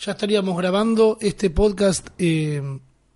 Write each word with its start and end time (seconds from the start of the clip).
ya 0.00 0.12
estaríamos 0.12 0.56
grabando 0.56 1.18
este 1.20 1.50
podcast 1.50 2.08
eh, 2.18 2.62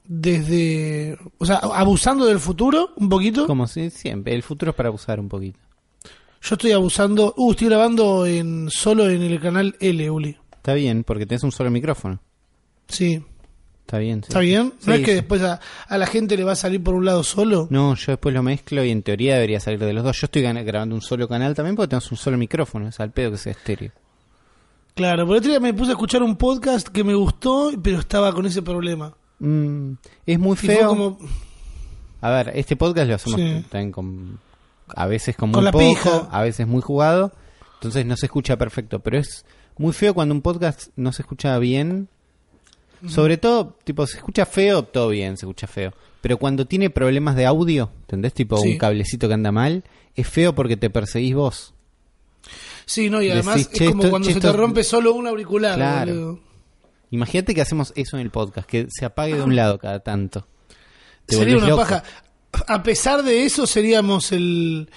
desde, 0.06 1.16
o 1.38 1.46
sea, 1.46 1.56
abusando 1.56 2.26
del 2.26 2.38
futuro 2.40 2.90
un 2.96 3.08
poquito. 3.08 3.46
Como 3.46 3.66
si 3.66 3.90
siempre, 3.90 4.34
el 4.34 4.42
futuro 4.42 4.70
es 4.70 4.76
para 4.76 4.88
abusar 4.90 5.18
un 5.18 5.28
poquito. 5.28 5.58
Yo 6.42 6.56
estoy 6.56 6.72
abusando, 6.72 7.32
uh, 7.38 7.52
estoy 7.52 7.68
grabando 7.68 8.26
en 8.26 8.68
solo 8.70 9.08
en 9.08 9.22
el 9.22 9.40
canal 9.40 9.74
L, 9.80 10.10
Uli. 10.10 10.36
Está 10.56 10.74
bien, 10.74 11.04
porque 11.04 11.24
tenés 11.24 11.42
un 11.42 11.52
solo 11.52 11.70
micrófono. 11.70 12.20
Sí, 12.86 13.22
Está 13.86 13.98
bien. 13.98 14.22
sí. 14.22 14.28
¿está 14.28 14.40
bien? 14.40 14.74
¿No 14.86 14.92
Sí, 14.94 15.00
es 15.00 15.04
que 15.06 15.10
sí. 15.12 15.14
después 15.16 15.40
a, 15.42 15.60
a 15.88 15.98
la 15.98 16.06
gente 16.06 16.36
le 16.36 16.44
va 16.44 16.52
a 16.52 16.56
salir 16.56 16.82
por 16.82 16.94
un 16.94 17.04
lado 17.06 17.22
solo? 17.22 17.66
No, 17.70 17.94
yo 17.94 18.12
después 18.12 18.34
lo 18.34 18.42
mezclo 18.42 18.84
y 18.84 18.90
en 18.90 19.02
teoría 19.02 19.34
debería 19.34 19.58
salir 19.60 19.78
de 19.78 19.92
los 19.94 20.04
dos. 20.04 20.20
Yo 20.20 20.26
estoy 20.26 20.42
grabando 20.42 20.94
un 20.94 21.00
solo 21.02 21.28
canal 21.28 21.54
también 21.54 21.76
porque 21.76 21.88
tenemos 21.88 22.10
un 22.12 22.18
solo 22.18 22.36
micrófono. 22.36 22.88
Es 22.88 23.00
al 23.00 23.10
pedo 23.10 23.30
que 23.32 23.38
sea 23.38 23.52
estéreo. 23.52 23.92
Claro, 24.94 25.26
por 25.26 25.36
otro 25.38 25.50
día 25.50 25.58
me 25.60 25.74
puse 25.74 25.90
a 25.90 25.94
escuchar 25.94 26.22
un 26.22 26.36
podcast 26.36 26.86
que 26.88 27.02
me 27.02 27.14
gustó, 27.14 27.72
pero 27.82 27.98
estaba 27.98 28.32
con 28.32 28.46
ese 28.46 28.62
problema. 28.62 29.12
Mm, 29.40 29.94
es 30.24 30.38
muy 30.38 30.54
Y 30.54 30.56
feo. 30.56 30.88
como, 30.88 31.18
A 32.20 32.30
ver, 32.30 32.52
este 32.54 32.76
podcast 32.76 33.08
lo 33.08 33.14
hacemos 33.16 33.40
Sí. 33.40 33.64
también 33.68 33.90
con. 33.92 34.38
A 34.88 35.06
veces 35.06 35.36
con 35.36 35.50
Con 35.50 35.60
muy 35.60 35.64
la 35.64 35.72
poco, 35.72 35.84
pija. 35.84 36.28
a 36.30 36.42
veces 36.42 36.66
muy 36.66 36.80
jugado. 36.80 37.32
Entonces 37.74 38.06
no 38.06 38.16
se 38.16 38.26
escucha 38.26 38.56
perfecto. 38.56 39.00
Pero 39.00 39.18
es 39.18 39.44
muy 39.76 39.92
feo 39.92 40.14
cuando 40.14 40.32
un 40.34 40.40
podcast 40.42 40.88
no 40.96 41.12
se 41.12 41.22
escucha 41.22 41.58
bien. 41.58 42.08
Sobre 43.06 43.36
todo, 43.36 43.76
tipo, 43.84 44.06
se 44.06 44.16
escucha 44.18 44.46
feo, 44.46 44.84
todo 44.84 45.08
bien, 45.08 45.36
se 45.36 45.44
escucha 45.44 45.66
feo. 45.66 45.92
Pero 46.22 46.38
cuando 46.38 46.66
tiene 46.66 46.88
problemas 46.88 47.36
de 47.36 47.44
audio, 47.44 47.90
¿entendés? 48.02 48.32
Tipo 48.32 48.56
Sí. 48.56 48.70
un 48.72 48.78
cablecito 48.78 49.28
que 49.28 49.34
anda 49.34 49.52
mal, 49.52 49.84
es 50.14 50.26
feo 50.26 50.54
porque 50.54 50.76
te 50.78 50.88
perseguís 50.88 51.34
vos. 51.34 51.74
Sí, 52.86 53.10
no, 53.10 53.20
y 53.22 53.30
además 53.30 53.56
Decís, 53.56 53.68
es 53.72 53.78
"Che, 53.78 53.86
como 53.90 54.02
esto- 54.02 54.10
cuando 54.10 54.30
se 54.30 54.40
te 54.40 54.52
rompe 54.52 54.84
solo 54.84 55.12
un 55.14 55.26
auricular. 55.26 55.76
Claro. 55.76 56.12
boludo. 56.14 56.40
Imagínate 57.10 57.54
que 57.54 57.60
hacemos 57.60 57.92
eso 57.96 58.16
en 58.16 58.22
el 58.22 58.30
podcast, 58.30 58.68
que 58.68 58.86
se 58.90 59.04
apague 59.04 59.34
de 59.36 59.42
un 59.42 59.54
lado 59.56 59.78
cada 59.78 60.00
tanto. 60.00 60.46
Te 61.26 61.36
Sería 61.36 61.56
una 61.58 61.68
loco. 61.68 61.82
paja. 61.82 62.02
A 62.68 62.82
pesar 62.82 63.22
de 63.22 63.44
eso, 63.44 63.66
seríamos 63.66 64.30
el. 64.32 64.88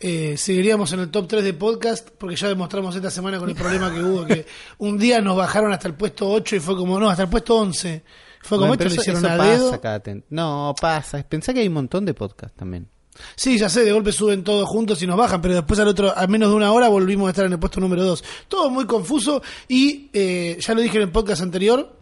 Eh, 0.00 0.36
seguiríamos 0.36 0.92
en 0.92 1.00
el 1.00 1.10
top 1.10 1.26
3 1.26 1.42
de 1.44 1.54
podcast, 1.54 2.08
porque 2.10 2.36
ya 2.36 2.46
demostramos 2.48 2.94
esta 2.94 3.10
semana 3.10 3.38
con 3.38 3.48
el 3.48 3.56
problema 3.56 3.92
que 3.92 4.00
hubo, 4.02 4.24
que 4.26 4.46
un 4.78 4.96
día 4.96 5.20
nos 5.20 5.36
bajaron 5.36 5.72
hasta 5.72 5.88
el 5.88 5.94
puesto 5.94 6.28
8 6.30 6.56
y 6.56 6.60
fue 6.60 6.76
como, 6.76 7.00
no, 7.00 7.08
hasta 7.10 7.24
el 7.24 7.28
puesto 7.28 7.56
11. 7.56 8.04
Fue 8.42 8.58
como 8.58 8.68
Bueno, 8.68 8.74
esto, 8.84 8.86
eso- 8.94 9.00
hicieron 9.00 9.26
a 9.26 9.36
pasa 9.36 9.50
dedo. 9.50 9.80
cada 9.80 10.00
ten- 10.00 10.24
No, 10.30 10.74
pasa. 10.80 11.22
Pensá 11.28 11.52
que 11.52 11.60
hay 11.60 11.66
un 11.68 11.74
montón 11.74 12.04
de 12.04 12.14
podcasts 12.14 12.56
también. 12.56 12.88
Sí, 13.36 13.58
ya 13.58 13.68
sé, 13.68 13.84
de 13.84 13.92
golpe 13.92 14.12
suben 14.12 14.42
todos 14.44 14.68
juntos 14.68 15.00
y 15.02 15.06
nos 15.06 15.16
bajan, 15.16 15.40
pero 15.40 15.54
después 15.54 15.78
al 15.80 15.88
otro, 15.88 16.16
a 16.16 16.26
menos 16.26 16.50
de 16.50 16.56
una 16.56 16.72
hora 16.72 16.88
volvimos 16.88 17.26
a 17.28 17.30
estar 17.30 17.46
en 17.46 17.52
el 17.52 17.58
puesto 17.58 17.80
número 17.80 18.04
2. 18.04 18.24
Todo 18.48 18.70
muy 18.70 18.86
confuso 18.86 19.42
y 19.68 20.10
eh, 20.12 20.56
ya 20.60 20.74
lo 20.74 20.80
dije 20.80 20.96
en 20.96 21.02
el 21.04 21.10
podcast 21.10 21.42
anterior, 21.42 21.96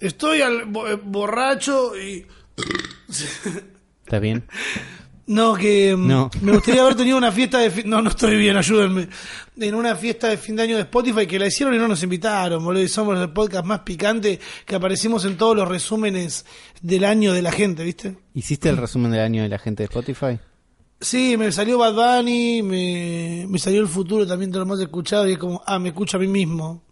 estoy 0.00 0.42
al 0.42 0.64
bo- 0.66 0.88
eh, 0.88 0.98
borracho 1.02 1.92
y... 1.98 2.26
¿Está 4.04 4.18
bien? 4.18 4.44
No, 5.26 5.54
que 5.54 5.94
mm, 5.94 6.08
No. 6.08 6.30
me 6.40 6.52
gustaría 6.52 6.80
haber 6.82 6.94
tenido 6.96 7.18
una 7.18 7.30
fiesta 7.30 7.58
de 7.58 7.70
fin... 7.70 7.88
No, 7.90 8.00
no 8.00 8.08
estoy 8.10 8.36
bien, 8.38 8.56
ayúdenme. 8.56 9.08
En 9.58 9.74
una 9.74 9.94
fiesta 9.94 10.28
de 10.28 10.38
fin 10.38 10.56
de 10.56 10.62
año 10.62 10.76
de 10.76 10.82
Spotify 10.82 11.26
que 11.26 11.38
la 11.38 11.46
hicieron 11.46 11.74
y 11.74 11.78
no 11.78 11.86
nos 11.86 12.02
invitaron, 12.02 12.64
boludo. 12.64 12.82
Y 12.82 12.88
somos 12.88 13.18
el 13.18 13.30
podcast 13.30 13.66
más 13.66 13.80
picante 13.80 14.40
que 14.64 14.74
aparecimos 14.74 15.24
en 15.26 15.36
todos 15.36 15.54
los 15.54 15.68
resúmenes 15.68 16.46
del 16.80 17.04
año 17.04 17.34
de 17.34 17.42
la 17.42 17.52
gente, 17.52 17.84
¿viste? 17.84 18.16
¿Hiciste 18.34 18.70
el 18.70 18.78
resumen 18.78 19.10
del 19.10 19.20
año 19.20 19.42
de 19.42 19.48
la 19.50 19.58
gente 19.58 19.82
de 19.82 19.84
Spotify? 19.86 20.38
Sí, 21.00 21.36
me 21.36 21.52
salió 21.52 21.78
Bad 21.78 21.94
Bunny, 21.94 22.62
me, 22.62 23.46
me 23.48 23.58
salió 23.58 23.80
el 23.80 23.88
futuro 23.88 24.26
también 24.26 24.50
de 24.50 24.58
lo 24.58 24.66
más 24.66 24.80
escuchado 24.80 25.28
y 25.28 25.32
es 25.32 25.38
como, 25.38 25.62
ah, 25.64 25.78
me 25.78 25.90
escucho 25.90 26.16
a 26.16 26.20
mí 26.20 26.26
mismo. 26.26 26.82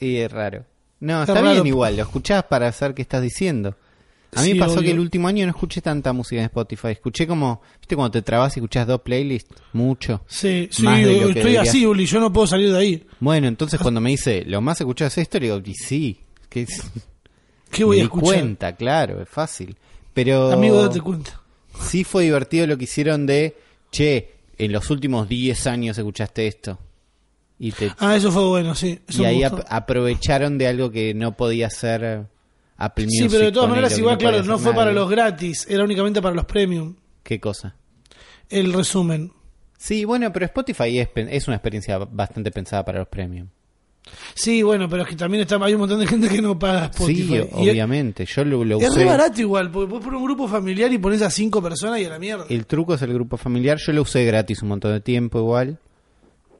Y 0.00 0.16
es 0.16 0.30
raro. 0.30 0.64
No, 1.00 1.20
Está 1.22 1.32
está, 1.32 1.42
raro. 1.42 1.54
bien 1.54 1.66
igual, 1.68 1.96
lo 1.96 2.02
escuchás 2.02 2.44
para 2.44 2.70
saber 2.72 2.94
qué 2.94 3.02
estás 3.02 3.22
diciendo. 3.22 3.76
A 4.34 4.42
mí 4.42 4.52
Sí, 4.52 4.58
pasó 4.58 4.74
obvio. 4.74 4.82
que 4.82 4.90
el 4.90 4.98
último 5.00 5.26
año 5.26 5.46
no 5.46 5.50
escuché 5.52 5.80
tanta 5.80 6.12
música 6.12 6.40
en 6.42 6.46
Spotify. 6.46 6.88
Escuché 6.88 7.26
como, 7.26 7.62
viste, 7.80 7.96
cuando 7.96 8.10
te 8.10 8.20
trabas 8.20 8.54
y 8.56 8.60
escuchás 8.60 8.86
dos 8.86 9.00
playlists, 9.00 9.54
mucho. 9.72 10.20
Sí, 10.26 10.68
sí, 10.70 10.82
Más 10.82 10.98
de 10.98 11.04
lo 11.04 11.08
que 11.10 11.16
estoy 11.28 11.34
deberías. 11.34 11.68
así, 11.68 11.86
Uli, 11.86 12.04
yo 12.04 12.20
no 12.20 12.30
puedo 12.30 12.46
salir 12.46 12.70
de 12.70 12.78
ahí. 12.78 13.06
Bueno, 13.20 13.48
entonces 13.48 13.80
cuando 13.80 14.02
me 14.02 14.10
dice, 14.10 14.44
lo 14.44 14.60
más 14.60 14.78
escuchado 14.82 15.08
es 15.08 15.16
esto, 15.16 15.38
le 15.40 15.46
digo, 15.46 15.62
y 15.64 15.74
sí, 15.74 16.20
que 16.50 16.62
es, 16.62 16.82
¿Qué 17.70 17.84
voy 17.84 17.96
me 17.96 18.00
a 18.02 18.04
di 18.04 18.04
escuchar? 18.04 18.34
cuenta, 18.34 18.76
claro, 18.76 19.22
es 19.22 19.28
fácil. 19.30 19.76
Pero 20.12 20.52
Amigo, 20.52 20.82
date 20.82 21.00
cuenta. 21.00 21.40
Sí 21.80 22.04
fue 22.04 22.24
divertido 22.24 22.66
lo 22.66 22.76
que 22.78 22.84
hicieron 22.84 23.26
de, 23.26 23.56
che, 23.90 24.32
en 24.58 24.72
los 24.72 24.90
últimos 24.90 25.28
10 25.28 25.66
años 25.66 25.96
escuchaste 25.98 26.46
esto. 26.46 26.78
Y, 27.58 27.72
te, 27.72 27.90
Ah, 27.98 28.16
eso 28.16 28.30
fue 28.30 28.44
bueno, 28.46 28.74
sí. 28.74 29.00
Eso 29.08 29.22
y 29.22 29.24
ahí 29.24 29.42
ap- 29.42 29.66
aprovecharon 29.68 30.58
de 30.58 30.68
algo 30.68 30.90
que 30.92 31.12
no 31.14 31.36
podía 31.36 31.68
ser 31.70 32.26
Apple 32.76 33.06
Music. 33.06 33.22
Sí, 33.22 33.28
pero 33.30 33.44
de 33.46 33.52
todas 33.52 33.68
maneras 33.70 33.98
igual, 33.98 34.14
no 34.14 34.18
claro, 34.18 34.42
no 34.44 34.58
fue 34.58 34.74
para 34.74 34.92
los 34.92 35.10
gratis, 35.10 35.66
era 35.68 35.82
únicamente 35.84 36.22
para 36.22 36.34
los 36.34 36.44
premium, 36.44 36.94
¿Qué 37.24 37.40
cosa? 37.40 37.74
el 38.48 38.72
resumen. 38.72 39.32
Sí, 39.76 40.04
bueno, 40.04 40.32
pero 40.32 40.46
Spotify 40.46 40.98
es, 40.98 41.08
es 41.14 41.46
una 41.48 41.56
experiencia 41.56 41.98
bastante 41.98 42.50
pensada 42.50 42.84
para 42.84 43.00
los 43.00 43.08
premium. 43.08 43.48
Sí, 44.34 44.62
bueno, 44.62 44.88
pero 44.88 45.02
es 45.02 45.08
que 45.08 45.16
también 45.16 45.42
está, 45.42 45.56
hay 45.62 45.74
un 45.74 45.80
montón 45.80 45.98
de 46.00 46.06
gente 46.06 46.28
que 46.28 46.40
no 46.40 46.58
paga 46.58 46.86
Spotify. 46.86 47.22
Sí, 47.22 47.62
Y 47.64 47.70
obviamente. 47.70 48.24
Yo 48.26 48.44
lo, 48.44 48.64
lo 48.64 48.78
Es, 48.80 48.90
usé. 48.90 49.00
re 49.00 49.04
barato 49.04 49.40
igual, 49.40 49.70
porque 49.70 49.90
vos 49.92 50.04
pones 50.04 50.18
un 50.18 50.24
grupo 50.24 50.46
familiar 50.48 50.92
y 50.92 50.98
pones 50.98 51.22
a 51.22 51.30
cinco 51.30 51.62
personas 51.62 52.00
y 52.00 52.04
a 52.04 52.08
la 52.10 52.18
mierda. 52.18 52.44
El 52.48 52.66
truco 52.66 52.94
es 52.94 53.02
el 53.02 53.12
grupo 53.12 53.36
familiar. 53.36 53.78
Yo 53.78 53.92
lo 53.92 54.02
usé 54.02 54.24
gratis 54.24 54.62
un 54.62 54.68
montón 54.68 54.92
de 54.92 55.00
tiempo 55.00 55.38
igual. 55.38 55.78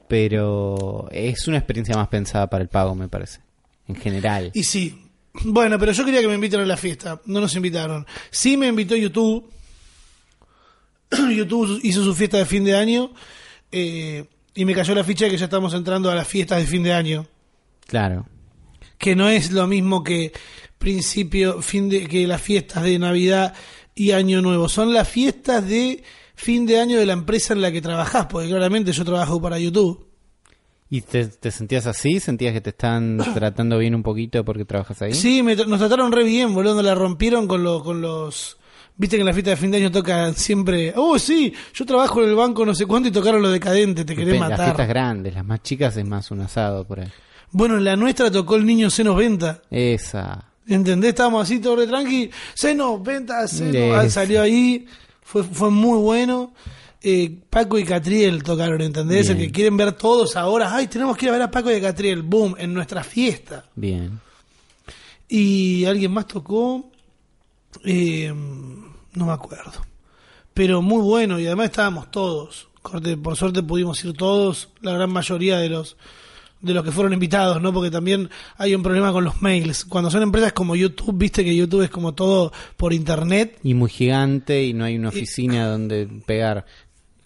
Pero 0.07 1.07
es 1.11 1.47
una 1.47 1.57
experiencia 1.57 1.95
más 1.95 2.07
pensada 2.07 2.47
para 2.47 2.63
el 2.63 2.69
pago, 2.69 2.95
me 2.95 3.07
parece. 3.07 3.41
En 3.87 3.95
general. 3.95 4.49
Y 4.53 4.63
sí. 4.63 5.03
Bueno, 5.43 5.77
pero 5.77 5.91
yo 5.91 6.03
quería 6.03 6.21
que 6.21 6.27
me 6.27 6.33
inviten 6.33 6.59
a 6.61 6.65
la 6.65 6.77
fiesta. 6.77 7.21
No 7.25 7.39
nos 7.39 7.55
invitaron. 7.55 8.05
Sí 8.31 8.57
me 8.57 8.67
invitó 8.67 8.95
YouTube. 8.95 9.47
YouTube 11.35 11.79
hizo 11.83 12.03
su 12.03 12.13
fiesta 12.15 12.37
de 12.37 12.45
fin 12.45 12.63
de 12.63 12.75
año. 12.75 13.11
eh, 13.71 14.25
y 14.55 14.65
me 14.65 14.73
cayó 14.73 14.93
la 14.95 15.03
ficha 15.05 15.25
de 15.25 15.31
que 15.31 15.37
ya 15.37 15.45
estamos 15.45 15.73
entrando 15.73 16.09
a 16.11 16.15
las 16.15 16.27
fiestas 16.27 16.57
de 16.57 16.65
fin 16.65 16.83
de 16.83 16.91
año. 16.91 17.25
Claro. 17.89 18.25
Que 18.97 19.15
no 19.15 19.27
es 19.29 19.51
lo 19.51 19.67
mismo 19.67 20.03
que 20.03 20.31
principio, 20.77 21.61
fin 21.61 21.89
de, 21.89 22.07
que 22.07 22.25
las 22.27 22.41
fiestas 22.41 22.83
de 22.83 22.97
Navidad 22.99 23.53
y 23.95 24.11
Año 24.11 24.41
Nuevo. 24.41 24.69
Son 24.69 24.93
las 24.93 25.07
fiestas 25.09 25.67
de 25.67 26.03
fin 26.35 26.65
de 26.65 26.79
año 26.79 26.97
de 26.97 27.05
la 27.05 27.13
empresa 27.13 27.53
en 27.53 27.61
la 27.61 27.71
que 27.71 27.81
trabajás. 27.81 28.27
Porque 28.27 28.47
claramente 28.47 28.91
yo 28.93 29.03
trabajo 29.03 29.41
para 29.41 29.59
YouTube. 29.59 30.07
¿Y 30.89 31.01
te, 31.01 31.27
te 31.27 31.51
sentías 31.51 31.85
así? 31.85 32.19
¿Sentías 32.19 32.53
que 32.53 32.61
te 32.61 32.69
están 32.71 33.17
tratando 33.33 33.77
bien 33.77 33.93
un 33.93 34.03
poquito 34.03 34.43
porque 34.45 34.65
trabajas 34.65 35.01
ahí? 35.01 35.13
Sí, 35.13 35.43
me 35.43 35.55
nos 35.55 35.79
trataron 35.79 36.11
re 36.11 36.23
bien, 36.23 36.53
boludo, 36.53 36.75
nos 36.75 36.85
la 36.85 36.95
rompieron 36.95 37.47
con, 37.47 37.63
lo- 37.63 37.83
con 37.83 38.01
los... 38.01 38.57
Viste 38.97 39.15
que 39.15 39.21
en 39.21 39.27
la 39.27 39.33
fiesta 39.33 39.51
de 39.51 39.57
fin 39.57 39.71
de 39.71 39.77
año 39.77 39.91
tocan 39.91 40.33
siempre... 40.35 40.91
Oh, 40.95 41.17
sí, 41.19 41.53
yo 41.73 41.85
trabajo 41.85 42.21
en 42.21 42.29
el 42.29 42.35
banco 42.35 42.65
no 42.65 42.73
sé 42.75 42.85
cuánto 42.85 43.07
y 43.07 43.11
tocaron 43.11 43.41
lo 43.41 43.49
decadente, 43.49 44.03
te 44.03 44.13
querés 44.13 44.33
Depende, 44.33 44.49
Las 44.49 44.57
fiestas 44.57 44.73
matar. 44.73 44.87
grandes, 44.87 45.33
las 45.35 45.45
más 45.45 45.61
chicas 45.61 45.95
es 45.95 46.05
más 46.05 46.31
un 46.31 46.41
asado 46.41 46.85
por 46.85 46.99
ahí. 47.01 47.07
Bueno, 47.51 47.77
en 47.77 47.83
la 47.83 47.95
nuestra 47.95 48.29
tocó 48.31 48.55
el 48.55 48.65
niño 48.65 48.87
C90. 48.89 49.61
Esa. 49.71 50.45
¿Entendés? 50.67 51.09
Estábamos 51.09 51.43
así 51.43 51.59
todo 51.59 51.77
re 51.77 51.87
tranqui. 51.87 52.29
C90, 52.55 53.25
C90. 53.47 54.03
Esa. 54.05 54.09
Salió 54.09 54.41
ahí. 54.41 54.85
Fue, 55.21 55.43
fue 55.43 55.69
muy 55.71 55.97
bueno. 55.99 56.53
Eh, 57.01 57.39
Paco 57.49 57.79
y 57.79 57.85
Catriel 57.85 58.43
tocaron, 58.43 58.81
¿entendés? 58.81 59.29
El 59.29 59.37
que 59.37 59.51
quieren 59.51 59.77
ver 59.77 59.93
todos 59.93 60.35
ahora. 60.35 60.75
Ay, 60.75 60.87
tenemos 60.87 61.15
que 61.17 61.25
ir 61.25 61.29
a 61.29 61.33
ver 61.33 61.41
a 61.43 61.49
Paco 61.51 61.71
y 61.71 61.75
a 61.75 61.81
Catriel. 61.81 62.21
Boom, 62.23 62.55
en 62.59 62.73
nuestra 62.73 63.03
fiesta. 63.03 63.65
Bien. 63.75 64.19
Y 65.27 65.85
alguien 65.85 66.11
más 66.11 66.27
tocó. 66.27 66.89
eh, 67.85 68.31
no 69.13 69.25
me 69.25 69.31
acuerdo. 69.31 69.85
Pero 70.53 70.81
muy 70.81 71.01
bueno. 71.01 71.39
Y 71.39 71.47
además 71.47 71.65
estábamos 71.67 72.11
todos. 72.11 72.67
Por 73.23 73.35
suerte 73.35 73.63
pudimos 73.63 74.03
ir 74.03 74.13
todos. 74.13 74.69
La 74.81 74.93
gran 74.93 75.09
mayoría 75.11 75.57
de 75.57 75.69
los 75.69 75.97
de 76.61 76.73
los 76.73 76.83
que 76.83 76.91
fueron 76.91 77.13
invitados, 77.13 77.61
¿no? 77.61 77.71
Porque 77.73 77.89
también 77.91 78.29
hay 78.57 78.75
un 78.75 78.83
problema 78.83 79.11
con 79.13 79.23
los 79.23 79.41
mails. 79.41 79.85
Cuando 79.85 80.11
son 80.11 80.23
empresas 80.23 80.51
como 80.53 80.75
YouTube, 80.75 81.17
viste 81.17 81.43
que 81.43 81.55
YouTube 81.55 81.83
es 81.83 81.89
como 81.89 82.13
todo 82.13 82.51
por 82.75 82.91
internet. 82.93 83.57
Y 83.63 83.73
muy 83.73 83.89
gigante 83.89 84.63
y 84.65 84.73
no 84.73 84.83
hay 84.85 84.97
una 84.97 85.09
oficina 85.09 85.67
donde 85.69 86.07
pegar. 86.25 86.65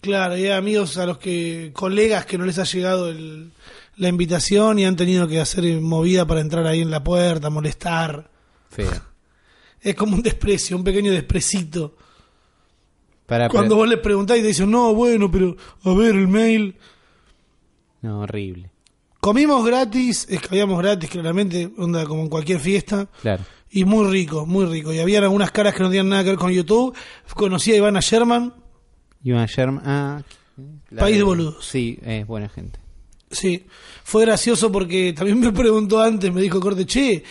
Claro, 0.00 0.36
y 0.36 0.44
hay 0.44 0.50
amigos 0.50 0.98
a 0.98 1.06
los 1.06 1.18
que, 1.18 1.70
colegas 1.72 2.26
que 2.26 2.36
no 2.38 2.44
les 2.44 2.58
ha 2.58 2.64
llegado 2.64 3.08
el- 3.08 3.50
la 3.96 4.08
invitación 4.08 4.78
y 4.78 4.84
han 4.84 4.96
tenido 4.96 5.26
que 5.28 5.40
hacer 5.40 5.80
movida 5.80 6.26
para 6.26 6.40
entrar 6.40 6.66
ahí 6.66 6.80
en 6.80 6.90
la 6.90 7.02
puerta, 7.02 7.48
molestar. 7.50 8.28
Feo. 8.70 8.90
Es 9.80 9.94
como 9.94 10.14
un 10.16 10.22
desprecio, 10.22 10.76
un 10.76 10.84
pequeño 10.84 11.10
desprecito. 11.12 11.96
Para, 13.26 13.48
Cuando 13.48 13.76
vos 13.76 13.88
les 13.88 13.98
preguntás 14.00 14.36
y 14.38 14.42
te 14.42 14.48
dicen, 14.48 14.70
no, 14.70 14.94
bueno, 14.94 15.30
pero 15.30 15.56
a 15.84 15.94
ver 15.94 16.14
el 16.16 16.28
mail. 16.28 16.76
No, 18.02 18.20
horrible. 18.20 18.70
Comimos 19.24 19.64
gratis, 19.64 20.26
escabíamos 20.28 20.78
gratis, 20.82 21.08
claramente, 21.08 21.70
onda 21.78 22.04
como 22.04 22.20
en 22.24 22.28
cualquier 22.28 22.60
fiesta. 22.60 23.08
Claro. 23.22 23.42
Y 23.70 23.86
muy 23.86 24.06
rico, 24.10 24.44
muy 24.44 24.66
rico. 24.66 24.92
Y 24.92 24.98
había 24.98 25.20
algunas 25.20 25.50
caras 25.50 25.74
que 25.74 25.82
no 25.82 25.88
tenían 25.88 26.10
nada 26.10 26.24
que 26.24 26.28
ver 26.28 26.38
con 26.38 26.52
YouTube. 26.52 26.94
Conocí 27.32 27.72
a 27.72 27.76
Ivana 27.76 28.00
Sherman. 28.00 28.52
Iván 29.22 29.46
Sherman. 29.46 29.82
Ah. 29.86 30.22
País 30.94 31.16
de 31.16 31.22
boludos. 31.22 31.64
Sí, 31.64 31.98
es 32.04 32.26
buena 32.26 32.50
gente. 32.50 32.78
Sí, 33.30 33.64
fue 34.02 34.26
gracioso 34.26 34.70
porque 34.70 35.14
también 35.14 35.40
me 35.40 35.52
preguntó 35.52 36.02
antes, 36.02 36.30
me 36.30 36.42
dijo 36.42 36.60
Corte, 36.60 36.84
che, 36.84 37.24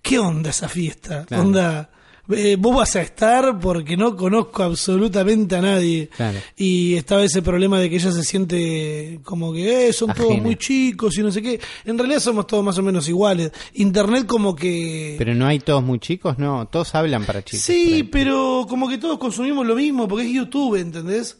¿qué 0.00 0.18
onda 0.18 0.48
esa 0.48 0.70
fiesta? 0.70 1.26
Claro. 1.26 1.42
Onda, 1.42 1.90
eh, 2.30 2.56
vos 2.58 2.76
vas 2.76 2.96
a 2.96 3.02
estar 3.02 3.58
porque 3.58 3.96
no 3.96 4.16
conozco 4.16 4.62
absolutamente 4.62 5.56
a 5.56 5.60
nadie. 5.60 6.08
Claro. 6.08 6.38
Y 6.56 6.94
estaba 6.94 7.22
ese 7.22 7.42
problema 7.42 7.78
de 7.78 7.90
que 7.90 7.96
ella 7.96 8.12
se 8.12 8.24
siente 8.24 9.20
como 9.24 9.52
que 9.52 9.88
eh, 9.88 9.92
son 9.92 10.14
todos 10.14 10.30
Ajena. 10.30 10.44
muy 10.44 10.56
chicos 10.56 11.18
y 11.18 11.22
no 11.22 11.30
sé 11.30 11.42
qué. 11.42 11.60
En 11.84 11.98
realidad 11.98 12.20
somos 12.20 12.46
todos 12.46 12.64
más 12.64 12.78
o 12.78 12.82
menos 12.82 13.08
iguales. 13.08 13.52
Internet 13.74 14.26
como 14.26 14.56
que... 14.56 15.16
Pero 15.18 15.34
no 15.34 15.46
hay 15.46 15.58
todos 15.58 15.82
muy 15.82 15.98
chicos, 15.98 16.38
no, 16.38 16.66
todos 16.68 16.94
hablan 16.94 17.24
para 17.24 17.44
chicos. 17.44 17.64
sí, 17.64 18.04
pero 18.04 18.66
como 18.68 18.88
que 18.88 18.98
todos 18.98 19.18
consumimos 19.18 19.66
lo 19.66 19.74
mismo 19.74 20.08
porque 20.08 20.24
es 20.24 20.32
YouTube, 20.32 20.76
¿entendés? 20.76 21.38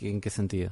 ¿En 0.00 0.20
qué 0.20 0.30
sentido? 0.30 0.70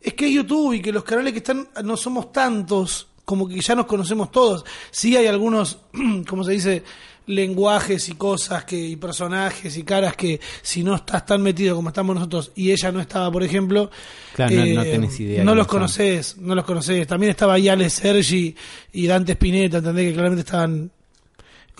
Es 0.00 0.14
que 0.14 0.26
es 0.28 0.32
YouTube 0.32 0.74
y 0.74 0.80
que 0.80 0.92
los 0.92 1.04
canales 1.04 1.32
que 1.32 1.38
están 1.38 1.68
no 1.84 1.96
somos 1.96 2.32
tantos, 2.32 3.08
como 3.28 3.46
que 3.46 3.60
ya 3.60 3.74
nos 3.74 3.84
conocemos 3.84 4.30
todos. 4.32 4.64
Sí 4.90 5.14
hay 5.18 5.26
algunos, 5.26 5.80
como 6.26 6.44
se 6.44 6.52
dice, 6.52 6.82
lenguajes 7.26 8.08
y 8.08 8.14
cosas 8.14 8.64
que 8.64 8.78
y 8.78 8.96
personajes 8.96 9.76
y 9.76 9.82
caras 9.82 10.16
que 10.16 10.40
si 10.62 10.82
no 10.82 10.94
estás 10.94 11.26
tan 11.26 11.42
metido 11.42 11.76
como 11.76 11.90
estamos 11.90 12.16
nosotros 12.16 12.52
y 12.56 12.70
ella 12.72 12.90
no 12.90 13.00
estaba, 13.00 13.30
por 13.30 13.42
ejemplo, 13.42 13.90
eh, 13.92 14.34
Claro, 14.34 14.54
no- 14.56 14.74
no 14.76 14.82
tenés 14.82 15.20
idea 15.20 15.44
No 15.44 15.54
los 15.54 15.66
son. 15.66 15.70
conoces, 15.76 16.38
no 16.38 16.54
los 16.54 16.64
conoces. 16.64 17.06
También 17.06 17.28
estaba 17.30 17.52
ahí 17.52 17.68
Ale 17.68 17.90
Sergi 17.90 18.56
y 18.94 19.06
Dante 19.06 19.32
Spinetta, 19.32 19.76
¿entendés? 19.78 20.06
Que 20.08 20.14
claramente 20.14 20.40
estaban 20.40 20.90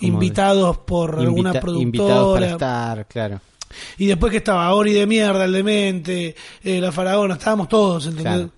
invitados 0.01 0.77
por 0.77 1.15
alguna 1.19 1.49
Invita- 1.53 1.71
Invitados 1.81 2.33
para 2.39 2.45
productora. 2.45 2.51
estar, 2.51 3.07
claro. 3.07 3.41
Y 3.97 4.05
después 4.05 4.31
que 4.31 4.37
estaba 4.37 4.71
Ori 4.73 4.93
de 4.93 5.05
mierda, 5.07 5.45
el 5.45 5.51
demente, 5.53 6.35
eh, 6.63 6.79
la 6.79 6.91
faraona, 6.91 7.35
estábamos 7.35 7.67
todos, 7.69 8.05
¿entendés? 8.05 8.23
Claro. 8.33 8.51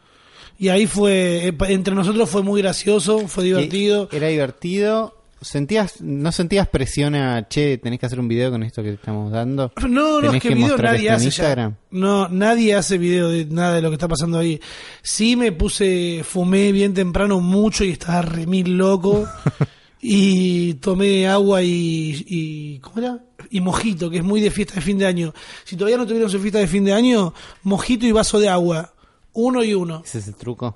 Y 0.62 0.69
ahí 0.69 0.86
fue, 0.86 1.56
entre 1.69 1.96
nosotros 1.96 2.30
fue 2.30 2.44
muy 2.44 2.62
gracioso, 2.62 3.28
fue 3.28 3.46
divertido. 3.46 4.08
Era 4.12 4.28
divertido. 4.28 5.18
¿Sentías, 5.42 6.02
¿No 6.02 6.31
sentías 6.31 6.68
presión 6.68 7.16
a, 7.16 7.48
che, 7.48 7.80
tenés 7.80 8.00
que 8.00 8.06
hacer 8.06 8.19
un 8.19 8.28
video 8.28 8.52
con 8.52 8.62
esto 8.62 8.84
que 8.84 8.90
te 8.90 8.94
estamos 8.94 9.31
dando? 9.31 9.72
No, 9.81 9.88
no, 9.88 10.19
¿Tenés 10.19 10.36
es 10.36 10.42
que, 10.44 10.50
que 10.50 10.54
video 10.54 10.78
nadie 10.78 11.10
hace 11.10 11.25
Instagram? 11.25 11.72
ya. 11.72 11.78
No, 11.90 12.28
nadie 12.28 12.75
hace 12.75 13.00
video 13.00 13.30
de 13.30 13.46
nada 13.46 13.74
de 13.74 13.81
lo 13.81 13.90
que 13.90 13.96
está 13.96 14.08
pasando 14.08 14.38
ahí. 14.38 14.62
Sí 15.02 15.36
me 15.36 15.52
puse, 15.52 16.24
fumé 16.24 16.72
bien 16.72 16.94
temprano 16.94 17.40
mucho 17.40 17.84
y 17.84 17.90
estaba 17.90 18.22
re 18.22 18.46
mil 18.46 18.78
loco. 18.78 19.28
y 20.00 20.75
tomé 20.75 21.28
agua 21.28 21.63
y, 21.63 22.24
y, 22.28 22.78
¿cómo 22.81 23.00
era? 23.00 23.18
Y 23.50 23.62
mojito, 23.62 24.12
que 24.12 24.18
es 24.18 24.24
muy 24.24 24.42
de 24.42 24.52
fiesta 24.52 24.75
de 24.75 24.81
fin 24.81 25.00
de 25.00 25.08
año. 25.08 25.34
Si 25.63 25.75
todavía 25.75 25.98
no 25.98 26.06
tuvieron 26.06 26.30
su 26.30 26.40
fiesta 26.40 26.60
de 26.60 26.68
fin 26.68 26.86
de 26.86 26.94
año, 26.94 27.34
mojito 27.63 28.06
y 28.06 28.12
vaso 28.12 28.40
de 28.40 28.48
agua. 28.48 28.94
Uno 29.33 29.63
y 29.63 29.74
uno. 29.74 30.01
¿Ese 30.06 30.19
es 30.19 30.28
el 30.28 30.36
truco? 30.36 30.75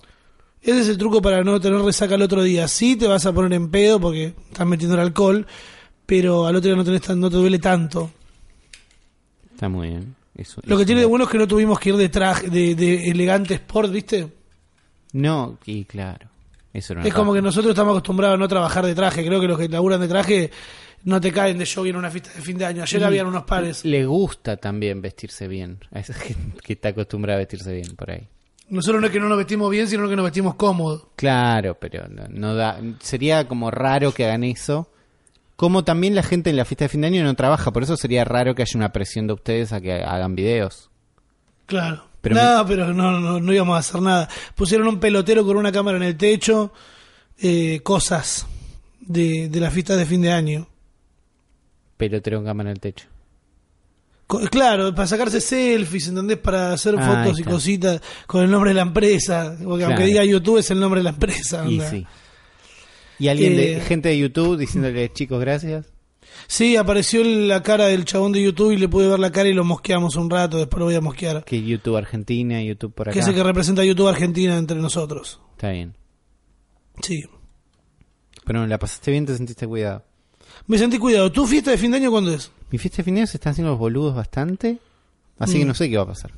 Ese 0.61 0.79
es 0.81 0.87
el 0.89 0.97
truco 0.97 1.21
para 1.21 1.43
no 1.43 1.59
tener 1.59 1.79
resaca 1.81 2.15
el 2.15 2.21
otro 2.21 2.41
día. 2.41 2.67
Sí 2.67 2.95
te 2.95 3.07
vas 3.07 3.25
a 3.25 3.33
poner 3.33 3.53
en 3.53 3.69
pedo 3.69 3.99
porque 3.99 4.33
estás 4.49 4.65
metiendo 4.65 4.95
el 4.95 5.01
alcohol, 5.01 5.45
pero 6.05 6.45
al 6.47 6.55
otro 6.55 6.69
día 6.69 6.75
no, 6.77 6.83
tenés 6.83 7.01
tan- 7.01 7.19
no 7.19 7.29
te 7.29 7.35
duele 7.37 7.59
tanto. 7.59 8.11
Está 9.53 9.69
muy 9.69 9.89
bien. 9.89 10.15
Eso- 10.35 10.61
Lo 10.65 10.75
que 10.75 10.81
eso- 10.83 10.87
tiene 10.87 11.01
de 11.01 11.07
bueno 11.07 11.25
es 11.25 11.31
que 11.31 11.37
no 11.37 11.47
tuvimos 11.47 11.79
que 11.79 11.89
ir 11.89 11.95
de 11.97 12.09
traje, 12.09 12.49
de, 12.49 12.75
de 12.75 13.09
elegante 13.09 13.53
sport, 13.55 13.91
¿viste? 13.91 14.27
No, 15.13 15.57
y 15.65 15.85
claro. 15.85 16.27
Eso 16.73 16.91
era 16.93 17.01
una 17.01 17.07
Es 17.07 17.13
como 17.13 17.33
que 17.33 17.41
nosotros 17.41 17.69
estamos 17.71 17.91
acostumbrados 17.91 18.35
a 18.35 18.37
no 18.37 18.47
trabajar 18.49 18.85
de 18.85 18.93
traje. 18.95 19.25
Creo 19.25 19.39
que 19.39 19.47
los 19.47 19.57
que 19.57 19.69
laburan 19.69 20.01
de 20.01 20.09
traje 20.09 20.51
no 21.05 21.21
te 21.21 21.31
caen 21.31 21.57
de 21.57 21.65
jogging 21.65 21.91
en 21.91 21.95
una 21.97 22.09
fiesta 22.11 22.31
de 22.33 22.41
fin 22.41 22.57
de 22.57 22.65
año. 22.65 22.83
Ayer 22.83 23.01
habían 23.03 23.27
unos 23.27 23.43
pares. 23.43 23.85
Le 23.85 24.05
gusta 24.05 24.57
también 24.57 25.01
vestirse 25.01 25.47
bien. 25.47 25.77
A 25.91 25.99
esa 25.99 26.13
gente 26.15 26.59
que 26.61 26.73
está 26.73 26.89
acostumbrada 26.89 27.37
a 27.37 27.39
vestirse 27.39 27.71
bien 27.73 27.95
por 27.95 28.11
ahí. 28.11 28.27
Nosotros 28.69 28.99
no 28.99 29.07
es 29.07 29.13
que 29.13 29.19
no 29.19 29.29
nos 29.29 29.37
vestimos 29.37 29.69
bien, 29.69 29.87
sino 29.87 30.09
que 30.09 30.15
nos 30.15 30.25
vestimos 30.25 30.55
cómodos. 30.55 31.07
Claro, 31.15 31.77
pero 31.79 32.07
no, 32.07 32.23
no 32.29 32.55
da. 32.55 32.79
Sería 32.99 33.47
como 33.47 33.69
raro 33.69 34.11
que 34.11 34.25
hagan 34.25 34.43
eso. 34.43 34.89
Como 35.55 35.83
también 35.83 36.15
la 36.15 36.23
gente 36.23 36.49
en 36.49 36.57
la 36.57 36.65
fiesta 36.65 36.85
de 36.85 36.89
fin 36.89 37.01
de 37.01 37.07
año 37.07 37.23
no 37.23 37.33
trabaja, 37.35 37.71
por 37.71 37.83
eso 37.83 37.95
sería 37.95 38.25
raro 38.25 38.55
que 38.55 38.63
haya 38.63 38.77
una 38.77 38.91
presión 38.91 39.27
de 39.27 39.33
ustedes 39.33 39.71
a 39.71 39.79
que 39.79 39.93
hagan 39.93 40.35
videos. 40.35 40.89
Claro. 41.65 42.03
Pero 42.21 42.35
no, 42.35 42.65
pero 42.65 42.93
no, 42.93 43.19
no, 43.19 43.39
no 43.39 43.53
íbamos 43.53 43.75
a 43.75 43.79
hacer 43.79 44.01
nada. 44.01 44.27
Pusieron 44.55 44.87
un 44.87 44.99
pelotero 44.99 45.45
con 45.45 45.57
una 45.57 45.71
cámara 45.71 45.97
en 45.97 46.03
el 46.03 46.17
techo, 46.17 46.73
eh, 47.37 47.81
cosas 47.83 48.47
de, 48.99 49.47
de 49.47 49.59
las 49.59 49.71
fiestas 49.71 49.97
de 49.97 50.05
fin 50.07 50.23
de 50.23 50.31
año. 50.31 50.67
Pelotero 51.97 52.39
con 52.39 52.45
cámara 52.47 52.71
en 52.71 52.77
el 52.77 52.79
techo. 52.81 53.07
Claro, 54.27 54.93
para 54.95 55.07
sacarse 55.07 55.39
selfies, 55.39 56.07
¿entendés? 56.07 56.37
Para 56.37 56.73
hacer 56.73 56.95
Ah, 56.97 57.23
fotos 57.23 57.39
y 57.39 57.43
cositas 57.43 58.01
con 58.25 58.43
el 58.43 58.49
nombre 58.49 58.71
de 58.71 58.75
la 58.75 58.81
empresa. 58.81 59.55
Porque 59.63 59.83
aunque 59.85 60.05
diga 60.05 60.23
YouTube 60.25 60.57
es 60.57 60.71
el 60.71 60.79
nombre 60.79 60.99
de 60.99 61.03
la 61.05 61.09
empresa. 61.11 61.65
Y 61.69 61.79
sí. 61.81 62.05
Y 63.19 63.27
alguien 63.27 63.55
de 63.55 63.77
Eh, 63.77 63.81
gente 63.81 64.09
de 64.09 64.17
YouTube 64.17 64.57
diciéndole, 64.57 65.11
chicos, 65.13 65.39
gracias. 65.39 65.85
Sí, 66.47 66.75
apareció 66.75 67.23
la 67.23 67.63
cara 67.63 67.85
del 67.85 68.03
chabón 68.03 68.31
de 68.31 68.41
YouTube 68.41 68.71
y 68.71 68.77
le 68.77 68.89
pude 68.89 69.07
ver 69.07 69.19
la 69.19 69.31
cara 69.31 69.47
y 69.47 69.53
lo 69.53 69.63
mosqueamos 69.63 70.15
un 70.15 70.29
rato, 70.29 70.57
después 70.57 70.79
lo 70.79 70.85
voy 70.85 70.95
a 70.95 71.01
mosquear. 71.01 71.43
Que 71.45 71.61
YouTube 71.63 71.95
Argentina, 71.95 72.61
YouTube 72.61 72.93
por 72.93 73.07
acá. 73.07 73.13
Que 73.13 73.19
es 73.19 73.27
el 73.27 73.35
que 73.35 73.43
representa 73.43 73.83
a 73.83 73.85
YouTube 73.85 74.07
Argentina 74.07 74.57
entre 74.57 74.77
nosotros. 74.77 75.39
Está 75.51 75.69
bien. 75.71 75.95
Sí. 77.01 77.23
Pero 78.43 78.65
la 78.67 78.77
pasaste 78.79 79.11
bien, 79.11 79.25
te 79.25 79.35
sentiste 79.37 79.65
cuidado. 79.67 80.03
Me 80.67 80.77
sentí 80.77 80.97
cuidado. 80.97 81.31
¿Tu 81.31 81.45
fiesta 81.45 81.71
de 81.71 81.77
fin 81.77 81.91
de 81.91 81.97
año 81.97 82.11
cuándo 82.11 82.31
es? 82.33 82.51
Mi 82.71 82.77
fiesta 82.77 82.97
de 82.97 83.03
fin 83.03 83.15
de 83.15 83.21
año 83.21 83.27
se 83.27 83.37
están 83.37 83.51
haciendo 83.51 83.71
los 83.71 83.79
boludos 83.79 84.15
bastante. 84.15 84.79
Así 85.37 85.59
que 85.59 85.65
Mm. 85.65 85.67
no 85.67 85.73
sé 85.73 85.89
qué 85.89 85.97
va 85.97 86.03
a 86.03 86.07
pasar. 86.07 86.31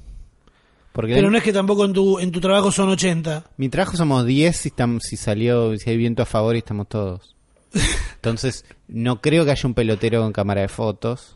Porque 0.91 1.13
Pero 1.13 1.29
no 1.29 1.37
es 1.37 1.43
que 1.43 1.53
tampoco 1.53 1.85
en 1.85 1.93
tu, 1.93 2.17
en 2.19 2.31
tu 2.31 2.41
trabajo 2.41 2.71
son 2.71 2.89
80. 2.89 3.45
mi 3.57 3.69
trabajo 3.69 3.95
somos 3.95 4.25
10 4.25 4.57
si, 4.57 4.69
estamos, 4.69 5.03
si 5.03 5.15
salió, 5.15 5.77
si 5.77 5.89
hay 5.91 5.97
viento 5.97 6.23
a 6.23 6.25
favor 6.25 6.55
y 6.55 6.59
estamos 6.59 6.87
todos. 6.89 7.35
Entonces, 8.15 8.65
no 8.87 9.21
creo 9.21 9.45
que 9.45 9.51
haya 9.51 9.67
un 9.67 9.73
pelotero 9.75 10.21
con 10.21 10.33
cámara 10.33 10.61
de 10.61 10.67
fotos. 10.69 11.35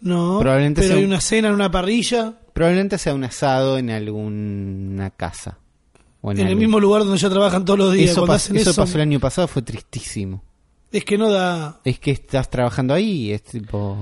No. 0.00 0.38
Probablemente 0.38 0.82
pero 0.82 0.88
sea 0.92 0.96
hay 0.98 1.04
un- 1.04 1.10
una 1.10 1.20
cena 1.20 1.48
en 1.48 1.54
una 1.54 1.70
parrilla, 1.70 2.34
Probablemente 2.52 2.98
sea 2.98 3.14
un 3.14 3.24
asado 3.24 3.78
en 3.78 3.88
alguna 3.90 5.10
casa. 5.10 5.58
O 6.20 6.30
en 6.32 6.38
el 6.40 6.46
algún- 6.48 6.58
mismo 6.58 6.80
lugar 6.80 7.02
donde 7.04 7.16
ya 7.18 7.30
trabajan 7.30 7.64
todos 7.64 7.78
los 7.78 7.92
días. 7.94 8.10
Eso, 8.10 8.26
pas- 8.26 8.34
hacen 8.34 8.56
eso 8.56 8.70
eso, 8.70 8.82
pasó 8.82 8.96
el 8.96 9.02
año 9.02 9.18
pasado, 9.20 9.48
fue 9.48 9.62
tristísimo. 9.62 10.42
Es 10.92 11.04
que 11.04 11.18
no 11.18 11.30
da... 11.30 11.80
Es 11.84 11.98
que 11.98 12.10
estás 12.10 12.50
trabajando 12.50 12.94
ahí 12.94 13.32
es 13.32 13.42
tipo... 13.42 13.96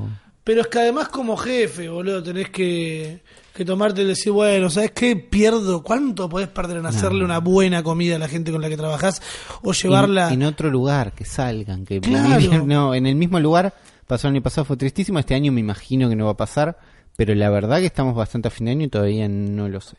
Pero 0.44 0.62
es 0.62 0.69
que 0.69 0.79
además 0.79 1.08
como 1.08 1.37
jefe, 1.37 1.90
boludo, 1.90 2.23
tenés 2.23 2.49
que, 2.49 3.20
que 3.52 3.67
tomarte 3.67 4.00
y 4.00 4.06
decir, 4.06 4.32
bueno, 4.32 4.70
¿sabes 4.70 4.93
qué? 4.93 5.14
Pierdo. 5.14 5.82
¿Cuánto 5.82 6.26
podés 6.26 6.49
perder 6.49 6.79
en 6.79 6.87
hacerle 6.87 7.23
una 7.23 7.38
buena 7.38 7.82
comida 7.82 8.17
a 8.17 8.19
la 8.19 8.29
gente 8.29 8.50
con 8.50 8.62
la 8.62 8.70
que 8.70 8.79
trabajás? 8.79 9.20
O 9.62 9.75
llevarla... 9.75 10.29
En, 10.29 10.40
en 10.40 10.49
otro 10.49 10.70
lugar, 10.70 11.12
que 11.12 11.26
salgan, 11.26 11.85
que 11.85 12.00
Claro. 12.00 12.64
no, 12.67 12.94
en 12.94 13.06
el 13.06 13.14
mismo 13.14 13.38
lugar 13.40 13.75
pasó 14.07 14.26
el 14.26 14.37
año 14.37 14.42
pasado, 14.42 14.64
fue 14.64 14.78
tristísimo, 14.78 15.18
este 15.18 15.35
año 15.35 15.52
me 15.52 15.61
imagino 15.61 16.09
que 16.09 16.16
no 16.16 16.25
va 16.25 16.30
a 16.30 16.37
pasar, 16.38 16.78
pero 17.14 17.35
la 17.35 17.50
verdad 17.50 17.80
que 17.80 17.87
estamos 17.87 18.14
bastante 18.14 18.49
a 18.49 18.50
fin 18.50 18.64
de 18.64 18.71
año 18.71 18.87
y 18.87 18.88
todavía 18.88 19.28
no 19.28 19.68
lo 19.68 19.83
sé. 19.83 19.97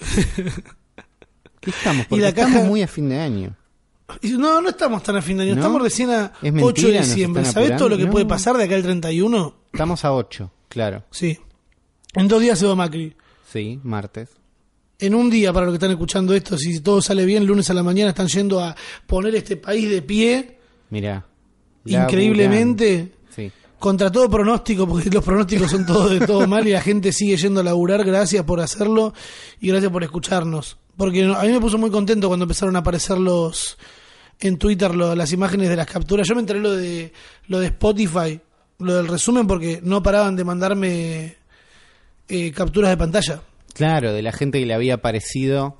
¿Qué 1.60 1.70
estamos? 1.70 2.06
Porque 2.06 2.22
la 2.22 2.30
estamos 2.30 2.64
muy 2.64 2.82
a 2.82 2.88
fin 2.88 3.08
de 3.08 3.20
año. 3.20 3.56
No, 4.38 4.60
no 4.60 4.68
estamos 4.68 5.02
tan 5.02 5.16
a 5.16 5.22
fin 5.22 5.36
de 5.38 5.44
año, 5.44 5.54
¿No? 5.54 5.60
estamos 5.60 5.82
recién 5.82 6.10
a 6.10 6.32
Es 6.42 6.52
8 6.52 6.52
mentira, 6.52 6.88
de 7.00 7.06
diciembre. 7.06 7.44
¿Sabés 7.44 7.76
todo 7.76 7.88
lo 7.88 7.98
que 7.98 8.06
puede 8.06 8.24
pasar 8.24 8.56
de 8.56 8.64
acá 8.64 8.74
al 8.76 8.82
31? 8.82 9.54
Estamos 9.72 10.04
a 10.04 10.12
8, 10.14 10.50
claro. 10.68 11.04
Sí. 11.10 11.38
En 12.14 12.28
dos 12.28 12.40
días 12.40 12.58
se 12.58 12.66
va 12.66 12.74
Macri. 12.76 13.14
Sí, 13.52 13.80
martes. 13.82 14.30
En 14.98 15.14
un 15.14 15.28
día, 15.28 15.52
para 15.52 15.66
los 15.66 15.72
que 15.72 15.76
están 15.76 15.90
escuchando 15.90 16.34
esto, 16.34 16.56
si 16.56 16.80
todo 16.80 17.02
sale 17.02 17.24
bien, 17.26 17.44
lunes 17.44 17.68
a 17.68 17.74
la 17.74 17.82
mañana 17.82 18.10
están 18.10 18.28
yendo 18.28 18.60
a 18.60 18.74
poner 19.06 19.34
este 19.34 19.56
país 19.56 19.90
de 19.90 20.00
pie, 20.02 20.58
Mirá. 20.90 21.26
increíblemente, 21.84 23.12
Sí. 23.34 23.50
contra 23.78 24.10
todo 24.10 24.30
pronóstico, 24.30 24.86
porque 24.88 25.10
los 25.10 25.22
pronósticos 25.24 25.70
son 25.70 25.84
todos 25.84 26.10
de 26.18 26.26
todo 26.26 26.46
mal 26.46 26.66
y 26.66 26.72
la 26.72 26.80
gente 26.80 27.12
sigue 27.12 27.36
yendo 27.36 27.60
a 27.60 27.64
laburar. 27.64 28.04
Gracias 28.04 28.44
por 28.44 28.60
hacerlo 28.60 29.12
y 29.60 29.68
gracias 29.68 29.90
por 29.92 30.02
escucharnos. 30.04 30.78
Porque 30.96 31.24
a 31.24 31.42
mí 31.42 31.48
me 31.52 31.60
puso 31.60 31.76
muy 31.76 31.90
contento 31.90 32.28
cuando 32.28 32.44
empezaron 32.44 32.74
a 32.76 32.78
aparecer 32.78 33.18
los 33.18 33.76
en 34.40 34.58
Twitter 34.58 34.94
lo- 34.94 35.14
las 35.14 35.32
imágenes 35.32 35.68
de 35.68 35.76
las 35.76 35.86
capturas. 35.86 36.26
Yo 36.28 36.34
me 36.34 36.40
enteré 36.40 36.60
lo 36.60 36.72
de 36.74 37.12
lo 37.48 37.58
de 37.60 37.66
Spotify, 37.66 38.40
lo 38.78 38.94
del 38.94 39.08
resumen, 39.08 39.46
porque 39.46 39.80
no 39.82 40.02
paraban 40.02 40.36
de 40.36 40.44
mandarme 40.44 41.36
eh, 42.28 42.52
capturas 42.52 42.90
de 42.90 42.96
pantalla. 42.96 43.42
Claro, 43.74 44.12
de 44.12 44.22
la 44.22 44.32
gente 44.32 44.58
que 44.58 44.66
le 44.66 44.74
había 44.74 45.00
parecido, 45.00 45.78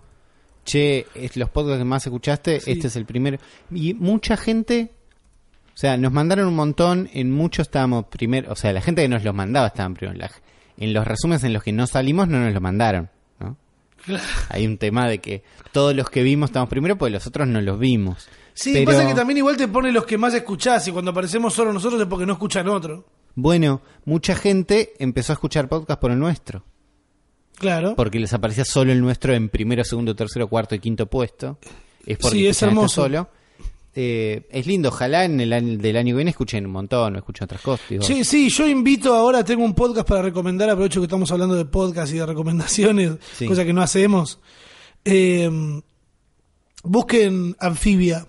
che, 0.64 1.06
es 1.14 1.36
los 1.36 1.50
podcasts 1.50 1.78
que 1.78 1.84
más 1.84 2.06
escuchaste, 2.06 2.60
Sí. 2.60 2.72
este 2.72 2.86
es 2.88 2.96
el 2.96 3.04
primero. 3.06 3.38
Y 3.70 3.94
mucha 3.94 4.36
gente, 4.36 4.92
o 5.74 5.76
sea, 5.76 5.96
nos 5.96 6.12
mandaron 6.12 6.46
un 6.48 6.54
montón, 6.54 7.08
en 7.12 7.30
muchos 7.30 7.66
estábamos 7.66 8.06
primero, 8.06 8.52
o 8.52 8.56
sea, 8.56 8.72
la 8.72 8.80
gente 8.80 9.02
que 9.02 9.08
nos 9.08 9.24
los 9.24 9.34
mandaba 9.34 9.68
estaban 9.68 9.94
primero. 9.94 10.18
La- 10.18 10.30
en 10.78 10.92
los 10.92 11.06
resúmenes 11.06 11.42
en 11.44 11.52
los 11.54 11.62
que 11.62 11.72
no 11.72 11.86
salimos 11.86 12.28
no 12.28 12.38
nos 12.38 12.52
lo 12.52 12.60
mandaron, 12.60 13.08
¿no? 13.40 13.56
Hay 14.50 14.66
un 14.66 14.76
tema 14.76 15.08
de 15.08 15.18
que 15.18 15.42
todos 15.72 15.96
los 15.96 16.10
que 16.10 16.22
vimos 16.22 16.50
estamos 16.50 16.68
primero, 16.68 16.96
porque 16.96 17.12
los 17.12 17.26
otros 17.26 17.48
no 17.48 17.60
los 17.62 17.78
vimos. 17.78 18.28
Sí, 18.56 18.72
Pero, 18.72 18.86
pasa 18.86 19.06
que 19.06 19.14
también 19.14 19.36
igual 19.36 19.56
te 19.56 19.68
pone 19.68 19.92
los 19.92 20.06
que 20.06 20.16
más 20.18 20.32
escuchás 20.34 20.88
y 20.88 20.90
cuando 20.90 21.10
aparecemos 21.10 21.52
solo 21.52 21.72
nosotros 21.74 22.00
es 22.00 22.06
porque 22.08 22.24
no 22.26 22.32
escuchan 22.32 22.66
otro. 22.68 23.04
Bueno, 23.34 23.82
mucha 24.06 24.34
gente 24.34 24.94
empezó 24.98 25.32
a 25.32 25.34
escuchar 25.34 25.68
podcast 25.68 26.00
por 26.00 26.10
el 26.10 26.18
nuestro. 26.18 26.64
Claro. 27.58 27.94
porque 27.96 28.18
les 28.18 28.32
aparecía 28.34 28.64
solo 28.66 28.92
el 28.92 29.00
nuestro 29.00 29.32
en 29.34 29.48
primero, 29.48 29.82
segundo, 29.84 30.14
tercero, 30.14 30.46
cuarto 30.48 30.74
y 30.74 30.78
quinto 30.78 31.06
puesto. 31.06 31.58
Es 32.04 32.18
porque 32.18 32.36
Sí, 32.38 32.46
es 32.46 32.60
hermoso. 32.62 33.02
solo. 33.02 33.28
Eh, 33.94 34.46
es 34.50 34.66
lindo, 34.66 34.90
ojalá 34.90 35.24
en 35.24 35.40
el 35.40 35.52
año, 35.54 35.78
del 35.78 35.96
año 35.96 36.12
que 36.12 36.16
viene 36.16 36.30
escuchen 36.32 36.66
un 36.66 36.72
montón, 36.72 37.16
escuchen 37.16 37.44
otras 37.44 37.62
cosas. 37.62 37.86
digo. 37.88 38.02
Sí, 38.02 38.24
sí, 38.24 38.50
yo 38.50 38.66
invito 38.68 39.14
ahora, 39.14 39.42
tengo 39.42 39.64
un 39.64 39.72
podcast 39.74 40.06
para 40.06 40.20
recomendar, 40.20 40.68
aprovecho 40.68 41.00
que 41.00 41.06
estamos 41.06 41.30
hablando 41.32 41.54
de 41.54 41.64
podcast 41.64 42.12
y 42.12 42.18
de 42.18 42.26
recomendaciones, 42.26 43.12
Sí. 43.36 43.46
cosa 43.46 43.64
que 43.64 43.72
no 43.72 43.80
hacemos. 43.80 44.38
Eh, 45.06 45.80
busquen 46.82 47.56
Anfibia, 47.58 48.26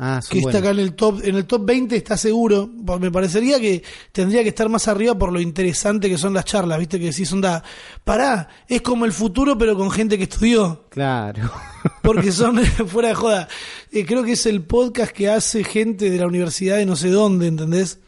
Ah, 0.00 0.20
que 0.30 0.38
está 0.38 0.58
acá 0.58 0.70
en 0.70 0.78
el 0.78 0.94
top, 0.94 1.20
en 1.24 1.34
el 1.34 1.44
top 1.44 1.64
20 1.66 1.96
está 1.96 2.16
seguro. 2.16 2.68
Me 3.00 3.10
parecería 3.10 3.58
que 3.58 3.82
tendría 4.12 4.44
que 4.44 4.50
estar 4.50 4.68
más 4.68 4.86
arriba 4.86 5.18
por 5.18 5.32
lo 5.32 5.40
interesante 5.40 6.08
que 6.08 6.16
son 6.16 6.34
las 6.34 6.44
charlas, 6.44 6.78
viste 6.78 7.00
que 7.00 7.06
decís, 7.06 7.32
onda, 7.32 7.64
pará, 8.04 8.48
es 8.68 8.80
como 8.80 9.04
el 9.06 9.12
futuro 9.12 9.58
pero 9.58 9.76
con 9.76 9.90
gente 9.90 10.16
que 10.16 10.24
estudió. 10.24 10.84
Claro. 10.88 11.50
Porque 12.02 12.30
son, 12.30 12.58
fuera 12.86 13.08
de 13.08 13.14
joda, 13.16 13.48
eh, 13.90 14.06
creo 14.06 14.22
que 14.22 14.32
es 14.32 14.46
el 14.46 14.62
podcast 14.62 15.10
que 15.10 15.28
hace 15.28 15.64
gente 15.64 16.10
de 16.10 16.16
la 16.18 16.28
universidad 16.28 16.76
de 16.76 16.86
no 16.86 16.94
sé 16.94 17.10
dónde, 17.10 17.48
¿entendés? 17.48 17.98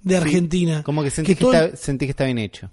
De 0.00 0.16
Argentina. 0.16 0.82
Como 0.84 1.02
que 1.02 1.10
sentí 1.10 1.34
que, 1.34 1.40
todo- 1.40 1.52
está, 1.54 1.76
sentí 1.76 2.06
que 2.06 2.10
está 2.10 2.24
bien 2.24 2.38
hecho. 2.38 2.70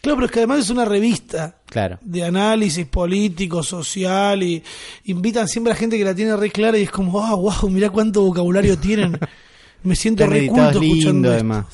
Claro, 0.00 0.16
pero 0.16 0.26
es 0.26 0.32
que 0.32 0.38
además 0.40 0.58
es 0.60 0.70
una 0.70 0.84
revista 0.84 1.58
Claro. 1.66 1.98
de 2.02 2.24
análisis 2.24 2.86
político, 2.86 3.62
social, 3.62 4.42
y 4.42 4.62
invitan 5.04 5.48
siempre 5.48 5.72
a 5.72 5.76
gente 5.76 5.96
que 5.98 6.04
la 6.04 6.14
tiene 6.14 6.36
re 6.36 6.50
clara 6.50 6.78
y 6.78 6.82
es 6.82 6.90
como, 6.90 7.24
ah, 7.24 7.34
wow, 7.34 7.68
mirá 7.70 7.90
cuánto 7.90 8.22
vocabulario 8.22 8.78
tienen. 8.80 9.18
Me 9.82 9.94
siento 9.96 10.26
re 10.26 10.46
culto 10.46 10.62
escuchando 10.80 10.80
lindo, 10.80 11.28
esto. 11.28 11.34
además. 11.34 11.66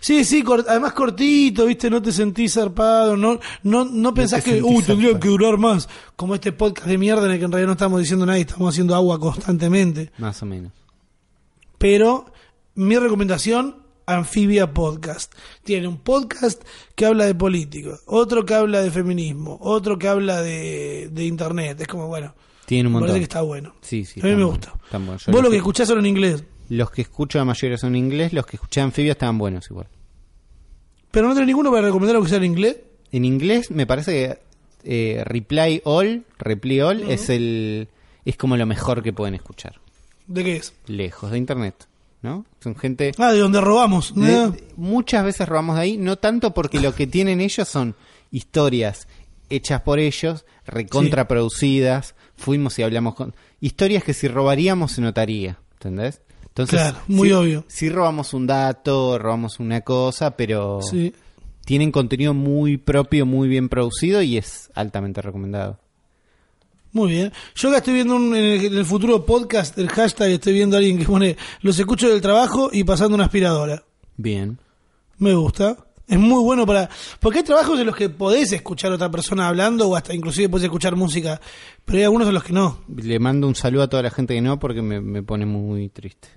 Sí, 0.00 0.24
sí, 0.24 0.42
cor- 0.42 0.64
además 0.68 0.92
cortito, 0.94 1.66
viste, 1.66 1.90
no 1.90 2.00
te 2.00 2.12
sentís 2.12 2.54
zarpado, 2.54 3.16
no, 3.16 3.38
no, 3.62 3.84
no 3.84 4.14
pensás 4.14 4.42
que, 4.42 4.62
uy, 4.62 4.82
tendría 4.82 5.18
que 5.20 5.28
durar 5.28 5.58
más, 5.58 5.88
como 6.16 6.34
este 6.34 6.52
podcast 6.52 6.86
de 6.88 6.96
mierda 6.98 7.26
en 7.26 7.32
el 7.32 7.38
que 7.38 7.44
en 7.44 7.52
realidad 7.52 7.66
no 7.68 7.72
estamos 7.72 8.00
diciendo 8.00 8.24
nada 8.24 8.38
y 8.38 8.42
estamos 8.42 8.72
haciendo 8.72 8.94
agua 8.94 9.18
constantemente. 9.20 10.10
Más 10.18 10.40
o 10.42 10.46
menos. 10.46 10.72
Pero 11.78 12.26
mi 12.74 12.96
recomendación, 12.96 13.81
Anfibia 14.06 14.72
Podcast. 14.72 15.32
Tiene 15.64 15.88
un 15.88 15.98
podcast 15.98 16.62
que 16.94 17.06
habla 17.06 17.26
de 17.26 17.34
política, 17.34 17.98
otro 18.06 18.44
que 18.44 18.54
habla 18.54 18.80
de 18.82 18.90
feminismo, 18.90 19.58
otro 19.60 19.98
que 19.98 20.08
habla 20.08 20.42
de, 20.42 21.08
de 21.12 21.24
internet. 21.24 21.80
Es 21.80 21.86
como, 21.88 22.08
bueno, 22.08 22.34
Tiene 22.66 22.88
un 22.88 22.94
me 22.94 23.00
parece 23.00 23.12
montón. 23.12 23.20
que 23.20 23.24
está 23.24 23.42
bueno. 23.42 23.74
Sí, 23.80 24.04
sí. 24.04 24.20
a 24.20 24.26
mí 24.26 24.34
me 24.34 24.44
gusta. 24.44 24.74
Yo 24.92 25.32
Vos 25.32 25.42
lo 25.42 25.50
que 25.50 25.56
escuchás 25.56 25.88
solo 25.88 26.00
en 26.00 26.06
inglés, 26.06 26.44
Los 26.68 26.90
que 26.90 27.02
escucho 27.02 27.38
la 27.38 27.44
mayoría 27.44 27.76
son 27.78 27.94
en 27.96 28.04
inglés, 28.04 28.32
los 28.32 28.46
que 28.46 28.56
escuché 28.56 28.80
anfibia 28.80 29.12
estaban 29.12 29.38
buenos 29.38 29.70
igual. 29.70 29.86
pero 31.10 31.28
no 31.28 31.34
tenés 31.34 31.46
ninguno 31.48 31.70
para 31.70 31.82
recomendar 31.86 32.16
lo 32.16 32.22
que 32.22 32.28
sea 32.28 32.38
en 32.38 32.44
inglés. 32.44 32.76
En 33.12 33.24
inglés 33.24 33.70
me 33.70 33.86
parece 33.86 34.12
que 34.12 34.38
eh, 34.84 35.22
Reply 35.24 35.80
All, 35.84 36.24
Reply 36.38 36.80
All 36.80 37.02
es 37.10 37.28
el 37.28 37.88
es 38.24 38.36
como 38.36 38.56
lo 38.56 38.64
mejor 38.66 39.02
que 39.02 39.12
pueden 39.12 39.34
escuchar, 39.34 39.80
¿De 40.26 40.42
qué 40.44 40.56
es? 40.56 40.72
lejos 40.86 41.30
de 41.30 41.38
internet, 41.38 41.74
¿no? 42.22 42.44
Son 42.60 42.74
gente 42.76 43.12
Ah, 43.18 43.32
de 43.32 43.38
donde 43.40 43.60
robamos. 43.60 44.14
de- 44.14 44.52
muchas 44.76 45.24
veces 45.24 45.48
robamos 45.48 45.76
de 45.76 45.82
ahí, 45.82 45.96
no 45.98 46.16
tanto 46.16 46.54
porque 46.54 46.80
lo 46.80 46.94
que 46.94 47.06
tienen 47.06 47.40
ellos 47.40 47.68
son 47.68 47.94
historias 48.30 49.08
hechas 49.50 49.82
por 49.82 49.98
ellos, 49.98 50.46
recontraproducidas, 50.66 52.14
fuimos 52.36 52.78
y 52.78 52.82
hablamos 52.82 53.14
con 53.14 53.34
historias 53.60 54.02
que 54.04 54.14
si 54.14 54.28
robaríamos 54.28 54.92
se 54.92 55.00
notaría, 55.00 55.58
¿entendés? 55.74 56.20
Entonces, 56.48 56.80
Claro, 56.80 56.98
muy 57.08 57.28
sí- 57.28 57.34
obvio. 57.34 57.64
Sí 57.68 57.88
robamos 57.88 58.34
un 58.34 58.46
dato, 58.46 59.18
robamos 59.18 59.58
una 59.60 59.80
cosa, 59.82 60.36
pero 60.36 60.80
Sí. 60.82 61.14
tienen 61.64 61.90
contenido 61.92 62.34
muy 62.34 62.76
propio, 62.76 63.24
muy 63.26 63.48
bien 63.48 63.68
producido 63.68 64.20
y 64.22 64.36
es 64.36 64.70
altamente 64.74 65.22
recomendado. 65.22 65.78
Muy 66.92 67.10
bien. 67.12 67.32
Yo 67.54 67.68
acá 67.68 67.78
estoy 67.78 67.94
viendo 67.94 68.16
un- 68.16 68.34
en, 68.36 68.44
el, 68.44 68.64
en 68.66 68.74
el 68.78 68.84
futuro 68.84 69.24
podcast, 69.24 69.78
el 69.78 69.88
hashtag, 69.88 70.30
estoy 70.30 70.52
viendo 70.52 70.76
a 70.76 70.78
alguien 70.78 70.98
que 70.98 71.04
pone 71.04 71.36
los 71.62 71.78
escucho 71.78 72.08
del 72.08 72.20
trabajo 72.20 72.68
y 72.72 72.84
pasando 72.84 73.14
una 73.14 73.24
aspiradora. 73.24 73.82
Bien. 74.16 74.58
Me 75.18 75.32
gusta. 75.34 75.76
Es 76.06 76.18
muy 76.18 76.42
bueno 76.42 76.66
para... 76.66 76.90
Porque 77.20 77.38
hay 77.38 77.44
trabajos 77.44 77.80
en 77.80 77.86
los 77.86 77.96
que 77.96 78.10
podés 78.10 78.52
escuchar 78.52 78.92
a 78.92 78.96
otra 78.96 79.10
persona 79.10 79.48
hablando 79.48 79.88
o 79.88 79.96
hasta 79.96 80.12
inclusive 80.12 80.48
podés 80.50 80.64
escuchar 80.64 80.94
música, 80.96 81.40
pero 81.86 81.98
hay 81.98 82.04
algunos 82.04 82.28
en 82.28 82.34
los 82.34 82.44
que 82.44 82.52
no. 82.52 82.82
Le 82.94 83.18
mando 83.18 83.46
un 83.48 83.54
saludo 83.54 83.84
a 83.84 83.88
toda 83.88 84.02
la 84.02 84.10
gente 84.10 84.34
que 84.34 84.42
no 84.42 84.58
porque 84.58 84.82
me, 84.82 85.00
me 85.00 85.22
pone 85.22 85.46
muy 85.46 85.88
triste. 85.88 86.28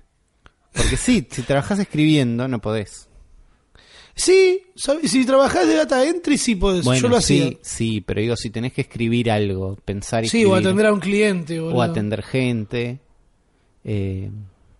Porque 0.72 0.96
sí, 0.96 1.26
si 1.30 1.42
trabajas 1.42 1.78
escribiendo 1.80 2.48
no 2.48 2.60
podés. 2.60 3.08
Sí, 4.18 4.62
¿sabes? 4.74 5.10
si 5.10 5.26
trabajás 5.26 5.68
de 5.68 5.74
data 5.76 6.02
entry 6.08 6.38
sí 6.38 6.56
podés. 6.56 6.84
Bueno, 6.86 7.02
Yo 7.02 7.08
lo 7.08 7.16
hacía. 7.18 7.48
sí, 7.50 7.58
sí, 7.60 8.00
pero 8.00 8.20
digo, 8.22 8.34
si 8.34 8.48
tenés 8.48 8.72
que 8.72 8.80
escribir 8.80 9.30
algo, 9.30 9.76
pensar 9.84 10.24
y 10.24 10.28
Sí, 10.28 10.38
escribir, 10.38 10.52
o 10.52 10.56
atender 10.56 10.86
a 10.86 10.92
un 10.94 11.00
cliente. 11.00 11.60
o 11.60 11.64
boludo. 11.66 11.82
atender 11.82 12.22
gente. 12.22 12.98
eh, 13.84 14.30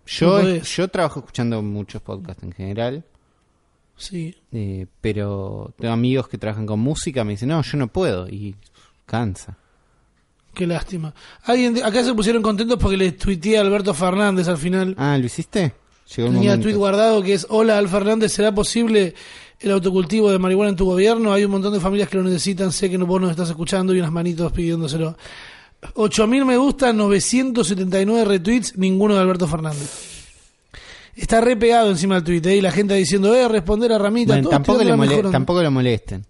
yo, 0.07 0.55
yo 0.57 0.87
trabajo 0.87 1.19
escuchando 1.19 1.61
muchos 1.61 2.01
podcasts 2.01 2.41
en 2.43 2.51
general, 2.53 3.03
Sí. 3.95 4.35
eh, 4.53 4.87
pero 5.01 5.73
tengo 5.77 5.93
amigos 5.93 6.27
que 6.29 6.37
trabajan 6.37 6.65
con 6.65 6.79
música, 6.79 7.23
me 7.23 7.31
dicen, 7.33 7.49
no, 7.49 7.61
yo 7.61 7.77
no 7.77 7.87
puedo, 7.89 8.27
y 8.29 8.55
cansa. 9.05 9.57
Qué 10.53 10.65
lástima. 10.65 11.13
Alguien 11.43 11.83
acá 11.83 12.03
se 12.03 12.13
pusieron 12.15 12.41
contentos 12.41 12.77
porque 12.79 12.97
les 12.97 13.17
tuiteé 13.17 13.57
a 13.59 13.61
Alberto 13.61 13.93
Fernández 13.93 14.47
al 14.47 14.57
final. 14.57 14.95
Ah, 14.97 15.15
¿lo 15.17 15.25
hiciste? 15.25 15.73
Llegó 16.15 16.29
Tenía 16.31 16.59
tweet 16.59 16.73
guardado 16.75 17.21
que 17.21 17.33
es 17.33 17.45
Hola 17.49 17.77
Al 17.77 17.89
Fernández, 17.89 18.31
¿será 18.31 18.53
posible 18.53 19.13
el 19.59 19.71
autocultivo 19.71 20.31
de 20.31 20.39
marihuana 20.39 20.69
en 20.69 20.75
tu 20.75 20.85
gobierno? 20.85 21.33
Hay 21.33 21.43
un 21.43 21.51
montón 21.51 21.73
de 21.73 21.79
familias 21.79 22.07
que 22.09 22.17
lo 22.17 22.23
necesitan, 22.23 22.71
sé 22.71 22.89
que 22.89 22.97
vos 22.97 23.19
nos 23.19 23.31
estás 23.31 23.49
escuchando 23.49 23.93
y 23.93 23.99
unas 23.99 24.11
manitos 24.11 24.51
pidiéndoselo. 24.51 25.17
8000 25.95 26.45
me 26.45 26.57
gusta, 26.57 26.93
979 26.93 28.25
retweets, 28.25 28.77
ninguno 28.77 29.15
de 29.15 29.21
Alberto 29.21 29.47
Fernández. 29.47 30.15
Está 31.15 31.41
re 31.41 31.57
pegado 31.57 31.89
encima 31.89 32.15
del 32.15 32.23
tweet, 32.23 32.51
¿eh? 32.53 32.57
y 32.57 32.61
la 32.61 32.71
gente 32.71 32.93
diciendo, 32.93 33.35
eh, 33.35 33.47
responder 33.47 33.91
a 33.91 33.97
Ramita, 33.97 34.33
Bueno, 34.33 34.49
tampoco, 34.49 34.79
le 34.79 34.85
la 34.85 34.95
mole- 34.95 35.09
mejor 35.09 35.25
onda. 35.25 35.35
tampoco 35.35 35.61
lo 35.63 35.71
molesten. 35.71 36.25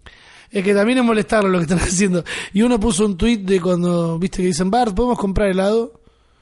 Es 0.50 0.64
que 0.64 0.74
también 0.74 1.00
es 1.00 1.04
molestarlo 1.04 1.50
lo 1.50 1.58
que 1.60 1.64
están 1.64 1.80
haciendo. 1.82 2.24
Y 2.54 2.62
uno 2.62 2.80
puso 2.80 3.06
un 3.06 3.18
tweet 3.18 3.40
de 3.40 3.60
cuando, 3.60 4.18
viste, 4.18 4.38
que 4.42 4.48
dicen, 4.48 4.72
Bart, 4.72 4.96
¿podemos 4.96 5.20
comprar 5.20 5.50
helado? 5.50 5.97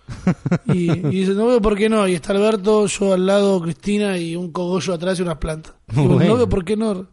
Y, 0.73 0.91
y 0.91 1.19
dice, 1.21 1.33
no 1.33 1.47
veo 1.47 1.61
por 1.61 1.75
qué 1.77 1.89
no. 1.89 2.07
Y 2.07 2.13
está 2.15 2.33
Alberto, 2.33 2.85
yo 2.87 3.13
al 3.13 3.25
lado, 3.25 3.61
Cristina 3.61 4.17
y 4.17 4.35
un 4.35 4.51
cogollo 4.51 4.93
atrás 4.93 5.19
y 5.19 5.21
unas 5.23 5.37
plantas. 5.37 5.73
Y 5.91 5.95
bueno, 5.95 6.13
Bueno. 6.15 6.29
No 6.31 6.37
veo 6.37 6.49
por 6.49 6.63
qué 6.65 6.75
no. 6.77 7.07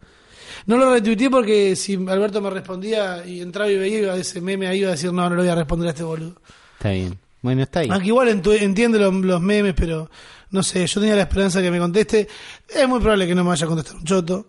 No 0.67 0.77
lo 0.77 0.93
retuiteé 0.93 1.29
porque 1.31 1.75
si 1.75 1.95
Alberto 1.95 2.41
me 2.41 2.51
respondía 2.51 3.27
y 3.27 3.41
entraba 3.41 3.71
y 3.71 3.77
veía 3.79 3.99
iba 4.01 4.17
ese 4.17 4.41
meme 4.41 4.69
ahí 4.69 4.81
iba 4.81 4.89
a 4.89 4.93
decir, 4.93 5.13
no, 5.13 5.29
no 5.29 5.35
le 5.35 5.43
voy 5.43 5.51
a 5.51 5.55
responder 5.57 5.89
a 5.89 5.91
este 5.91 6.05
boludo. 6.05 6.35
Está 6.75 6.91
bien. 6.91 7.19
Bueno, 7.41 7.63
está 7.63 7.81
ahí. 7.81 7.89
Aunque 7.91 8.07
igual 8.09 8.29
entiende 8.29 8.99
los, 9.01 9.13
los 9.13 9.41
memes, 9.41 9.75
pero 9.75 10.09
no 10.51 10.63
sé, 10.63 10.87
yo 10.87 11.01
tenía 11.01 11.17
la 11.17 11.23
esperanza 11.23 11.61
que 11.61 11.71
me 11.71 11.79
conteste. 11.81 12.29
Es 12.69 12.89
muy 12.89 13.01
probable 13.01 13.27
que 13.27 13.35
no 13.35 13.43
me 13.43 13.49
vaya 13.51 13.65
a 13.65 13.69
contestar 13.69 13.97
un 13.97 14.05
choto. 14.05 14.47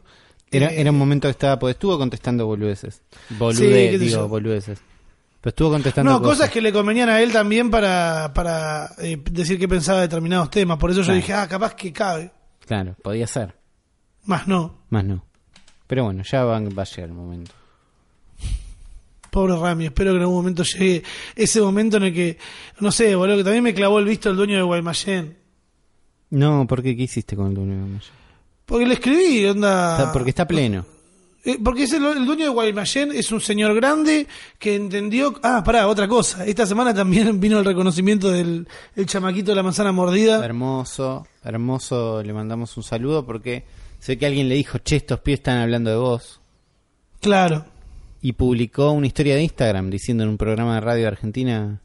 Era, 0.52 0.68
Eh, 0.68 0.82
era 0.82 0.92
un 0.92 1.00
momento 1.00 1.28
que 1.28 1.32
estaba, 1.32 1.58
pues 1.58 1.74
estuvo 1.74 1.98
contestando 1.98 2.46
boludeces. 2.46 3.02
Bolude, 3.40 3.98
digo, 3.98 4.28
boludeces. 4.28 4.80
Pero 5.44 5.50
estuvo 5.50 5.72
contestando 5.72 6.10
No, 6.10 6.22
cosas 6.22 6.50
que 6.50 6.62
le 6.62 6.72
convenían 6.72 7.10
a 7.10 7.20
él 7.22 7.34
también 7.34 7.70
para, 7.70 8.32
para 8.34 8.92
eh, 9.00 9.22
decir 9.30 9.60
qué 9.60 9.68
pensaba 9.68 10.00
de 10.00 10.08
determinados 10.08 10.50
temas. 10.50 10.78
Por 10.78 10.90
eso 10.90 11.02
yo 11.02 11.12
dije, 11.12 11.34
ah, 11.34 11.46
capaz 11.50 11.76
que 11.76 11.92
cabe. 11.92 12.32
Claro, 12.66 12.96
podía 13.04 13.28
ser. 13.28 13.54
Más 14.24 14.48
no. 14.48 14.86
Más 14.90 15.04
no. 15.04 15.26
Pero 15.86 16.06
bueno, 16.06 16.24
ya 16.24 16.46
va, 16.46 16.62
va 16.62 16.84
a 16.84 16.86
llegar 16.86 17.10
el 17.10 17.14
momento. 17.14 17.52
Pobre 19.32 19.56
Rami, 19.58 19.86
espero 19.88 20.12
que 20.12 20.16
en 20.18 20.22
algún 20.22 20.36
momento 20.38 20.64
llegue 20.64 21.04
ese 21.36 21.60
momento 21.60 21.98
en 21.98 22.04
el 22.04 22.14
que, 22.14 22.38
no 22.80 22.92
sé, 22.92 23.14
boludo, 23.16 23.38
que 23.38 23.44
también 23.44 23.64
me 23.64 23.74
clavó 23.74 24.00
el 24.00 24.06
visto 24.06 24.30
el 24.30 24.38
dueño 24.38 24.56
de 24.56 24.62
Guaymallén. 24.62 25.38
No, 26.30 26.66
¿por 26.68 26.82
qué? 26.84 26.96
¿Qué 26.96 27.04
hiciste 27.04 27.36
con 27.36 27.48
el 27.48 27.54
dueño 27.56 27.72
de 27.74 27.80
Guaymallén? 27.80 28.12
Porque 28.66 28.86
le 28.86 28.94
escribí, 28.94 29.46
onda... 29.46 29.98
Está- 29.98 30.14
Porque 30.14 30.30
está 30.30 30.48
pleno. 30.48 30.86
Eh, 31.46 31.58
porque 31.62 31.84
es 31.84 31.92
el, 31.92 32.06
el 32.06 32.26
dueño 32.26 32.46
de 32.46 32.52
Guaymallén 32.52 33.12
es 33.12 33.32
un 33.32 33.42
señor 33.42 33.76
grande 33.76 34.28
que 34.58 34.76
entendió... 34.76 35.38
Ah, 35.44 35.62
pará, 35.64 35.88
otra 35.90 36.08
cosa. 36.08 36.46
Esta 36.46 36.66
semana 36.66 36.94
también 36.94 37.40
vino 37.42 37.60
el 37.60 37.66
reconocimiento 37.66 38.32
del 38.32 38.66
el 38.96 39.06
chamaquito 39.06 39.52
de 39.52 39.56
la 39.56 39.64
manzana 39.64 39.92
mordida. 39.92 40.44
Hermoso, 40.44 41.28
hermoso. 41.44 42.24
Le 42.24 42.32
mandamos 42.32 42.78
un 42.78 42.84
saludo 42.84 43.26
porque 43.26 43.66
sé 44.00 44.18
que 44.18 44.26
alguien 44.26 44.48
le 44.48 44.56
dijo, 44.56 44.78
che, 44.78 44.96
estos 44.96 45.20
pies 45.20 45.40
están 45.40 45.58
hablando 45.58 45.90
de 45.90 45.98
vos. 45.98 46.40
Claro. 47.20 47.66
Y 48.22 48.34
publicó 48.34 48.92
una 48.92 49.08
historia 49.08 49.36
de 49.36 49.44
Instagram 49.44 49.90
diciendo 49.90 50.24
en 50.24 50.30
un 50.30 50.38
programa 50.38 50.76
de 50.76 50.82
radio 50.82 51.02
de 51.02 51.08
Argentina. 51.08 51.82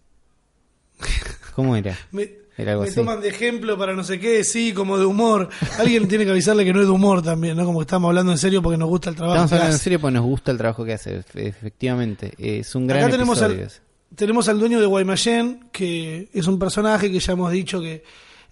¿Cómo 1.57 1.75
era? 1.75 1.99
Me, 2.13 2.31
Era 2.59 2.73
algo 2.73 2.83
me 2.83 2.89
así. 2.89 2.97
toman 2.97 3.21
de 3.21 3.29
ejemplo 3.29 3.79
para 3.79 3.95
no 3.95 4.03
sé 4.05 4.19
qué, 4.19 4.43
sí, 4.45 4.73
como 4.75 4.99
de 4.99 5.07
humor. 5.07 5.49
Alguien 5.79 6.09
tiene 6.09 6.25
que 6.25 6.33
avisarle 6.33 6.65
que 6.65 6.73
no 6.73 6.81
es 6.81 6.87
de 6.87 6.93
humor 6.93 7.23
también, 7.23 7.57
¿no? 7.57 7.65
Como 7.65 7.79
que 7.79 7.85
estamos 7.85 8.09
hablando 8.09 8.33
en 8.33 8.39
serio 8.39 8.61
porque 8.61 8.77
nos 8.77 8.89
gusta 8.89 9.11
el 9.11 9.17
trabajo. 9.17 9.37
Estamos 9.37 9.51
que 9.51 9.55
hablando 9.57 9.77
en 9.77 9.81
serio 9.81 10.01
porque 10.01 10.15
nos 10.15 10.25
gusta 10.25 10.51
el 10.51 10.59
trabajo 10.59 10.85
que 10.85 10.93
hace, 10.95 11.21
efe- 11.21 11.47
efectivamente. 11.47 12.35
Es 12.37 12.75
un 12.75 12.87
gran 12.89 13.03
Acá 13.05 13.13
tenemos 13.13 13.39
episodio 13.41 13.63
al, 13.63 13.67
ese. 13.69 13.81
tenemos 14.17 14.49
al 14.49 14.59
dueño 14.59 14.81
de 14.81 14.87
Guaymallén, 14.87 15.69
que 15.71 16.29
es 16.33 16.47
un 16.49 16.59
personaje 16.59 17.11
que 17.13 17.21
ya 17.21 17.33
hemos 17.35 17.53
dicho 17.53 17.81
que 17.81 18.03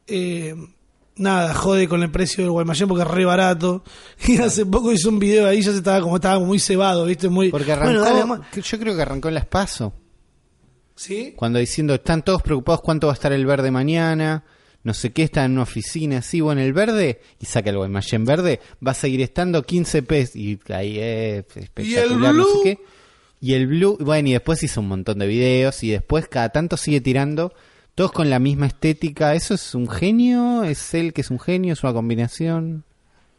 eh, 0.07 0.55
nada, 1.17 1.53
jode 1.55 1.89
con 1.89 2.03
el 2.05 2.11
precio 2.13 2.45
del 2.45 2.53
Guaymallén 2.53 2.87
porque 2.87 3.03
es 3.03 3.09
re 3.11 3.25
barato. 3.25 3.83
Y 4.29 4.39
hace 4.39 4.67
poco 4.67 4.93
hizo 4.93 5.09
un 5.09 5.19
video 5.19 5.49
ahí, 5.49 5.63
ya 5.63 5.73
se 5.73 5.79
estaba 5.79 6.01
como 6.01 6.15
estaba 6.17 6.39
muy 6.39 6.61
cebado, 6.61 7.07
¿viste? 7.07 7.29
Muy 7.29 7.51
Porque 7.51 7.75
Bueno, 7.75 8.05
arrancó, 8.05 8.35
dale, 8.35 8.43
que 8.53 8.63
yo 8.63 8.79
creo 8.79 8.95
que 8.95 9.03
arrancó 9.03 9.27
en 9.29 9.35
las 9.35 9.47
PASO. 9.47 9.93
¿Sí? 10.97 11.35
Cuando 11.37 11.59
diciendo, 11.59 11.95
están 11.95 12.25
todos 12.25 12.43
preocupados 12.43 12.81
cuánto 12.81 13.07
va 13.07 13.12
a 13.12 13.15
estar 13.15 13.33
el 13.33 13.47
verde 13.47 13.71
mañana, 13.71 14.45
no 14.83 14.95
sé 14.95 15.12
qué, 15.12 15.25
está 15.25 15.45
en 15.45 15.53
una 15.53 15.62
oficina 15.62 16.19
así, 16.19 16.41
bueno, 16.41 16.61
el 16.62 16.73
verde, 16.73 17.21
y 17.38 17.47
saca 17.47 17.71
el 17.71 17.76
Guaymallén 17.76 18.25
verde, 18.25 18.61
va 18.85 18.93
a 18.93 18.95
seguir 18.95 19.21
estando 19.21 19.62
15 19.62 20.03
pesos, 20.03 20.37
y 20.37 20.59
ahí 20.73 20.99
es 20.99 21.45
espectacular, 21.57 22.35
no 22.35 22.45
sé 22.45 22.59
qué. 22.62 22.79
Y 23.41 23.53
el 23.53 23.67
blue, 23.67 23.99
bueno, 24.00 24.29
y 24.31 24.33
después 24.33 24.62
hizo 24.62 24.81
un 24.81 24.88
montón 24.88 25.19
de 25.19 25.26
videos, 25.26 25.83
y 25.83 25.91
después 25.91 26.29
cada 26.29 26.49
tanto 26.49 26.76
sigue 26.76 27.00
tirando, 27.00 27.53
todos 27.97 28.12
con 28.12 28.31
la 28.31 28.38
misma 28.38 28.67
estética. 28.67 29.35
¿Eso 29.35 29.55
es 29.55 29.75
un 29.75 29.88
genio? 29.88 30.62
¿Es 30.62 30.95
él 30.95 31.12
que 31.12 31.23
es 31.23 31.31
un 31.31 31.41
genio? 31.41 31.73
¿Es 31.73 31.83
una 31.83 31.93
combinación? 31.93 32.85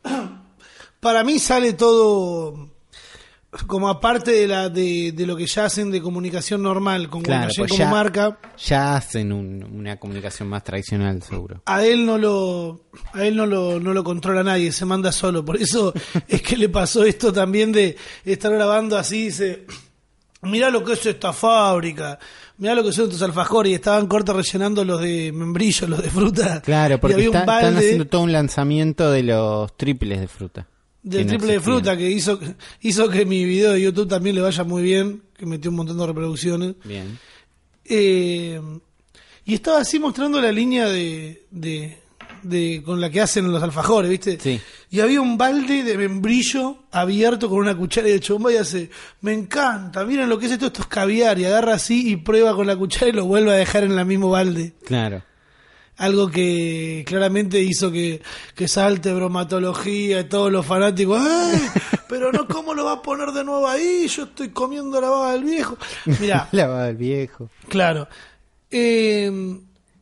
Para 1.00 1.24
mí 1.24 1.40
sale 1.40 1.74
todo 1.74 2.72
como 3.66 3.90
aparte 3.90 4.32
de 4.32 4.48
la 4.48 4.70
de, 4.70 5.12
de 5.14 5.26
lo 5.26 5.36
que 5.36 5.46
ya 5.48 5.66
hacen 5.66 5.90
de 5.92 6.02
comunicación 6.02 6.62
normal 6.62 7.10
con 7.10 7.22
Claro, 7.24 7.50
pues 7.58 7.70
como 7.72 7.80
ya- 7.80 7.90
marca. 7.90 8.40
Ya 8.58 8.96
hacen 8.96 9.32
un- 9.32 9.64
una 9.64 9.98
comunicación 9.98 10.48
más 10.50 10.64
tradicional, 10.64 11.22
seguro. 11.24 11.62
a 11.66 11.84
él 11.86 12.06
no 12.06 12.18
lo 12.18 12.82
a 13.14 13.24
él 13.26 13.36
no 13.36 13.46
lo, 13.46 13.80
no 13.80 13.94
lo 13.94 14.04
controla 14.04 14.44
nadie, 14.44 14.72
se 14.72 14.86
manda 14.86 15.12
solo. 15.12 15.44
Por 15.46 15.58
eso 15.58 15.94
es 16.28 16.42
que 16.42 16.58
le 16.58 16.70
pasó 16.70 17.04
esto 17.04 17.32
también 17.34 17.72
de 17.72 17.96
estar 18.26 18.52
grabando 18.52 18.98
así, 18.98 19.26
dice, 19.26 19.66
mirá 20.42 20.70
lo 20.70 20.84
que 20.84 20.94
es 20.94 21.06
esta 21.06 21.34
fábrica, 21.34 22.20
mirá 22.58 22.76
lo 22.76 22.84
que 22.84 22.92
son 22.92 23.06
estos 23.06 23.22
alfajores, 23.22 23.72
y 23.72 23.76
estaban 23.76 24.08
cortos 24.08 24.36
rellenando 24.36 24.84
los 24.86 25.02
de 25.02 25.32
membrillo, 25.32 25.88
los 25.88 26.02
de 26.02 26.10
fruta. 26.10 26.62
Claro, 26.62 27.00
porque 27.00 27.26
está- 27.26 27.40
están 27.42 27.78
haciendo 27.78 28.06
todo 28.08 28.22
un 28.22 28.32
lanzamiento 28.32 29.12
de 29.12 29.24
los 29.24 29.76
triples 29.78 30.20
de 30.20 30.28
fruta. 30.28 30.68
Del 31.10 31.28
triple 31.28 31.54
de 31.54 31.60
fruta 31.60 31.96
que 31.98 32.10
hizo, 32.10 32.40
hizo 32.82 33.10
que 33.10 33.26
mi 33.26 33.44
video 33.46 33.72
de 33.74 33.82
YouTube 33.82 34.08
también 34.08 34.36
le 34.36 34.42
vaya 34.42 34.64
muy 34.64 34.82
bien, 34.84 35.22
que 35.38 35.46
metió 35.46 35.70
un 35.72 35.78
montón 35.78 35.98
de 35.98 36.06
reproducciones. 36.08 36.76
Bien. 36.84 37.18
Eh, 37.86 38.60
y 39.46 39.54
estaba 39.54 39.80
así 39.80 40.00
mostrando 40.00 40.42
la 40.42 40.52
línea 40.52 40.88
de, 40.88 41.46
de, 41.52 41.98
de- 42.44 42.82
con 42.86 43.00
la 43.00 43.10
que 43.10 43.22
hacen 43.22 43.50
los 43.52 43.64
alfajores, 43.64 44.10
¿viste? 44.12 44.38
Sí. 44.42 44.60
Y 44.92 45.00
había 45.00 45.22
un 45.22 45.38
balde 45.38 45.84
de 45.84 45.98
membrillo 45.98 46.84
abierto 46.92 47.48
con 47.50 47.60
una 47.60 47.76
cuchara 47.78 48.08
de 48.08 48.20
chombo 48.20 48.52
y 48.52 48.58
hace, 48.58 48.90
me 49.22 49.34
encanta, 49.34 50.04
miren 50.06 50.28
lo 50.28 50.38
que 50.38 50.48
es 50.48 50.52
esto, 50.54 50.68
esto 50.68 50.82
es 50.82 50.88
caviar, 50.88 51.40
y 51.40 51.46
agarra 51.46 51.76
así 51.76 52.10
y 52.12 52.18
prueba 52.18 52.54
con 52.56 52.68
la 52.68 52.76
cuchara 52.76 53.08
y 53.08 53.14
lo 53.14 53.26
vuelve 53.26 53.52
a 53.52 53.56
dejar 53.56 53.84
en 53.86 53.98
el 53.98 54.06
mismo 54.06 54.30
balde. 54.30 54.74
Claro. 54.86 55.24
Algo 55.98 56.30
que 56.30 57.04
claramente 57.08 57.60
hizo 57.60 57.92
que, 57.92 58.22
que 58.56 58.68
salte 58.68 59.12
bromatología 59.14 60.20
y 60.20 60.24
todos 60.26 60.52
los 60.52 60.64
fanáticos, 60.66 61.20
¡ay! 61.20 61.60
Pero 62.08 62.32
no, 62.32 62.48
¿cómo 62.48 62.74
lo 62.76 62.86
va 62.86 62.94
a 62.94 63.02
poner 63.02 63.32
de 63.32 63.44
nuevo 63.44 63.68
ahí? 63.68 64.08
Yo 64.08 64.26
estoy 64.26 64.50
comiendo 64.50 65.02
la 65.02 65.10
baba 65.10 65.32
del 65.34 65.44
viejo. 65.44 65.76
Mira, 66.20 66.50
La 66.54 66.68
va 66.68 66.84
del 66.86 66.98
viejo. 66.98 67.50
Claro. 67.68 68.08
Eh, 68.70 69.60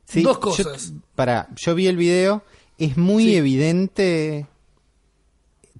Sí, 0.07 0.21
dos 0.21 0.35
yo- 0.35 0.39
cosas. 0.41 0.93
para, 1.15 1.47
yo 1.55 1.73
vi 1.75 1.87
el 1.87 1.97
video, 1.97 2.43
es 2.77 2.95
muy 2.97 3.23
Sí. 3.23 3.35
evidente. 3.37 4.45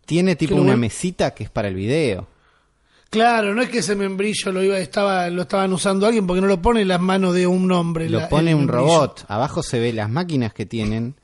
Tiene 0.06 0.36
tipo 0.36 0.56
una 0.56 0.78
mesita 0.78 1.34
que 1.34 1.44
es 1.44 1.50
para 1.50 1.68
el 1.68 1.76
video. 1.76 2.28
Claro, 3.16 3.56
no 3.56 3.62
es 3.62 3.70
que 3.70 3.80
ese 3.80 3.96
membrillo 3.96 4.52
lo 4.52 4.62
iba, 4.64 4.78
estaba, 4.78 5.30
lo 5.30 5.44
estaban 5.44 5.72
usando 5.74 6.06
alguien 6.06 6.28
porque 6.28 6.42
no 6.42 6.48
lo 6.48 6.62
pone 6.62 6.82
en 6.82 6.88
las 6.90 7.00
manos 7.02 7.34
de 7.34 7.48
un 7.48 7.72
hombre. 7.72 8.10
Lo 8.10 8.20
la- 8.20 8.30
pone 8.30 8.54
un 8.54 8.62
membrillo. 8.66 8.84
robot. 8.86 9.26
Abajo 9.28 9.64
se 9.64 9.80
ve 9.80 9.94
las 9.94 10.10
máquinas 10.10 10.54
que 10.54 10.66
tienen 10.66 11.16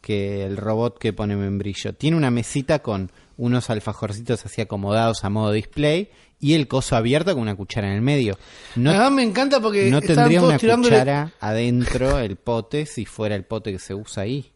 que 0.00 0.44
el 0.44 0.56
robot 0.56 0.98
que 0.98 1.12
pone 1.12 1.34
membrillo. 1.36 1.92
Tiene 1.94 2.16
una 2.16 2.30
mesita 2.30 2.80
con 2.80 3.10
unos 3.36 3.70
alfajorcitos 3.70 4.44
así 4.44 4.60
acomodados 4.60 5.24
a 5.24 5.30
modo 5.30 5.50
display 5.50 6.10
y 6.38 6.54
el 6.54 6.68
coso 6.68 6.94
abierto 6.94 7.32
con 7.32 7.42
una 7.42 7.56
cuchara 7.56 7.88
en 7.88 7.94
el 7.94 8.02
medio. 8.02 8.38
No, 8.76 8.90
Además 8.90 9.12
me 9.12 9.22
encanta 9.24 9.60
porque 9.60 9.90
no 9.90 10.00
tendría 10.00 10.38
todos 10.38 10.50
una 10.50 10.58
tirándole. 10.58 10.94
cuchara 10.98 11.32
adentro 11.40 12.18
el 12.18 12.36
pote 12.36 12.86
si 12.86 13.06
fuera 13.06 13.34
el 13.34 13.44
pote 13.44 13.72
que 13.72 13.78
se 13.78 13.94
usa 13.94 14.22
ahí. 14.24 14.52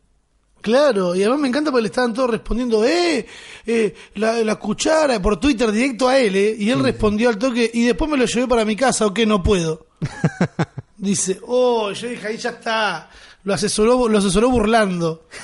Claro, 0.61 1.15
y 1.15 1.23
además 1.23 1.41
me 1.41 1.49
encanta 1.49 1.71
porque 1.71 1.83
le 1.83 1.89
estaban 1.89 2.13
todos 2.13 2.31
respondiendo, 2.31 2.85
eh, 2.85 3.25
eh 3.67 3.95
la, 4.15 4.33
la 4.39 4.57
cuchara, 4.57 5.21
por 5.23 5.39
Twitter 5.39 5.71
directo 5.71 6.09
a 6.09 6.19
él, 6.19 6.35
eh, 6.35 6.57
y 6.59 6.71
él 6.71 6.81
respondió 6.81 7.29
al 7.29 7.39
toque, 7.39 7.71
y 7.73 7.85
después 7.85 8.11
me 8.11 8.17
lo 8.17 8.25
llevé 8.25 8.49
para 8.49 8.65
mi 8.65 8.75
casa, 8.75 9.07
o 9.07 9.15
qué, 9.15 9.25
no 9.25 9.43
puedo. 9.43 9.87
Dice, 10.97 11.39
oh, 11.47 11.93
yo 11.93 12.09
dije, 12.09 12.27
ahí 12.27 12.37
ya 12.37 12.51
está, 12.51 13.09
lo 13.45 13.55
asesoró, 13.55 14.09
lo 14.09 14.19
asesoró 14.19 14.51
burlando. 14.51 15.27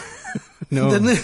No. 0.70 0.84
¿Entendés? 0.84 1.22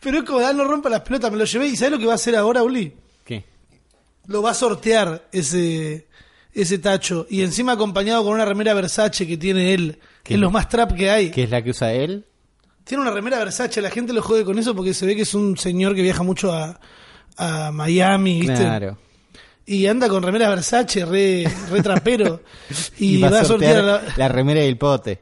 Pero 0.00 0.18
es 0.18 0.24
como, 0.24 0.38
ah, 0.38 0.52
no 0.52 0.64
rompa 0.64 0.88
las 0.88 1.00
pelotas, 1.00 1.30
me 1.30 1.36
lo 1.36 1.44
llevé, 1.44 1.66
y 1.66 1.76
¿sabes 1.76 1.92
lo 1.92 1.98
que 1.98 2.06
va 2.06 2.12
a 2.12 2.14
hacer 2.14 2.34
ahora, 2.36 2.62
Uli? 2.62 2.94
¿Qué? 3.24 3.44
Lo 4.26 4.40
va 4.40 4.52
a 4.52 4.54
sortear 4.54 5.28
ese, 5.32 6.06
ese 6.54 6.78
tacho, 6.78 7.26
y 7.28 7.42
encima 7.42 7.72
acompañado 7.72 8.24
con 8.24 8.34
una 8.34 8.44
remera 8.46 8.72
Versace 8.72 9.26
que 9.26 9.36
tiene 9.36 9.74
él, 9.74 9.98
que 10.22 10.34
es 10.34 10.40
lo 10.40 10.50
más 10.50 10.68
trap 10.68 10.92
que 10.94 11.10
hay. 11.10 11.30
¿Qué 11.30 11.44
es 11.44 11.50
la 11.50 11.62
que 11.62 11.70
usa 11.70 11.92
él? 11.92 12.26
Tiene 12.84 13.02
una 13.02 13.10
remera 13.12 13.38
Versace, 13.38 13.80
la 13.80 13.90
gente 13.90 14.12
lo 14.12 14.22
jode 14.22 14.44
con 14.44 14.58
eso 14.58 14.74
porque 14.74 14.94
se 14.94 15.06
ve 15.06 15.14
que 15.14 15.22
es 15.22 15.34
un 15.34 15.56
señor 15.56 15.94
que 15.94 16.02
viaja 16.02 16.22
mucho 16.22 16.52
a, 16.52 16.80
a 17.36 17.70
Miami, 17.72 18.40
¿viste? 18.40 18.56
Claro. 18.56 18.98
Y 19.66 19.86
anda 19.86 20.08
con 20.08 20.22
remera 20.22 20.48
Versace, 20.48 21.04
re, 21.04 21.44
re 21.70 21.82
trapero. 21.82 22.40
y, 22.98 23.20
va, 23.20 23.30
va, 23.30 23.40
a 23.40 23.44
sortear, 23.44 23.84
la... 23.84 24.02
la- 24.16 24.28
remera 24.28 24.64
y 24.64 24.68
el 24.68 24.76
pote. 24.78 25.20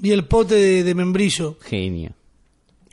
y 0.00 0.12
el 0.12 0.24
pote 0.26 0.54
de, 0.54 0.84
de 0.84 0.94
membrillo. 0.94 1.56
Genio. 1.62 2.12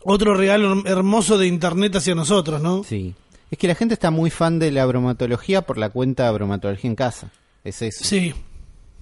Otro 0.03 0.33
regalo 0.35 0.83
hermoso 0.85 1.37
de 1.37 1.47
internet 1.47 1.95
hacia 1.95 2.15
nosotros, 2.15 2.61
¿no? 2.61 2.83
Sí. 2.83 3.13
Es 3.51 3.57
que 3.57 3.67
la 3.67 3.75
gente 3.75 3.93
está 3.93 4.11
muy 4.11 4.29
fan 4.31 4.57
de 4.59 4.71
la 4.71 4.85
bromatología 4.85 5.61
por 5.63 5.77
la 5.77 5.89
cuenta 5.89 6.31
Bromatología 6.31 6.89
en 6.89 6.95
Casa. 6.95 7.31
Es 7.63 7.81
eso. 7.81 8.03
Sí, 8.03 8.33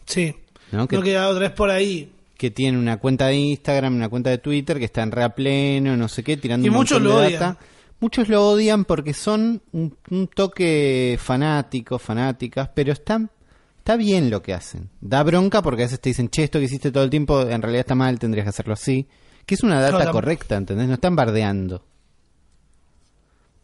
sí. 0.05 0.35
¿No? 0.71 0.79
No, 0.79 0.87
Que, 0.87 1.01
queda 1.01 1.29
otra 1.29 1.41
vez 1.41 1.51
por 1.51 1.69
ahí. 1.69 2.11
Que 2.43 2.51
tiene 2.51 2.77
una 2.77 2.97
cuenta 2.97 3.27
de 3.27 3.35
Instagram, 3.37 3.95
una 3.95 4.09
cuenta 4.09 4.29
de 4.29 4.37
Twitter 4.37 4.77
que 4.77 4.83
está 4.83 5.01
en 5.01 5.11
re 5.13 5.23
a 5.23 5.29
pleno, 5.33 5.95
no 5.95 6.09
sé 6.09 6.23
qué, 6.25 6.35
tirando 6.35 6.65
Y 6.65 6.69
un 6.69 6.75
muchos 6.75 7.01
lo 7.01 7.11
de 7.21 7.27
odian. 7.27 7.39
data. 7.39 7.57
Muchos 8.01 8.27
lo 8.27 8.45
odian 8.49 8.83
porque 8.83 9.13
son 9.13 9.61
un, 9.71 9.95
un 10.11 10.27
toque 10.27 11.17
fanático, 11.21 11.97
fanáticas, 11.99 12.69
pero 12.75 12.91
está, 12.91 13.29
está 13.77 13.95
bien 13.95 14.29
lo 14.29 14.41
que 14.41 14.53
hacen. 14.53 14.89
Da 14.99 15.23
bronca 15.23 15.61
porque 15.61 15.83
a 15.83 15.85
veces 15.85 16.01
te 16.01 16.09
dicen, 16.09 16.27
che, 16.27 16.43
esto 16.43 16.59
que 16.59 16.65
hiciste 16.65 16.91
todo 16.91 17.05
el 17.05 17.09
tiempo 17.09 17.43
en 17.43 17.61
realidad 17.61 17.79
está 17.79 17.95
mal, 17.95 18.19
tendrías 18.19 18.43
que 18.43 18.49
hacerlo 18.49 18.73
así. 18.73 19.07
Que 19.45 19.55
es 19.55 19.63
una 19.63 19.79
data 19.79 19.95
Claro, 19.95 20.11
correcta, 20.11 20.57
¿entendés? 20.57 20.89
No 20.89 20.95
están 20.95 21.15
bardeando. 21.15 21.85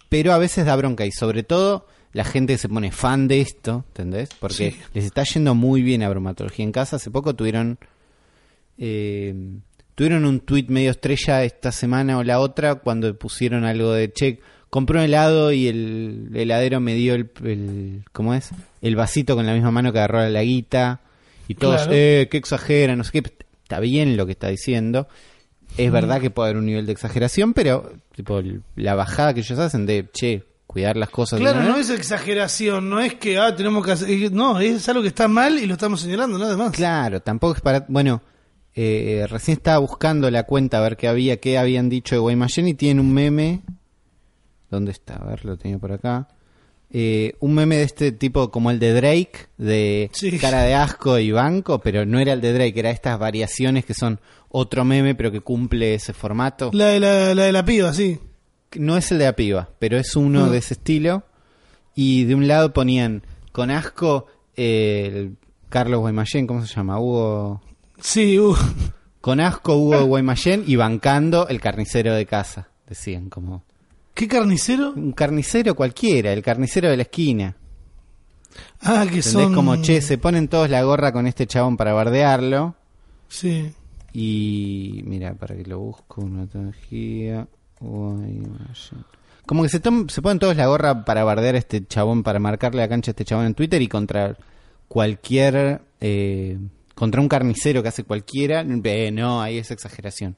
Pero 0.08 0.32
a 0.32 0.38
veces 0.38 0.66
da 0.66 0.76
bronca 0.78 1.06
y 1.06 1.12
sobre 1.12 1.44
todo 1.44 1.86
la 2.14 2.24
gente 2.24 2.54
que 2.54 2.58
se 2.60 2.70
pone 2.70 2.92
fan 2.94 3.28
de 3.28 3.42
esto, 3.42 3.84
¿entendés? 3.90 4.30
Porque 4.40 4.72
Sí. 4.72 4.78
les 4.94 5.04
está 5.04 5.24
yendo 5.24 5.54
muy 5.54 5.82
bien 5.82 6.02
a 6.02 6.08
bromatología 6.10 6.64
en 6.64 6.72
casa. 6.72 6.96
Hace 6.96 7.12
poco 7.12 7.36
tuvieron 7.36 7.78
eh, 8.80 9.34
tuvieron 9.96 10.26
un 10.26 10.40
tweet 10.40 10.66
medio 10.70 10.92
estrella 10.92 11.44
esta 11.44 11.72
semana 11.72 12.18
o 12.18 12.24
la 12.24 12.40
otra 12.40 12.76
cuando 12.76 13.14
pusieron 13.18 13.66
algo 13.66 13.92
de 13.92 14.12
che, 14.12 14.40
compré 14.70 15.00
un 15.00 15.04
helado 15.06 15.52
y 15.52 15.68
el 15.68 16.30
heladero 16.34 16.80
me 16.80 16.94
dio 16.96 17.16
el, 17.16 17.30
el 17.44 18.04
¿cómo 18.14 18.34
es? 18.34 18.50
El 18.82 18.96
vasito 18.96 19.36
con 19.36 19.46
la 19.46 19.54
misma 19.54 19.72
mano 19.72 19.92
que 19.92 20.00
agarró 20.00 20.28
la 20.30 20.42
guita 20.44 21.02
y 21.48 21.56
todos, 21.56 21.78
Claro. 21.78 21.92
eh, 21.94 22.28
qué 22.32 22.38
exagera, 22.38 22.96
no 22.96 23.04
sé 23.04 23.12
qué. 23.12 23.24
Está 23.64 23.80
bien 23.80 24.18
lo 24.18 24.26
que 24.26 24.32
está 24.32 24.48
diciendo. 24.48 25.08
Es 25.78 25.92
verdad 25.92 26.20
que 26.20 26.32
puede 26.32 26.50
haber 26.50 26.58
un 26.58 26.66
nivel 26.66 26.86
de 26.88 26.92
exageración, 26.92 27.54
pero 27.54 27.92
tipo 28.16 28.42
la 28.76 28.96
bajada 28.96 29.34
que 29.36 29.42
ellos 29.42 29.60
hacen 29.60 29.86
de, 29.86 30.08
che, 30.12 30.44
cuidar 30.66 30.98
las 30.98 31.10
cosas. 31.10 31.40
Claro, 31.40 31.62
no 31.62 31.78
es 31.78 31.90
exageración, 31.92 32.90
no 32.90 33.00
es 33.00 33.16
que 33.16 33.38
ah, 33.38 33.56
tenemos 33.56 33.86
que 33.86 33.92
hacer. 33.92 34.32
No, 34.32 34.60
es 34.60 34.88
algo 34.90 35.04
que 35.04 35.10
está 35.10 35.28
mal 35.28 35.60
y 35.60 35.68
lo 35.68 35.74
estamos 35.74 36.02
señalando, 36.02 36.40
nada 36.40 36.58
más. 36.58 36.72
Claro, 36.72 37.22
tampoco 37.22 37.56
es 37.56 37.62
para... 37.62 37.86
Bueno, 37.88 38.22
eh, 38.82 39.28
recién 39.28 39.58
estaba 39.58 39.80
buscando 39.80 40.32
la 40.32 40.44
cuenta 40.44 40.78
a 40.78 40.82
ver 40.82 40.96
qué 40.96 41.08
había, 41.08 41.38
qué 41.38 41.58
habían 41.58 41.90
dicho 41.90 42.16
de 42.16 42.20
Guaymallén 42.20 42.68
y 42.70 42.74
tienen 42.76 43.06
un 43.06 43.14
meme. 43.14 43.62
¿Dónde 44.70 44.92
está? 44.92 45.16
A 45.16 45.26
ver, 45.26 45.44
lo 45.46 45.58
tenía 45.58 45.78
por 45.80 45.92
acá. 45.92 46.28
Eh, 46.92 47.34
un 47.40 47.54
meme 47.56 47.76
de 47.78 47.84
este 47.84 48.12
tipo 48.12 48.50
como 48.52 48.72
el 48.72 48.80
de 48.80 48.94
Drake, 48.94 49.48
de 49.58 50.10
Sí. 50.14 50.38
cara 50.40 50.64
de 50.64 50.74
asco 50.76 51.20
y 51.20 51.32
banco, 51.32 51.80
pero 51.80 52.06
no 52.06 52.20
era 52.20 52.34
el 52.34 52.42
de 52.42 52.54
Drake, 52.54 52.80
era 52.80 52.90
estas 52.92 53.20
variaciones 53.20 53.86
que 53.86 53.94
son 53.94 54.20
otro 54.50 54.86
meme, 54.86 55.14
pero 55.14 55.32
que 55.32 55.42
cumple 55.42 55.94
ese 55.96 56.14
formato. 56.14 56.72
La 56.74 56.88
de 56.88 57.00
la, 57.00 57.36
la 57.36 57.44
de 57.44 57.52
la 57.52 57.66
piba, 57.66 57.94
sí. 57.94 58.18
No 58.76 58.98
es 58.98 59.12
el 59.12 59.18
de 59.20 59.26
la 59.26 59.36
piba, 59.36 59.70
pero 59.80 59.98
es 59.98 60.16
uno 60.16 60.50
de 60.50 60.58
ese 60.60 60.76
estilo. 60.76 61.24
Y 61.96 62.24
de 62.24 62.36
un 62.36 62.48
lado 62.48 62.72
ponían 62.74 63.24
con 63.52 63.72
asco 63.72 64.28
eh, 64.56 65.12
el 65.14 65.36
Carlos 65.70 66.00
Guaymallén, 66.00 66.48
¿cómo 66.48 66.66
se 66.66 66.74
llama? 66.76 67.00
Hugo... 67.00 67.62
Sí, 68.02 68.40
uh. 68.40 68.56
Con 69.22 69.40
asco 69.40 69.76
Hugo 69.76 70.06
Guaymallén 70.06 70.64
y 70.66 70.76
bancando 70.78 71.48
el 71.48 71.60
carnicero 71.60 72.14
de 72.14 72.26
casa, 72.26 72.70
decían, 72.88 73.30
como 73.30 73.64
¿Qué 74.14 74.28
carnicero? 74.28 74.94
un 74.94 75.12
carnicero 75.12 75.76
cualquiera, 75.76 76.32
el 76.34 76.42
carnicero 76.42 76.90
de 76.90 76.98
la 76.98 77.04
esquina. 77.04 77.56
Ah, 78.82 79.02
que 79.02 79.18
¿Entendés? 79.18 79.26
son. 79.26 79.54
Como, 79.54 79.76
che, 79.82 80.02
se 80.02 80.18
ponen 80.18 80.48
todos 80.48 80.70
la 80.70 80.82
gorra 80.84 81.12
con 81.12 81.28
este 81.28 81.48
chabón 81.48 81.78
para 81.78 81.94
bardearlo. 81.94 82.76
Sí. 83.28 83.72
Y 84.14 85.02
mira, 85.06 85.34
para 85.36 85.56
que 85.56 85.64
lo 85.66 85.80
busco, 85.80 86.22
una 86.22 86.48
tecnología. 86.48 87.48
Como 89.46 89.64
que 89.64 89.70
se, 89.70 89.82
se 90.08 90.22
ponen 90.22 90.40
todos 90.40 90.56
la 90.56 90.68
gorra 90.68 91.06
para 91.06 91.24
bardear 91.24 91.56
a 91.56 91.60
este 91.60 91.86
chabón, 91.86 92.24
para 92.24 92.40
marcarle 92.40 92.82
la 92.82 92.88
cancha 92.90 93.12
a 93.12 93.14
este 93.14 93.26
chabón 93.26 93.46
en 93.46 93.54
Twitter 93.54 93.82
y 93.82 93.88
contra 93.88 94.36
cualquier. 94.88 95.82
eh, 96.00 96.58
contra 97.00 97.22
un 97.22 97.30
carnicero 97.30 97.82
que 97.82 97.88
hace 97.88 98.04
cualquiera. 98.04 98.62
eh, 98.62 99.10
no, 99.10 99.42
ahí 99.42 99.58
es 99.58 99.72
exageración. 99.72 100.36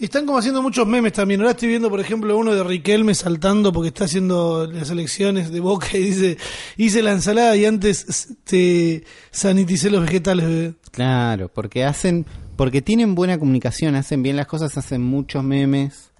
Están 0.00 0.26
como 0.26 0.36
haciendo 0.36 0.60
muchos 0.62 0.84
memes 0.84 1.12
también. 1.12 1.40
Ahora 1.40 1.52
estoy 1.52 1.68
viendo, 1.68 1.88
por 1.88 2.00
ejemplo, 2.00 2.36
uno 2.36 2.52
de 2.52 2.64
Riquelme 2.64 3.14
saltando 3.14 3.72
porque 3.72 3.88
está 3.88 4.06
haciendo 4.06 4.66
las 4.66 4.90
elecciones 4.90 5.52
de 5.52 5.60
Boca 5.60 5.86
y 5.92 6.00
dice, 6.00 6.38
hice 6.76 7.02
la 7.02 7.12
ensalada 7.12 7.54
y 7.54 7.64
antes 7.64 8.34
te 8.42 9.04
saniticé 9.30 9.90
los 9.90 10.02
vegetales. 10.02 10.44
bebé". 10.44 10.74
Claro, 10.90 11.48
porque 11.48 11.84
hacen, 11.84 12.26
porque 12.56 12.82
tienen 12.82 13.14
buena 13.14 13.38
comunicación, 13.38 13.94
hacen 13.94 14.24
bien 14.24 14.34
las 14.34 14.48
cosas, 14.48 14.76
hacen 14.76 15.02
muchos 15.02 15.44
memes. 15.44 16.10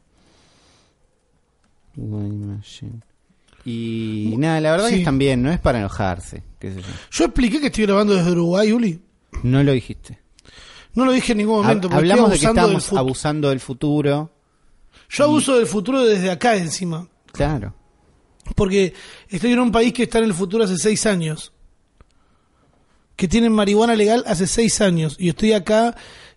Y 3.64 4.34
nada, 4.36 4.60
la 4.60 4.70
verdad 4.72 4.88
Sí. 4.88 4.94
que 4.94 4.98
están 5.00 5.18
bien, 5.18 5.42
no 5.42 5.50
es 5.50 5.58
para 5.58 5.78
enojarse. 5.78 6.42
qué 6.58 6.72
sé 6.72 6.80
yo. 6.82 6.88
Yo 7.10 7.24
expliqué 7.26 7.60
que 7.60 7.66
estoy 7.66 7.84
grabando 7.86 8.14
desde 8.14 8.30
Uruguay, 8.32 8.72
Uli. 8.72 9.00
No 9.42 9.62
lo 9.62 9.72
dijiste. 9.72 10.18
No 10.94 11.04
lo 11.04 11.12
dije 11.12 11.32
en 11.32 11.38
ningún 11.38 11.56
momento. 11.62 11.88
Porque 11.88 11.96
Hablamos 11.98 12.30
de 12.30 12.36
estoy 12.36 12.52
que 12.54 12.60
abusando 12.60 12.68
del 12.68 12.78
estamos 12.78 12.92
fut- 12.92 12.98
abusando 12.98 13.48
del 13.50 13.60
futuro. 13.60 14.30
Yo 15.10 15.24
abuso 15.24 15.56
del 15.56 15.66
futuro 15.66 16.04
desde 16.04 16.30
acá 16.30 16.56
encima. 16.56 17.08
Claro. 17.32 17.74
Porque 18.54 18.94
estoy 19.28 19.52
en 19.52 19.60
un 19.60 19.72
país 19.72 19.92
que 19.92 20.04
está 20.04 20.18
en 20.18 20.24
el 20.24 20.34
futuro 20.34 20.64
hace 20.64 20.76
seis 20.76 21.04
años. 21.06 21.52
Que 23.16 23.28
tienen 23.28 23.52
marihuana 23.52 23.94
legal 23.94 24.24
hace 24.26 24.46
seis 24.46 24.80
años. 24.80 25.16
Y 25.18 25.28
estoy 25.28 25.52
acá 25.52 25.94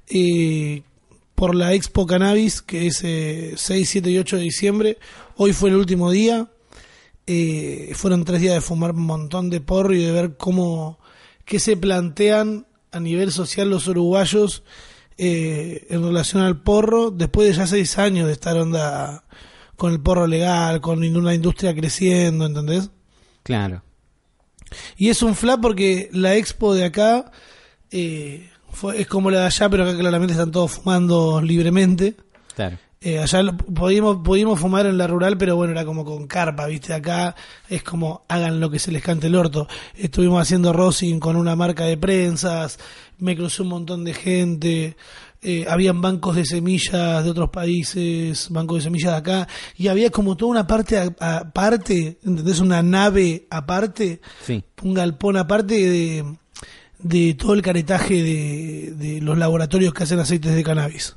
eh, 0.08 0.84
por 1.36 1.56
la 1.56 1.74
Expo 1.74 2.06
Cannabis, 2.06 2.62
que 2.62 2.88
es 2.88 3.02
eh, 3.04 3.54
6, 3.56 3.90
7 3.90 4.10
y 4.12 4.18
8 4.18 4.38
de 4.38 4.42
diciembre. 4.44 4.98
Hoy 5.36 5.54
fue 5.54 5.70
el 5.70 5.76
último 5.76 6.12
día. 6.12 6.48
Eh, 7.28 7.92
fueron 7.94 8.24
tres 8.24 8.40
días 8.40 8.54
de 8.54 8.62
fumar 8.62 8.92
un 8.92 9.06
montón 9.06 9.50
de 9.50 9.60
porro 9.60 9.94
y 9.94 10.02
de 10.02 10.12
ver 10.13 10.38
cómo 10.38 10.98
qué 11.44 11.60
se 11.60 11.76
plantean 11.76 12.68
a 12.92 13.02
nivel 13.02 13.32
social 13.34 13.70
los 13.70 13.88
uruguayos 13.88 14.63
eh, 15.18 15.88
en 15.90 16.04
relación 16.04 16.42
al 16.44 16.62
porro 16.62 17.12
después 17.12 17.50
de 17.50 17.56
ya 17.56 17.68
seis 17.68 17.98
años 17.98 18.28
de 18.28 18.34
estar 18.34 18.58
onda 18.58 19.24
con 19.76 19.92
el 19.92 20.00
porro 20.00 20.26
legal, 20.26 20.80
con 20.80 21.04
una 21.04 21.34
industria 21.34 21.76
creciendo, 21.76 22.46
¿entendés? 22.46 22.90
Claro. 23.44 23.84
Y 24.98 25.10
es 25.10 25.22
un 25.22 25.36
flap 25.36 25.62
porque 25.62 26.10
la 26.13 26.36
expo 26.36 26.74
de 26.74 26.86
acá 26.86 27.32
eh, 27.92 28.50
fue, 28.70 29.02
es 29.02 29.08
como 29.08 29.32
la 29.32 29.42
de 29.42 29.46
allá, 29.48 29.70
pero 29.70 29.84
acá 29.84 29.98
claramente 29.98 30.34
están 30.34 30.52
todos 30.52 30.72
fumando 30.72 31.42
libremente. 31.42 32.16
Claro. 32.56 32.78
Eh, 33.00 33.20
allá 33.20 33.44
lo- 33.44 33.56
pudimos, 33.56 34.18
pudimos 34.24 34.60
fumar 34.60 34.88
en 34.88 34.98
la 34.98 35.06
rural, 35.06 35.38
pero 35.38 35.56
bueno, 35.56 35.72
era 35.74 35.86
como 35.86 36.04
con 36.04 36.26
carpa, 36.26 36.66
¿viste? 36.66 36.94
Acá 36.94 37.36
es 37.70 37.84
como 37.84 38.26
hagan 38.28 38.60
lo 38.60 38.72
que 38.72 38.80
se 38.80 38.92
les 38.92 39.04
cante 39.04 39.28
el 39.28 39.36
orto. 39.36 39.68
Estuvimos 39.96 40.42
haciendo 40.42 40.74
rosin 40.74 41.20
con 41.20 41.36
una 41.36 41.56
marca 41.56 41.86
de 41.86 41.96
prensas, 41.98 42.80
me 43.20 43.36
cruzó 43.36 43.62
un 43.64 43.70
montón 43.70 44.04
de 44.04 44.14
gente, 44.16 44.98
eh, 45.44 45.68
habían 45.70 46.02
bancos 46.02 46.36
de 46.36 46.46
semillas 46.46 47.24
de 47.24 47.30
otros 47.30 47.52
países, 47.52 48.48
bancos 48.50 48.78
de 48.78 48.84
semillas 48.86 49.12
de 49.12 49.18
acá, 49.18 49.48
y 49.78 49.90
había 49.90 50.10
como 50.10 50.36
toda 50.36 50.50
una 50.52 50.66
parte 50.66 50.98
aparte, 51.20 52.18
¿entendés? 52.26 52.60
Una 52.60 52.82
nave 52.82 53.46
aparte, 53.52 54.22
Sí. 54.44 54.64
un 54.82 54.96
galpón 54.96 55.38
aparte 55.38 55.76
de, 55.76 56.26
de 56.98 57.36
todo 57.36 57.54
el 57.54 57.62
caretaje 57.62 58.24
de, 58.24 58.94
de 58.98 59.22
los 59.22 59.38
laboratorios 59.38 59.94
que 59.94 60.02
hacen 60.04 60.18
aceites 60.20 60.56
de 60.56 60.64
cannabis. 60.64 61.16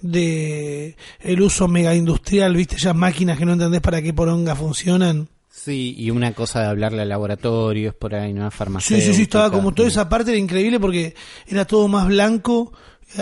De 0.00 0.96
el 1.20 1.40
uso 1.40 1.68
mega 1.68 1.94
industrial, 1.94 2.56
viste, 2.56 2.76
ya 2.76 2.94
máquinas 2.94 3.38
que 3.38 3.44
no 3.44 3.52
entendés 3.52 3.80
para 3.80 4.02
qué 4.02 4.12
poronga 4.12 4.54
funcionan. 4.54 5.28
Sí, 5.50 5.94
y 5.96 6.10
una 6.10 6.32
cosa 6.32 6.60
de 6.60 6.66
hablarle 6.66 7.02
a 7.02 7.04
laboratorios 7.04 7.94
por 7.94 8.14
ahí, 8.14 8.32
¿no? 8.32 8.46
A 8.46 8.50
Sí, 8.80 9.00
sí, 9.00 9.14
sí, 9.14 9.22
estaba 9.22 9.50
como 9.50 9.72
toda 9.72 9.86
esa 9.86 10.08
parte 10.08 10.30
era 10.30 10.40
increíble 10.40 10.80
porque 10.80 11.14
era 11.46 11.66
todo 11.66 11.86
más 11.88 12.08
blanco, 12.08 12.72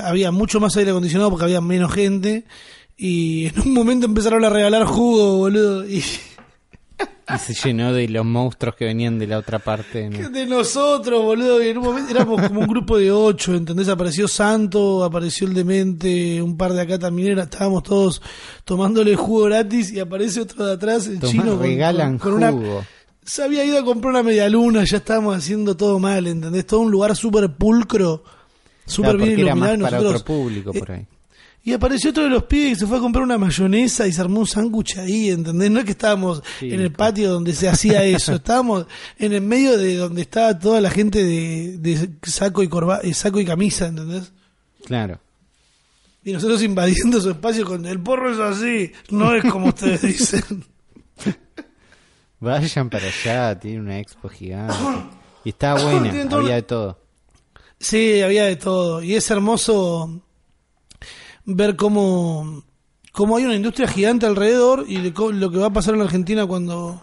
había 0.03 0.31
mucho 0.31 0.61
más 0.61 0.77
aire 0.77 0.90
acondicionado 0.90 1.31
porque 1.31 1.44
había 1.44 1.61
menos 1.61 1.92
gente 1.92 2.44
y 2.96 3.46
en 3.46 3.61
un 3.61 3.75
momento 3.75 4.07
empezaron 4.07 4.44
a 4.44 4.51
regalar 4.51 4.85
jugo, 4.85 5.38
boludo, 5.38 5.88
y 5.88 6.05
Y 7.32 7.38
se 7.38 7.54
llenó 7.54 7.92
de 7.92 8.08
los 8.08 8.24
monstruos 8.24 8.74
que 8.74 8.84
venían 8.86 9.18
de 9.18 9.26
la 9.28 9.38
otra 9.38 9.60
parte. 9.60 10.10
¿no? 10.10 10.30
de 10.30 10.46
nosotros, 10.46 11.22
boludo, 11.22 11.62
y 11.62 11.68
en 11.68 11.78
un 11.78 11.84
momento 11.84 12.10
éramos 12.10 12.42
como 12.48 12.60
un 12.60 12.66
grupo 12.66 12.98
de 12.98 13.12
ocho, 13.12 13.54
¿entendés? 13.54 13.88
Apareció 13.88 14.26
Santo, 14.26 15.04
apareció 15.04 15.46
el 15.46 15.54
Demente, 15.54 16.42
un 16.42 16.56
par 16.56 16.72
de 16.72 16.80
acá 16.80 16.98
también, 16.98 17.28
era, 17.32 17.44
estábamos 17.44 17.84
todos 17.84 18.20
tomándole 18.64 19.14
jugo 19.14 19.44
gratis 19.44 19.92
y 19.92 20.00
aparece 20.00 20.40
otro 20.40 20.66
de 20.66 20.72
atrás, 20.72 21.06
el 21.06 21.20
Tomá, 21.20 21.32
chino, 21.32 21.56
regalan 21.56 22.18
con, 22.18 22.32
con 22.32 22.42
una... 22.42 22.50
jugo. 22.50 22.84
Se 23.22 23.44
había 23.44 23.64
ido 23.64 23.78
a 23.78 23.84
comprar 23.84 24.10
una 24.12 24.22
media 24.24 24.48
luna, 24.48 24.82
ya 24.84 24.96
estábamos 24.96 25.36
haciendo 25.36 25.76
todo 25.76 26.00
mal, 26.00 26.26
¿entendés? 26.26 26.66
Todo 26.66 26.80
un 26.80 26.90
lugar 26.90 27.14
súper 27.14 27.54
pulcro, 27.54 28.24
súper 28.86 29.10
Claro, 29.12 29.18
bien 29.18 29.28
porque 29.30 29.42
era 29.42 29.50
iluminado. 29.52 29.78
más 29.78 29.78
y 29.78 29.82
para 29.84 29.96
nosotros- 29.98 30.22
otro 30.22 30.34
público 30.34 30.72
por 30.72 30.90
ahí. 30.90 31.06
Y 31.62 31.73
apareció 31.75 32.11
otro 32.11 32.23
de 32.23 32.31
los 32.31 32.44
pibes 32.44 32.70
que 32.70 32.81
se 32.81 32.87
fue 32.87 32.96
a 32.96 33.01
comprar 33.01 33.23
una 33.23 33.37
mayonesa 33.37 34.07
y 34.07 34.12
se 34.12 34.20
armó 34.20 34.40
un 34.40 34.46
sándwich 34.46 34.96
ahí, 34.96 35.31
¿entendés? 35.31 35.70
No 35.70 35.81
es 35.81 35.85
que 35.85 35.90
estábamos 35.90 36.42
Sí, 36.59 36.73
en 36.73 36.81
el 36.81 36.90
patio 36.92 37.31
donde 37.31 37.55
se 37.55 37.68
hacía 37.68 38.03
eso, 38.05 38.35
estábamos 38.35 38.87
en 39.18 39.33
el 39.35 39.42
medio 39.42 39.77
de 39.77 39.96
donde 39.96 40.23
estaba 40.23 40.59
toda 40.59 40.81
la 40.81 40.90
gente 40.90 41.23
de, 41.23 41.77
de 41.79 42.11
saco 42.23 42.62
y 42.62 42.68
corba, 42.68 43.01
eh, 43.03 43.12
saco 43.12 43.40
y 43.40 43.44
camisa, 43.44 43.87
¿entendés? 43.88 44.33
Claro. 44.87 45.20
Y 46.25 46.33
nosotros 46.33 46.62
invadiendo 46.62 47.20
su 47.20 47.31
espacio 47.31 47.64
con 47.64 47.85
el 47.87 48.01
porro 48.01 48.33
es 48.33 48.38
así, 48.38 48.92
no 49.11 49.35
es 49.35 49.44
como 49.44 49.68
ustedes 49.68 50.03
dicen. 50.03 50.64
Vayan 52.40 52.88
para 52.88 53.07
allá, 53.07 53.59
tiene 53.59 53.81
una 53.81 53.99
expo 53.99 54.31
gigante. 54.31 54.75
Y 55.44 55.51
está 55.51 55.75
buena, 55.83 56.11
había 56.37 56.55
de 56.55 56.62
todo. 56.62 56.99
Sí, 57.79 58.23
había 58.23 58.44
de 58.44 58.57
todo. 58.57 59.03
Y 59.03 59.14
es 59.14 59.31
hermoso 59.31 60.23
ver 61.56 61.76
cómo, 61.76 62.62
cómo 63.12 63.36
hay 63.36 63.44
una 63.44 63.54
industria 63.54 63.88
gigante 63.88 64.26
alrededor 64.26 64.84
y 64.88 65.00
de 65.00 65.12
co- 65.12 65.32
lo 65.32 65.50
que 65.50 65.58
va 65.58 65.66
a 65.66 65.72
pasar 65.72 65.94
en 65.94 66.02
Argentina 66.02 66.46
cuando, 66.46 67.02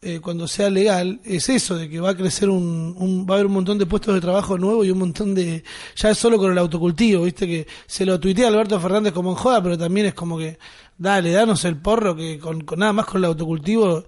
eh, 0.00 0.20
cuando 0.20 0.48
sea 0.48 0.68
legal 0.70 1.20
es 1.24 1.48
eso, 1.48 1.76
de 1.76 1.88
que 1.88 2.00
va 2.00 2.10
a 2.10 2.16
crecer 2.16 2.48
un, 2.50 2.94
un- 2.98 3.26
va 3.28 3.34
a 3.34 3.36
haber 3.36 3.46
un 3.46 3.52
montón 3.54 3.78
de 3.78 3.86
puestos 3.86 4.14
de 4.14 4.20
trabajo 4.20 4.58
nuevos 4.58 4.86
y 4.86 4.90
un 4.90 4.98
montón 4.98 5.34
de, 5.34 5.62
ya 5.96 6.10
es 6.10 6.18
solo 6.18 6.38
con 6.38 6.50
el 6.52 6.58
autocultivo, 6.58 7.24
viste 7.24 7.46
que 7.46 7.66
se 7.86 8.04
lo 8.06 8.18
tuitea 8.18 8.48
Alberto 8.48 8.78
Fernández 8.80 9.12
como 9.12 9.30
en 9.30 9.36
joda, 9.36 9.62
pero 9.62 9.78
también 9.78 10.06
es 10.06 10.14
como 10.14 10.38
que, 10.38 10.58
dale, 10.98 11.30
danos 11.32 11.64
el 11.64 11.76
porro 11.76 12.14
que 12.16 12.38
con 12.38 12.64
nada 12.76 12.92
más 12.92 13.06
con 13.06 13.18
el 13.20 13.26
autocultivo 13.26 14.04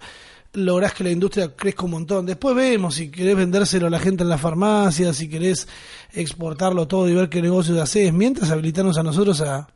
lográs 0.54 0.94
que 0.94 1.04
la 1.04 1.10
industria 1.10 1.54
crezca 1.54 1.84
un 1.84 1.92
montón. 1.92 2.26
Después 2.26 2.54
vemos 2.54 2.94
si 2.94 3.10
querés 3.10 3.36
vendérselo 3.36 3.86
a 3.86 3.90
la 3.90 3.98
gente 3.98 4.22
en 4.22 4.28
las 4.28 4.40
farmacias, 4.40 5.16
si 5.16 5.28
querés 5.28 5.68
exportarlo 6.12 6.86
todo 6.88 7.08
y 7.08 7.14
ver 7.14 7.28
qué 7.28 7.42
negocios 7.42 7.78
haces, 7.78 8.12
mientras 8.12 8.50
habilitarnos 8.50 8.96
a 8.98 9.02
nosotros 9.02 9.40
a, 9.40 9.68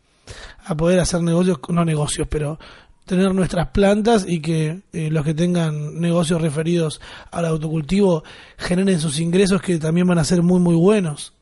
a 0.65 0.77
poder 0.77 1.01
hacer 1.01 1.21
negocios, 1.23 1.59
no 1.69 1.85
negocios, 1.85 2.27
pero 2.31 2.59
tener 3.05 3.35
nuestras 3.35 3.69
plantas 3.69 4.27
y 4.29 4.41
que 4.41 4.83
eh, 4.93 5.11
los 5.11 5.25
que 5.25 5.35
tengan 5.35 5.99
negocios 6.01 6.41
referidos 6.43 7.01
al 7.31 7.47
autocultivo 7.47 8.23
generen 8.59 9.01
sus 9.01 9.19
ingresos 9.19 9.63
que 9.63 9.79
también 9.79 10.07
van 10.07 10.19
a 10.19 10.25
ser 10.25 10.43
muy 10.43 10.61
muy 10.61 10.75
buenos. 10.75 11.33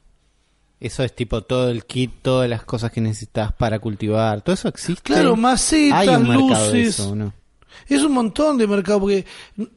Eso 0.79 1.03
es 1.03 1.15
tipo 1.15 1.43
todo 1.43 1.71
el 1.71 1.85
kit, 1.87 2.13
todas 2.23 2.49
las 2.49 2.63
cosas 2.63 2.93
que 2.93 3.01
necesitas 3.01 3.51
para 3.53 3.79
cultivar. 3.79 4.43
¿Todo 4.43 4.55
eso 4.55 4.69
existe? 4.69 5.03
Claro, 5.03 5.35
macetas, 5.35 5.99
Hay 5.99 6.09
un 6.09 6.29
mercado 6.29 6.71
de 6.71 6.79
luces. 6.85 7.01
eso, 7.01 7.17
¿no? 7.17 7.33
Es 7.89 8.03
un 8.03 8.13
montón 8.13 8.59
de 8.59 8.67
mercado 8.67 9.01
porque, 9.01 9.25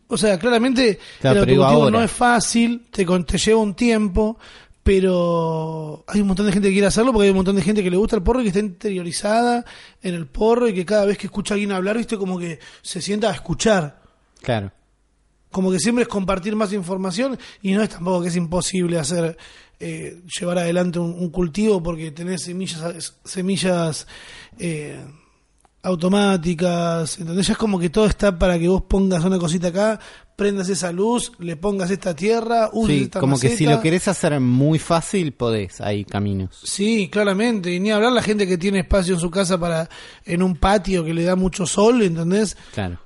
o 0.07 0.17
sea, 0.17 0.37
claramente 0.39 0.99
Claro, 1.21 1.43
el 1.43 1.49
autocultivo 1.49 1.91
no 1.91 2.01
es 2.03 2.11
fácil, 2.11 2.85
te, 2.91 3.05
con- 3.05 3.25
te 3.25 3.37
lleva 3.37 3.59
un 3.59 3.73
tiempo, 3.75 4.37
pero 4.83 6.03
hay 6.07 6.21
un 6.21 6.27
montón 6.27 6.45
de 6.47 6.51
gente 6.51 6.67
que 6.69 6.73
quiere 6.73 6.87
hacerlo 6.87 7.11
porque 7.13 7.25
hay 7.25 7.29
un 7.29 7.35
montón 7.37 7.55
de 7.55 7.61
gente 7.61 7.83
que 7.83 7.91
le 7.91 7.97
gusta 7.97 8.15
el 8.15 8.23
porro 8.23 8.39
y 8.39 8.43
que 8.43 8.47
está 8.49 8.59
interiorizada 8.59 9.63
en 10.01 10.15
el 10.15 10.25
porro 10.27 10.67
y 10.67 10.73
que 10.73 10.85
cada 10.85 11.05
vez 11.05 11.17
que 11.17 11.27
escucha 11.27 11.53
a 11.53 11.55
alguien 11.55 11.71
hablar, 11.71 11.97
viste, 11.97 12.17
como 12.17 12.39
que 12.39 12.59
se 12.81 13.01
sienta 13.01 13.29
a 13.29 13.33
escuchar. 13.33 14.01
Claro. 14.41 14.71
Como 15.51 15.71
que 15.71 15.79
siempre 15.79 16.03
es 16.03 16.07
compartir 16.07 16.55
más 16.55 16.73
información 16.73 17.37
y 17.61 17.71
no 17.73 17.81
es 17.81 17.89
tampoco 17.89 18.21
que 18.23 18.29
es 18.29 18.35
imposible 18.35 18.99
hacer 18.99 19.37
eh, 19.79 20.21
llevar 20.39 20.57
adelante 20.59 20.99
un, 20.99 21.13
un 21.13 21.29
cultivo 21.29 21.81
porque 21.81 22.11
tenés 22.11 22.43
semillas 22.43 23.15
semillas 23.23 24.07
eh, 24.59 25.03
automáticas, 25.81 27.19
¿entendés? 27.19 27.47
Ya 27.47 27.53
es 27.53 27.59
como 27.59 27.79
que 27.79 27.89
todo 27.89 28.05
está 28.05 28.37
para 28.37 28.59
que 28.59 28.67
vos 28.67 28.83
pongas 28.83 29.23
una 29.23 29.39
cosita 29.39 29.69
acá, 29.69 29.99
prendas 30.35 30.69
esa 30.69 30.91
luz, 30.91 31.31
le 31.39 31.55
pongas 31.55 31.89
esta 31.91 32.15
tierra, 32.15 32.69
uses 32.73 32.97
Sí, 32.97 33.03
esta 33.03 33.19
como 33.19 33.39
que 33.39 33.55
si 33.55 33.65
lo 33.65 33.81
querés 33.81 34.07
hacer 34.07 34.39
muy 34.39 34.79
fácil, 34.79 35.33
podés. 35.33 35.81
Hay 35.81 36.05
caminos. 36.05 36.59
Sí, 36.63 37.09
claramente, 37.09 37.73
y 37.73 37.79
ni 37.79 37.91
hablar 37.91 38.11
la 38.11 38.21
gente 38.21 38.47
que 38.47 38.57
tiene 38.57 38.79
espacio 38.79 39.13
en 39.13 39.19
su 39.19 39.31
casa 39.31 39.57
para 39.57 39.89
en 40.25 40.43
un 40.43 40.55
patio 40.55 41.03
que 41.03 41.13
le 41.13 41.23
da 41.23 41.35
mucho 41.35 41.65
sol, 41.65 42.01
¿entendés? 42.01 42.57
Claro. 42.73 42.99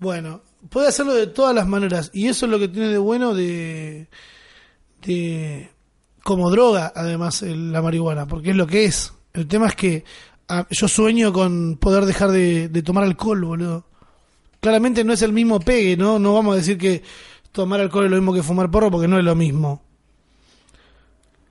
Bueno, 0.00 0.42
puede 0.68 0.88
hacerlo 0.88 1.14
de 1.14 1.26
todas 1.28 1.54
las 1.54 1.66
maneras 1.66 2.10
y 2.12 2.28
eso 2.28 2.46
es 2.46 2.52
lo 2.52 2.58
que 2.58 2.68
tiene 2.68 2.88
de 2.88 2.98
bueno 2.98 3.34
de 3.34 4.08
de 5.02 5.70
como 6.28 6.50
droga, 6.50 6.92
además, 6.94 7.40
la 7.40 7.80
marihuana, 7.80 8.26
porque 8.26 8.50
es 8.50 8.56
lo 8.56 8.66
que 8.66 8.84
es. 8.84 9.14
El 9.32 9.46
tema 9.46 9.68
es 9.68 9.74
que 9.74 10.04
ah, 10.48 10.66
yo 10.70 10.88
sueño 10.88 11.32
con 11.32 11.76
poder 11.76 12.04
dejar 12.04 12.30
de, 12.30 12.68
de 12.68 12.82
tomar 12.82 13.04
alcohol, 13.04 13.44
boludo. 13.44 13.84
Claramente 14.60 15.04
no 15.04 15.12
es 15.12 15.22
el 15.22 15.32
mismo 15.32 15.60
pegue, 15.60 15.96
¿no? 15.96 16.18
No 16.18 16.34
vamos 16.34 16.54
a 16.54 16.56
decir 16.56 16.76
que 16.78 17.02
tomar 17.52 17.80
alcohol 17.80 18.04
es 18.06 18.10
lo 18.10 18.16
mismo 18.16 18.32
que 18.34 18.42
fumar 18.42 18.70
porro, 18.70 18.90
porque 18.90 19.08
no 19.08 19.18
es 19.18 19.24
lo 19.24 19.34
mismo. 19.34 19.82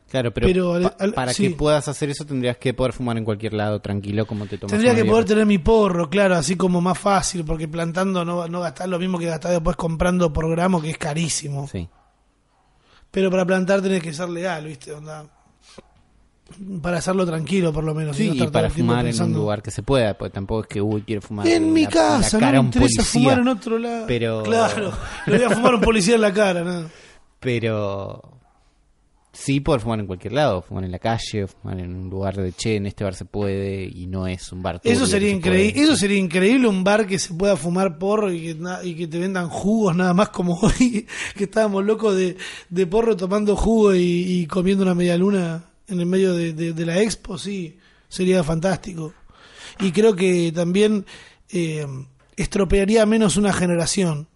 Claro, 0.10 0.34
pero, 0.34 0.48
Pero 0.48 0.74
al- 0.76 0.82
pa- 0.84 0.96
al- 1.00 1.14
para 1.14 1.34
sí. 1.34 1.44
que 1.50 1.56
puedas 1.56 1.86
hacer 1.90 2.10
eso 2.10 2.26
tendrías 2.26 2.56
que 2.58 2.74
poder 2.74 2.94
fumar 2.94 3.18
en 3.18 3.26
cualquier 3.26 3.54
lado 3.54 3.82
tranquilo 3.82 4.26
como 4.26 4.46
te 4.46 4.58
tomas 4.58 4.72
Tendría 4.72 4.96
que 4.96 5.04
poder 5.04 5.26
tener 5.26 5.46
mi 5.46 5.58
porro, 5.58 6.10
claro, 6.10 6.36
así 6.36 6.56
como 6.56 6.80
más 6.80 6.98
fácil, 6.98 7.44
porque 7.44 7.68
plantando 7.68 8.24
no, 8.24 8.48
no 8.48 8.62
gastar 8.62 8.88
lo 8.88 9.00
mismo 9.00 9.20
que 9.20 9.26
gastar 9.26 9.52
después 9.52 9.76
comprando 9.76 10.32
por 10.32 10.50
gramo, 10.50 10.82
que 10.82 10.92
es 10.92 10.98
carísimo. 10.98 11.68
Sí. 11.68 11.90
Pero 13.12 13.30
para 13.30 13.46
plantar 13.46 13.82
tenés 13.82 14.02
que 14.02 14.14
ser 14.14 14.30
legal, 14.30 14.66
¿viste? 14.66 14.94
Onda. 14.94 15.26
Para 16.82 16.98
hacerlo 16.98 17.26
tranquilo, 17.26 17.74
por 17.74 17.84
lo 17.84 17.94
menos. 17.94 18.16
y 18.20 18.24
Sí, 18.24 18.28
no 18.30 18.34
y 18.34 18.38
estar 18.38 18.52
para 18.52 18.70
fumar 18.70 19.06
en 19.06 19.22
un 19.22 19.34
lugar 19.34 19.62
que 19.62 19.72
se 19.72 19.84
pueda, 19.84 20.18
porque 20.18 20.34
tampoco 20.34 20.62
es 20.62 20.68
que, 20.68 20.82
uy, 20.82 21.02
quiero 21.02 21.22
fumar 21.22 21.48
En 21.48 21.74
mi 21.74 21.84
la- 21.84 21.90
casa, 21.90 22.38
la 22.38 22.40
cara 22.40 22.58
no 22.58 22.64
me 22.64 22.68
interesa 22.68 23.02
policía. 23.02 23.22
fumar 23.22 23.40
en 23.40 23.48
otro 23.48 23.78
lado. 23.80 24.06
Pero- 24.08 24.44
Claro, 24.48 24.92
le 25.28 25.38
voy 25.38 25.46
a 25.46 25.50
fumar 25.50 25.74
a 25.74 25.76
un 25.76 25.82
policía 25.82 26.16
en 26.16 26.22
la 26.22 26.34
cara, 26.34 26.64
¿no? 26.64 26.90
Pero 27.40 28.22
sí 29.32 29.60
poder 29.60 29.82
fumar 29.82 30.00
en 30.00 30.08
cualquier 30.08 30.34
lado, 30.34 30.64
fumar 30.64 30.84
en 30.84 30.92
la 30.92 30.98
calle, 31.00 31.46
fumar 31.46 31.80
en 31.80 31.94
un 31.96 32.10
lugar 32.10 32.36
de 32.36 32.52
che, 32.54 32.76
en 32.78 32.88
este 32.88 33.04
bar 33.04 33.14
se 33.14 33.26
puede 33.26 33.84
y 33.84 34.08
no 34.08 34.26
es 34.26 34.52
un 34.52 34.64
bar 34.64 34.82
Eso 34.84 35.06
sería 35.06 35.30
se 35.30 35.36
increíble. 35.36 35.72
puede. 35.74 35.84
Eso 35.86 35.96
sería 35.96 36.18
increíble 36.18 36.68
un 36.68 36.84
bar 36.84 37.06
que 37.06 37.20
se 37.20 37.34
pueda 37.36 37.56
fumar 37.56 38.00
porro 38.00 38.32
y 38.32 38.42
que, 38.42 38.56
na- 38.56 38.84
y 38.84 38.96
que 38.96 39.06
te 39.08 39.20
vendan 39.20 39.48
jugos 39.50 39.96
nada 39.96 40.14
más 40.16 40.30
como 40.30 40.60
hoy, 40.62 41.06
que 41.36 41.44
estábamos 41.44 41.86
locos 41.86 42.16
de, 42.16 42.36
de 42.70 42.88
porro 42.88 43.16
tomando 43.16 43.56
jugo 43.56 43.94
y, 43.94 44.00
y 44.02 44.48
comiendo 44.48 44.84
una 44.84 44.96
media 44.96 45.16
luna 45.18 45.66
en 45.88 46.00
el 46.00 46.06
medio 46.06 46.34
de, 46.34 46.54
de- 46.54 46.74
de 46.74 46.86
la 46.86 47.02
expo, 47.02 47.38
sí, 47.38 47.78
sería 48.10 48.44
fantástico. 48.44 49.14
Y 49.80 49.92
creo 49.92 50.16
que 50.16 50.52
también 50.54 51.06
eh, 51.50 51.86
estropearía 52.36 53.06
menos 53.06 53.38
una 53.38 53.54
generación. 53.54 54.28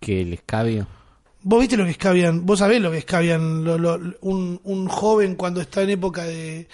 que 0.00 0.20
el 0.22 0.32
escabio. 0.34 0.86
Vos 1.42 1.60
viste 1.60 1.76
lo 1.76 1.84
que 1.84 1.90
escabian, 1.92 2.44
vos 2.44 2.58
sabés 2.58 2.80
lo 2.80 2.90
que 2.90 2.98
escabian 2.98 3.62
lo- 3.64 3.78
lo- 3.78 4.00
un, 4.20 4.60
un 4.64 4.88
joven 4.88 5.36
cuando 5.36 5.60
está 5.60 5.82
en 5.82 5.90
época 5.90 6.24
de, 6.24 6.66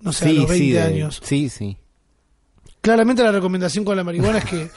no 0.00 0.12
sé, 0.12 0.30
a 0.30 0.32
los 0.32 0.48
20 0.48 0.56
sí, 0.64 0.72
de- 0.72 0.80
años. 0.80 1.20
Sí, 1.22 1.48
sí. 1.50 1.76
Claramente 2.80 3.22
la 3.22 3.32
recomendación 3.32 3.84
con 3.84 3.96
la 3.96 4.04
marihuana 4.04 4.38
es 4.38 4.44
que, 4.44 4.70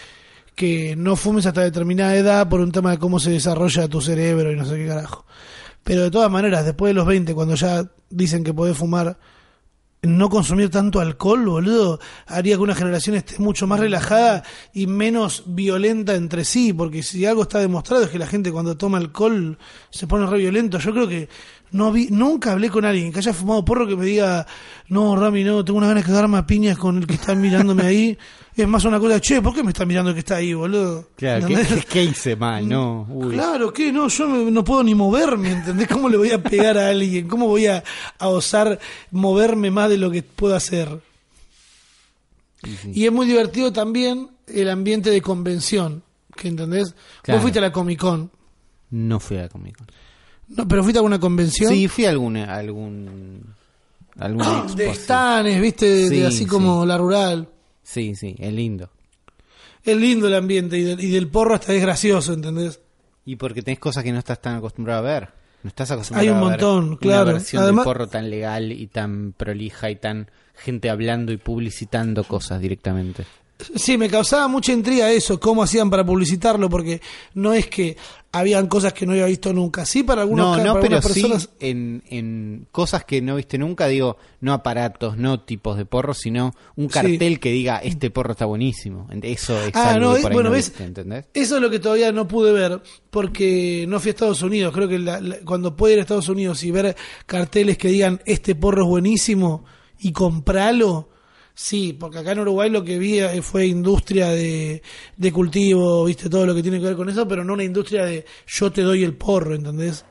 que 0.56 0.96
no 0.96 1.16
fumes 1.16 1.46
hasta 1.46 1.62
determinada 1.62 2.16
edad 2.16 2.48
por 2.50 2.60
un 2.62 2.72
tema 2.72 2.92
de 2.92 2.98
cómo 3.00 3.20
se 3.20 3.32
desarrolla 3.32 3.88
tu 3.88 4.02
cerebro 4.02 4.52
y 4.52 4.56
no 4.56 4.66
sé 4.66 4.76
qué 4.78 4.88
carajo. 4.88 5.26
Pero 5.88 6.04
de 6.04 6.12
todas 6.12 6.30
maneras, 6.30 6.66
después 6.66 6.90
de 6.90 6.96
los 6.96 7.06
20, 7.06 7.34
cuando 7.34 7.56
ya 7.56 7.90
dicen 8.10 8.44
que 8.44 8.54
podés 8.54 8.76
fumar, 8.76 9.18
no 10.02 10.30
consumir 10.30 10.70
tanto 10.70 11.00
alcohol, 11.00 11.46
boludo, 11.46 12.02
haría 12.26 12.58
que 12.58 12.62
una 12.62 12.76
generación 12.76 13.16
esté 13.16 13.40
mucho 13.40 13.68
más 13.68 13.80
relajada 13.80 14.44
y 14.74 14.86
menos 14.86 15.44
violenta 15.46 16.16
entre 16.16 16.44
sí, 16.44 16.74
porque 16.74 17.04
si 17.04 17.26
algo 17.26 17.44
está 17.44 17.60
demostrado 17.60 18.04
es 18.04 18.10
que 18.10 18.20
la 18.20 18.28
gente 18.28 18.52
cuando 18.52 18.76
toma 18.76 18.98
alcohol 18.98 19.58
se 19.90 20.08
pone 20.08 20.28
re 20.28 20.40
violento. 20.40 20.78
Yo 20.78 20.92
creo 20.92 21.08
que 21.08 21.30
no 21.72 21.92
vi, 21.92 22.08
nunca 22.10 22.54
hablé 22.54 22.70
con 22.70 22.86
alguien 22.86 23.12
que 23.12 23.20
haya 23.20 23.34
fumado 23.34 23.64
porro 23.66 23.88
que 23.88 23.96
me 23.96 24.06
diga, 24.06 24.46
no, 24.90 25.16
Rami, 25.16 25.44
no, 25.44 25.64
tengo 25.66 25.78
una 25.78 25.88
ganas 25.88 26.04
de 26.04 26.08
cagarme 26.12 26.38
a 26.38 26.48
piñas 26.48 26.78
con 26.78 26.98
el 26.98 27.08
que 27.08 27.16
está 27.16 27.36
mirándome 27.36 27.84
ahí. 27.84 28.18
Es 28.58 28.68
más 28.68 28.84
una 28.86 29.00
cosa, 29.00 29.22
che, 29.22 29.40
¿por 29.40 29.54
qué 29.54 29.62
me 29.62 29.70
está 29.70 29.86
mirando 29.86 30.10
el 30.10 30.16
que 30.16 30.22
está 30.22 30.38
ahí, 30.38 30.52
boludo? 30.52 31.10
Claro, 31.16 31.46
¿qué, 31.48 31.56
qué- 31.58 31.84
qué 31.88 32.04
hice 32.06 32.36
mal? 32.36 32.68
No, 32.68 33.06
uy. 33.12 33.36
Claro, 33.36 33.72
que 33.72 33.92
no, 33.92 34.08
yo 34.08 34.28
me- 34.28 34.50
no 34.50 34.64
puedo 34.64 34.82
ni 34.84 34.96
moverme, 34.96 35.52
¿entendés? 35.52 35.88
¿Cómo 35.88 36.10
le 36.10 36.18
voy 36.18 36.32
a 36.32 36.42
pegar 36.42 36.76
a 36.76 36.90
alguien? 36.90 37.28
¿Cómo 37.28 37.46
voy 37.48 37.68
a, 37.68 37.84
a 38.18 38.28
osar 38.30 38.80
moverme 39.12 39.70
más 39.70 39.90
de 39.90 39.98
lo 39.98 40.10
que 40.10 40.24
puedo 40.24 40.56
hacer? 40.56 40.90
Y 42.92 43.06
es 43.06 43.12
muy 43.12 43.28
divertido 43.28 43.72
también 43.72 44.30
el 44.48 44.70
ambiente 44.70 45.12
de 45.12 45.22
convención, 45.22 46.02
que 46.36 46.48
entendés? 46.48 46.96
Claro. 47.22 47.38
Vos 47.38 47.42
fuiste 47.44 47.60
a 47.60 47.62
la 47.62 47.72
Comic 47.72 48.00
Con, 48.00 48.32
No 48.90 49.20
fui 49.20 49.38
a 49.38 49.44
la 49.44 49.50
Comic 49.50 49.78
Con. 49.78 49.88
No, 50.50 50.68
pero 50.68 50.84
fuiste 50.84 50.98
a 50.98 51.02
alguna 51.02 51.20
convención 51.20 51.72
Sí, 51.72 51.88
fui 51.88 52.06
a 52.06 52.10
alguna, 52.12 52.56
algún, 52.56 53.42
alguna 54.20 54.60
expo, 54.60 54.74
de 54.76 54.94
sí. 54.94 55.02
stands, 55.04 55.62
¿viste? 55.62 55.86
De- 55.86 56.10
de 56.10 56.16
Sí, 56.18 56.24
así 56.24 56.38
sí. 56.40 56.46
como 56.46 56.86
la 56.86 56.98
rural. 56.98 57.50
Sí, 57.84 58.16
sí, 58.16 58.36
es 58.40 58.54
lindo. 58.54 58.90
Es 59.84 59.96
lindo 59.96 60.28
el 60.28 60.36
ambiente 60.36 60.78
y 60.78 60.84
del, 60.84 61.00
y 61.02 61.10
del 61.12 61.28
porro 61.30 61.56
hasta 61.56 61.74
es 61.74 61.82
gracioso, 61.82 62.34
¿entendés? 62.34 62.80
Y 63.26 63.36
porque 63.38 63.62
tenés 63.62 63.80
cosas 63.80 64.04
que 64.04 64.12
no 64.12 64.20
estás 64.20 64.42
tan 64.42 64.56
acostumbrado 64.56 65.00
a 65.00 65.10
ver. 65.12 65.30
No 65.64 65.70
estás 65.70 65.92
acostumbrado 65.92 66.24
Hay 66.24 66.30
un 66.30 66.38
a 66.38 66.42
ver 66.42 66.50
montón, 66.52 66.88
una 66.90 66.98
claro. 66.98 67.26
versión 67.34 67.64
Además- 67.64 67.86
del 67.86 67.94
porro 67.94 68.08
tan 68.08 68.30
legal 68.30 68.72
y 68.72 68.88
tan 68.88 69.34
prolija 69.34 69.90
y 69.90 69.96
tan 69.96 70.30
gente 70.56 70.90
hablando 70.90 71.32
y 71.32 71.38
publicitando 71.38 72.24
cosas 72.24 72.60
directamente. 72.62 73.26
Sí, 73.76 73.98
me 73.98 74.08
causaba 74.08 74.48
mucha 74.48 74.72
intriga 74.72 75.10
eso, 75.12 75.40
cómo 75.40 75.64
hacían 75.64 75.90
para 75.90 76.06
publicitarlo, 76.06 76.70
porque 76.70 77.02
no 77.34 77.54
es 77.54 77.66
que 77.66 77.98
habían 78.32 78.68
cosas 78.68 78.94
que 78.94 79.08
no 79.08 79.14
había 79.14 79.26
visto 79.26 79.52
nunca. 79.52 79.84
Sí, 79.84 80.04
para 80.04 80.22
algunos 80.22 80.58
No, 80.58 80.64
no, 80.64 80.74
para 80.74 80.82
pero 80.88 81.02
personas. 81.02 81.44
sí 81.44 81.50
en, 81.62 82.04
en 82.10 82.68
cosas 82.72 83.04
que 83.04 83.20
no 83.20 83.36
viste 83.36 83.58
nunca, 83.58 83.88
digo, 83.88 84.18
no 84.42 84.54
aparatos, 84.54 85.18
no 85.18 85.40
tipos 85.40 85.76
de 85.76 85.86
porro, 85.86 86.14
sino 86.14 86.54
un 86.76 86.86
Sí. 86.88 86.94
cartel 86.94 87.40
que 87.40 87.50
diga, 87.52 87.78
este 87.78 88.12
porro 88.12 88.34
está 88.34 88.46
buenísimo. 88.46 89.08
Eso 89.24 89.60
es 89.64 89.72
Ah, 89.74 89.94
algo 89.94 90.10
no, 90.10 90.16
que 90.18 90.22
por 90.22 90.32
ahí 90.32 90.36
bueno, 90.36 90.50
no 90.50 90.56
ves, 90.56 90.68
viste, 90.70 90.84
¿entendés? 90.84 91.26
eso 91.34 91.56
es 91.56 91.62
lo 91.62 91.72
que 91.72 91.80
todavía 91.80 92.12
no 92.12 92.28
pude 92.28 92.52
ver, 92.52 92.80
porque 93.10 93.86
no 93.88 94.00
fui 94.00 94.10
a 94.10 94.12
Estados 94.12 94.44
Unidos. 94.44 94.72
Creo 94.72 94.88
que 94.88 95.00
la- 95.00 95.20
la- 95.20 95.38
cuando 95.40 95.76
pueda 95.76 95.94
ir 95.94 96.00
a 96.00 96.02
Estados 96.04 96.30
Unidos 96.30 96.64
y 96.64 96.70
ver 96.70 96.96
carteles 97.26 97.80
que 97.80 97.88
digan, 97.88 98.22
este 98.26 98.54
porro 98.54 98.84
es 98.84 98.88
buenísimo, 98.88 99.66
y 100.00 100.12
compralo, 100.12 101.10
sí, 101.60 101.92
porque 102.00 102.20
acá 102.20 102.34
en 102.34 102.40
Uruguay 102.40 102.70
lo 102.70 102.84
que 102.84 103.00
vi 103.00 103.18
eh, 103.18 103.42
fue 103.42 103.66
industria 103.66 104.28
de, 104.30 104.84
de 105.18 105.32
cultivo, 105.32 106.06
viste, 106.06 106.30
todo 106.30 106.46
lo 106.46 106.54
que 106.54 106.62
tiene 106.62 106.80
que 106.80 106.86
ver 106.86 106.96
con 106.96 107.10
eso, 107.10 107.28
pero 107.28 107.44
no 107.44 107.54
una 107.54 107.64
industria 107.64 108.06
de 108.06 108.26
yo 108.46 108.72
te 108.72 108.84
doy 108.84 109.04
el 109.04 109.16
porro, 109.16 109.56
¿entendés? 109.56 110.06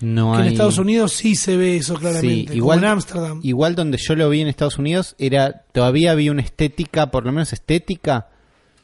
No 0.00 0.32
Que 0.32 0.38
en 0.38 0.42
hay... 0.44 0.52
Estados 0.52 0.78
Unidos 0.78 1.12
sí 1.12 1.34
se 1.34 1.56
ve 1.56 1.76
eso 1.78 1.94
claramente, 1.94 2.28
Sí, 2.28 2.44
como 2.46 2.56
igual, 2.56 2.78
en 2.78 2.84
Ámsterdam. 2.84 3.40
igual 3.42 3.74
donde 3.74 3.98
yo 3.98 4.14
lo 4.14 4.28
vi 4.28 4.42
en 4.42 4.48
Estados 4.48 4.78
Unidos, 4.78 5.14
era 5.18 5.64
todavía 5.72 6.12
había 6.12 6.30
una 6.30 6.42
estética, 6.42 7.10
por 7.10 7.24
lo 7.24 7.32
menos 7.32 7.52
estética, 7.52 8.28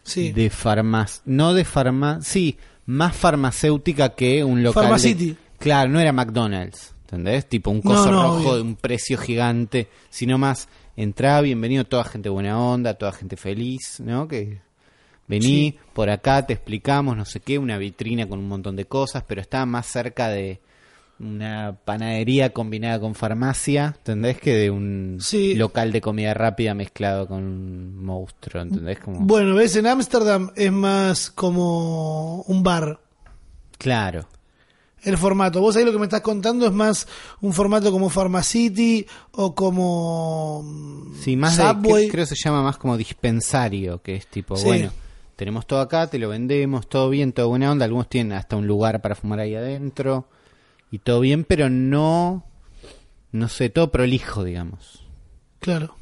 Sí. 0.05 0.33
de 0.33 0.51
farmacia, 0.51 1.23
no 1.27 1.55
de 1.55 1.65
farmacia, 1.65 2.23
sí, 2.29 2.57
más 2.87 3.15
farmacéutica 3.15 4.15
que 4.17 4.43
un 4.43 4.63
local. 4.65 4.83
de- 4.83 4.89
Pharmacity. 4.89 5.37
claro, 5.59 5.91
no 5.91 6.01
era 6.01 6.13
McDonald's, 6.13 6.93
¿entendés? 7.05 7.47
Tipo 7.49 7.71
un 7.71 7.83
No, 7.85 7.91
coso 7.91 8.11
no, 8.11 8.23
rojo 8.23 8.37
obvio. 8.39 8.55
de 8.57 8.63
un 8.63 8.75
precio 8.77 9.17
gigante, 9.19 9.89
sino 10.11 10.39
más 10.39 10.67
entrada, 10.97 11.41
bienvenido, 11.41 11.85
toda 11.85 12.05
gente 12.05 12.29
buena 12.29 12.59
onda, 12.61 12.95
toda 12.95 13.13
gente 13.13 13.37
feliz, 13.37 14.01
¿no? 14.01 14.29
Que 14.29 14.61
vení 15.29 15.45
Sí. 15.47 15.79
por 15.93 16.11
acá, 16.11 16.47
te 16.47 16.53
explicamos, 16.53 17.17
no 17.17 17.25
sé 17.25 17.41
qué, 17.41 17.59
una 17.59 17.79
vitrina 17.79 18.29
con 18.29 18.39
un 18.39 18.49
montón 18.49 18.77
de 18.77 18.85
cosas, 18.87 19.25
pero 19.27 19.41
estaba 19.41 19.65
más 19.67 19.87
cerca 19.87 20.29
de 20.29 20.61
una 21.21 21.77
panadería 21.85 22.53
combinada 22.53 22.99
con 22.99 23.15
farmacia, 23.15 23.95
¿entendés? 23.99 24.39
Que 24.41 24.55
de 24.55 24.71
un 24.71 25.19
Sí. 25.21 25.55
local 25.55 25.93
de 25.93 26.01
comida 26.01 26.35
rápida 26.35 26.75
mezclado 26.75 27.29
con 27.29 27.45
un 27.45 28.05
monstruo, 28.05 28.61
¿entendés? 28.63 28.99
Como... 28.99 29.21
Bueno, 29.21 29.55
ves, 29.55 29.77
en 29.77 29.87
Ámsterdam 29.87 30.51
es 30.57 30.73
más 30.73 31.31
como 31.31 32.43
un 32.43 32.63
bar. 32.65 32.99
Claro. 33.79 34.27
El 35.03 35.19
formato. 35.19 35.61
Vos 35.61 35.75
ahí 35.77 35.85
lo 35.85 35.93
que 35.93 35.99
me 35.99 36.05
estás 36.05 36.21
contando 36.21 36.65
es 36.67 36.73
más 36.73 37.09
un 37.41 37.53
formato 37.53 37.91
como 37.91 38.09
Pharmacity 38.09 39.05
o 39.33 39.55
como 39.55 40.63
mm, 40.65 41.15
Sí, 41.21 41.37
más 41.37 41.57
de, 41.57 41.65
Subway. 41.65 42.07
cre- 42.07 42.11
creo 42.11 42.25
que 42.27 42.35
se 42.37 42.43
llama 42.43 42.63
más 42.63 42.77
como 42.79 42.97
dispensario, 42.97 44.01
que 44.03 44.15
es 44.17 44.27
tipo, 44.29 44.57
Sí. 44.57 44.65
bueno, 44.67 44.91
tenemos 45.35 45.67
todo 45.67 45.81
acá, 45.81 46.07
te 46.09 46.19
lo 46.19 46.29
vendemos, 46.29 46.89
todo 46.89 47.11
bien, 47.11 47.33
todo 47.33 47.49
buena 47.49 47.73
onda, 47.73 47.85
algunos 47.85 48.09
tienen 48.09 48.33
hasta 48.37 48.55
un 48.57 48.67
lugar 48.69 49.01
para 49.03 49.15
fumar 49.17 49.41
ahí 49.41 49.55
adentro 49.57 50.29
y 50.93 50.99
todo 51.01 51.19
bien, 51.21 51.45
pero 51.45 51.69
no, 51.69 52.45
no 53.33 53.49
sé, 53.49 53.71
todo 53.71 53.91
prolijo, 53.91 54.45
digamos. 54.45 55.05
Claro. 55.59 55.97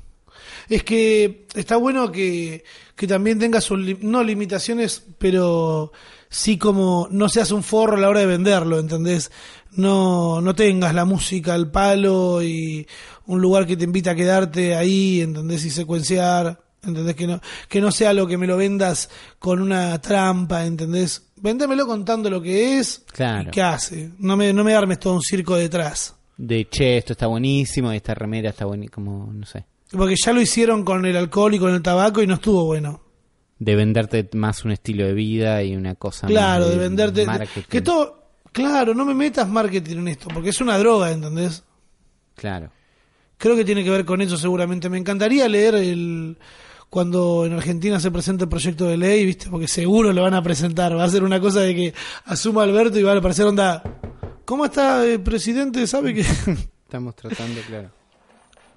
Es 0.71 0.83
que 0.85 1.47
está 1.55 1.77
bueno 1.77 2.11
que, 2.11 2.65
que 2.97 3.07
también 3.07 3.39
tenga 3.39 3.61
sus, 3.61 3.79
li- 3.79 3.99
no 4.01 4.23
limitaciones, 4.25 5.05
pero 5.19 5.93
sí 6.31 6.57
como 6.57 7.09
no 7.11 7.29
seas 7.29 7.51
un 7.51 7.63
forro 7.63 7.97
a 7.97 8.01
la 8.01 8.09
hora 8.09 8.21
de 8.21 8.27
venderlo, 8.27 8.79
¿entendés? 8.79 9.31
No, 9.73 10.41
no 10.41 10.55
tengas 10.55 10.95
la 10.95 11.05
música 11.05 11.55
al 11.55 11.71
palo 11.71 12.43
y 12.43 12.87
un 13.27 13.41
lugar 13.41 13.67
que 13.67 13.77
te 13.77 13.85
invita 13.85 14.13
a 14.13 14.15
quedarte 14.15 14.75
ahí, 14.77 15.21
¿entendés? 15.21 15.65
Y 15.65 15.71
secuenciar, 15.71 16.61
¿entendés? 16.85 17.15
Que 17.17 17.27
no, 17.27 17.41
que 17.69 17.81
no 17.81 17.91
sea 17.91 18.13
lo 18.13 18.27
que 18.27 18.39
me 18.39 18.47
lo 18.47 18.57
vendas 18.57 19.11
con 19.39 19.61
una 19.61 20.01
trampa, 20.01 20.65
¿entendés? 20.65 21.27
Véndemelo 21.37 21.87
contando 21.87 22.31
lo 22.31 22.41
que 22.41 22.79
es 22.79 23.05
Claro. 23.13 23.49
y 23.49 23.51
qué 23.51 23.63
hace. 23.63 24.11
No 24.19 24.37
me, 24.37 24.53
no 24.53 24.63
me 24.63 24.75
armes 24.75 25.01
todo 25.01 25.15
un 25.15 25.23
circo 25.23 25.57
detrás. 25.57 26.15
De, 26.37 26.69
che, 26.71 26.97
esto 26.99 27.13
está 27.15 27.27
buenísimo, 27.27 27.91
esta 27.93 28.15
remera 28.15 28.51
está 28.51 28.65
buenísima, 28.67 28.95
como, 28.95 29.33
no 29.33 29.45
sé. 29.47 29.65
Porque 29.93 30.15
ya 30.23 30.33
lo 30.33 30.41
hicieron 30.41 30.85
con 30.85 31.05
el 31.05 31.17
alcohol 31.17 31.55
y 31.55 31.59
con 31.59 31.75
el 31.75 31.83
tabaco 31.83 32.23
y 32.23 32.27
no 32.27 32.35
estuvo 32.35 32.65
bueno. 32.65 33.03
De 33.59 33.75
venderte 33.77 34.29
más 34.35 34.65
un 34.65 34.71
estilo 34.71 35.05
de 35.05 35.13
vida 35.13 35.63
y 35.63 35.77
una 35.77 35.95
cosa 35.95 36.27
Claro, 36.27 36.65
más 36.67 36.75
de 36.75 36.79
venderte. 36.79 37.27
marketing. 37.27 37.69
Que 37.69 37.81
todo, 37.83 38.21
Claro, 38.53 38.95
no 38.95 39.05
me 39.05 39.15
metas 39.15 39.49
marketing 39.49 39.99
en 39.99 40.09
esto, 40.09 40.29
porque 40.33 40.49
es 40.49 40.61
una 40.61 40.77
droga, 40.79 41.13
¿entendés? 41.13 41.63
Claro. 42.35 42.71
Creo 43.37 43.55
que 43.57 43.65
tiene 43.65 43.85
que 43.85 43.91
ver 43.91 44.05
con 44.05 44.21
eso 44.21 44.37
seguramente. 44.37 44.89
Me 44.89 44.99
encantaría 44.99 45.49
leer 45.49 45.75
el 45.77 46.37
cuando 46.89 47.47
en 47.47 47.53
Argentina 47.53 48.01
se 48.01 48.11
presenta 48.11 48.45
el 48.45 48.51
proyecto 48.51 48.87
de 48.87 48.97
ley, 48.97 49.25
¿viste? 49.25 49.49
Porque 49.49 49.69
seguro 49.69 50.13
lo 50.13 50.23
van 50.23 50.35
a 50.35 50.43
presentar. 50.43 50.97
Va 50.97 51.05
a 51.05 51.09
ser 51.09 51.23
una 51.23 51.39
cosa 51.41 51.61
de 51.61 51.75
que 51.75 51.95
asuma 52.25 52.65
Alberto 52.65 52.99
y 52.99 53.03
va 53.05 53.13
a 53.13 53.17
aparecer 53.19 53.47
onda. 53.47 53.83
¿Cómo 54.45 54.65
está 54.65 55.05
el 55.07 55.21
presidente? 55.23 55.87
¿Sabe 55.87 56.13
que.? 56.13 56.23
Estamos 56.85 57.15
tratando, 57.15 57.61
claro. 57.69 57.91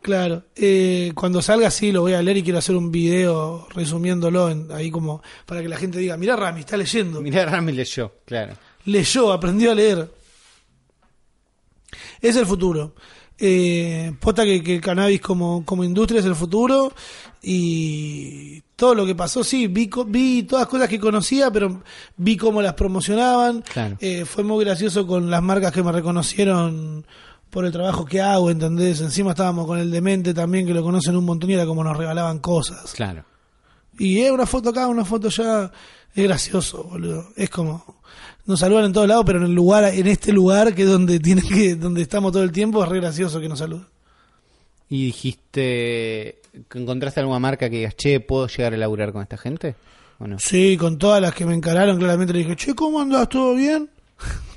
Claro, 0.03 0.43
eh, 0.57 1.11
cuando 1.15 1.41
salga 1.41 1.71
sí 1.71 1.91
lo 1.93 2.01
voy 2.01 2.11
a 2.13 2.21
leer 2.21 2.37
y 2.37 2.43
quiero 2.43 2.59
hacer 2.59 2.75
un 2.75 2.91
video 2.91 3.67
resumiéndolo 3.73 4.49
en- 4.49 4.69
ahí 4.73 4.91
como 4.91 5.23
para 5.45 5.61
que 5.61 5.69
la 5.69 5.77
gente 5.77 5.97
diga, 5.97 6.17
mira 6.17 6.35
Rami, 6.35 6.59
está 6.59 6.75
leyendo. 6.77 7.21
Mirá, 7.21 7.45
Rami 7.45 7.71
leyó, 7.71 8.11
claro. 8.25 8.53
leyó, 8.85 9.31
aprendió 9.31 9.71
a 9.71 9.75
leer. 9.75 10.11
Es 12.21 12.35
el 12.35 12.45
futuro. 12.45 12.93
Eh, 13.37 14.13
posta 14.19 14.43
que, 14.45 14.61
que 14.61 14.75
el 14.75 14.81
cannabis 14.81 15.19
como, 15.21 15.63
como 15.65 15.83
industria 15.83 16.19
es 16.19 16.25
el 16.25 16.35
futuro 16.35 16.93
y 17.41 18.61
todo 18.75 18.95
lo 18.95 19.05
que 19.05 19.15
pasó, 19.15 19.43
sí, 19.43 19.67
vi, 19.67 19.89
vi 20.07 20.43
todas 20.43 20.67
cosas 20.67 20.87
que 20.87 20.99
conocía, 20.99 21.49
pero 21.51 21.81
vi 22.17 22.37
cómo 22.37 22.61
las 22.61 22.73
promocionaban. 22.73 23.61
Claro. 23.61 23.97
Eh, 24.01 24.25
fue 24.25 24.43
muy 24.43 24.63
gracioso 24.65 25.07
con 25.07 25.29
las 25.31 25.41
marcas 25.41 25.71
que 25.71 25.81
me 25.83 25.91
reconocieron 25.91 27.05
por 27.53 27.65
el 27.65 27.71
trabajo 27.71 28.03
que 28.03 28.19
hago, 28.19 28.49
¿entendés? 28.49 28.99
Encima 28.99 29.29
estábamos 29.31 29.67
con 29.67 29.77
el 29.77 29.91
demente 29.91 30.33
también, 30.33 30.65
que 30.65 30.73
lo 30.73 30.81
conocen 30.81 31.15
un 31.15 31.23
montón 31.23 31.51
y 31.51 31.53
era 31.53 31.67
como 31.67 31.83
nos 31.83 31.95
regalaban 31.95 32.39
cosas. 32.39 32.91
Claro. 32.93 33.23
Y 33.99 34.21
es 34.21 34.31
una 34.31 34.47
foto 34.47 34.69
acá, 34.69 34.87
una 34.87 35.05
foto 35.05 35.27
allá. 35.27 35.71
Es 36.15 36.23
gracioso, 36.23 36.83
boludo. 36.83 37.27
Es 37.35 37.51
como. 37.51 38.01
Nos 38.45 38.59
saludan 38.59 38.85
en 38.85 38.93
todos 38.93 39.07
lados, 39.07 39.23
pero 39.25 39.37
en 39.37 39.45
el 39.45 39.53
lugar, 39.53 39.83
en 39.85 40.07
este 40.07 40.33
lugar 40.33 40.73
que 40.73 40.81
es 40.81 40.89
donde 40.89 41.19
tiene 41.19 41.43
que, 41.43 41.75
donde 41.75 42.01
estamos 42.01 42.31
todo 42.31 42.43
el 42.43 42.51
tiempo, 42.51 42.83
es 42.83 42.89
re 42.89 42.99
gracioso 42.99 43.39
que 43.39 43.47
nos 43.47 43.59
saluden. 43.59 43.87
¿Y 44.89 45.05
dijiste 45.05 46.41
encontraste 46.73 47.19
alguna 47.19 47.39
marca 47.39 47.69
que 47.69 47.77
digas, 47.77 47.95
che, 47.95 48.19
¿puedo 48.19 48.47
llegar 48.47 48.73
a 48.73 48.77
laburar 48.77 49.11
con 49.11 49.21
esta 49.21 49.37
gente? 49.37 49.75
¿O 50.19 50.27
no? 50.27 50.39
Sí, 50.39 50.75
con 50.77 50.97
todas 50.97 51.21
las 51.21 51.33
que 51.33 51.45
me 51.45 51.53
encararon, 51.53 51.97
claramente 51.97 52.33
le 52.33 52.39
dije, 52.39 52.55
che, 52.55 52.75
¿cómo 52.75 52.99
andas? 52.99 53.29
¿Todo 53.29 53.55
bien? 53.55 53.89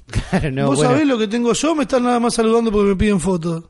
Claro, 0.06 0.52
no, 0.52 0.66
¿Vos 0.66 0.76
bueno, 0.76 0.90
sabés 0.92 1.06
lo 1.06 1.18
que 1.18 1.26
tengo 1.28 1.52
yo? 1.52 1.74
Me 1.74 1.82
están 1.82 2.04
nada 2.04 2.20
más 2.20 2.34
saludando 2.34 2.70
porque 2.70 2.88
me 2.90 2.96
piden 2.96 3.18
fotos. 3.20 3.64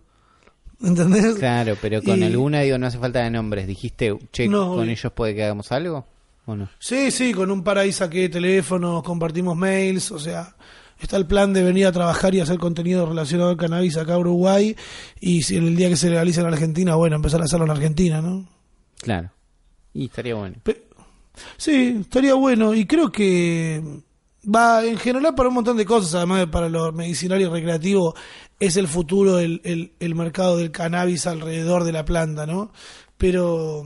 ¿Entendés? 0.83 1.37
Claro, 1.37 1.77
pero 1.81 2.03
con 2.03 2.19
Y- 2.21 2.25
alguna, 2.25 2.61
digo, 2.61 2.77
no 2.77 2.87
hace 2.87 2.99
falta 2.99 3.23
de 3.23 3.31
nombres. 3.31 3.67
Dijiste, 3.67 4.15
che, 4.33 4.47
No, 4.47 4.69
¿con 4.69 4.81
obvio. 4.81 4.93
ellos 4.93 5.13
puede 5.13 5.35
que 5.35 5.45
hagamos 5.45 5.73
algo? 5.73 6.07
¿O 6.45 6.55
no? 6.55 6.69
Sí, 6.79 7.11
sí, 7.11 7.33
con 7.33 7.51
un 7.51 7.65
par 7.65 7.79
ahí 7.79 7.93
saqué 7.93 8.29
teléfonos, 8.29 9.03
compartimos 9.03 9.57
mails, 9.57 10.13
o 10.13 10.19
sea, 10.19 10.55
está 11.01 11.17
el 11.17 11.27
plan 11.27 11.53
de 11.55 11.63
venir 11.65 11.87
a 11.87 11.93
trabajar 11.93 12.35
y 12.35 12.41
hacer 12.41 12.59
contenido 12.59 13.07
relacionado 13.07 13.49
al 13.51 13.57
cannabis 13.57 13.97
acá 13.97 14.15
a 14.15 14.19
Uruguay 14.19 14.77
y 15.19 15.43
si 15.43 15.57
en 15.57 15.67
el 15.67 15.77
día 15.77 15.89
que 15.89 15.97
se 15.97 16.11
legalice 16.11 16.41
en 16.41 16.47
Argentina, 16.47 16.95
bueno, 16.95 17.17
empezar 17.17 17.41
a 17.41 17.45
hacerlo 17.45 17.65
en 17.65 17.71
Argentina, 17.73 18.21
¿no? 18.21 18.47
Claro. 19.01 19.31
Y 19.95 20.05
estaría 20.05 20.35
bueno. 20.35 20.57
Pe- 20.63 20.85
sí, 21.57 21.97
estaría 22.03 22.35
bueno 22.35 22.75
y 22.75 22.85
creo 22.87 23.11
que 23.11 24.03
va 24.47 24.85
en 24.85 24.99
general 24.99 25.35
para 25.35 25.49
un 25.49 25.57
montón 25.57 25.77
de 25.77 25.85
cosas, 25.85 26.15
además 26.15 26.41
de 26.41 26.47
para 26.47 26.69
lo 26.69 26.93
medicinal 26.93 27.41
y 27.41 27.47
recreativo, 27.47 28.15
es 28.59 28.77
el 28.77 28.89
futuro 28.89 29.39
el, 29.39 29.61
el, 29.65 29.93
el 30.01 30.15
mercado 30.15 30.57
del 30.57 30.71
cannabis 30.71 31.27
alrededor 31.27 31.85
de 31.85 31.93
la 31.93 32.05
planta, 32.05 32.47
¿no? 32.47 32.73
Pero 33.19 33.85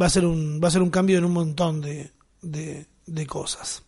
va 0.00 0.06
a 0.06 0.10
ser 0.10 0.26
un, 0.26 0.60
va 0.62 0.68
a 0.68 0.70
ser 0.70 0.82
un 0.82 0.90
cambio 0.90 1.18
en 1.18 1.24
un 1.24 1.32
montón 1.32 1.80
de, 1.80 2.12
de, 2.42 2.86
de 3.06 3.26
cosas. 3.26 3.82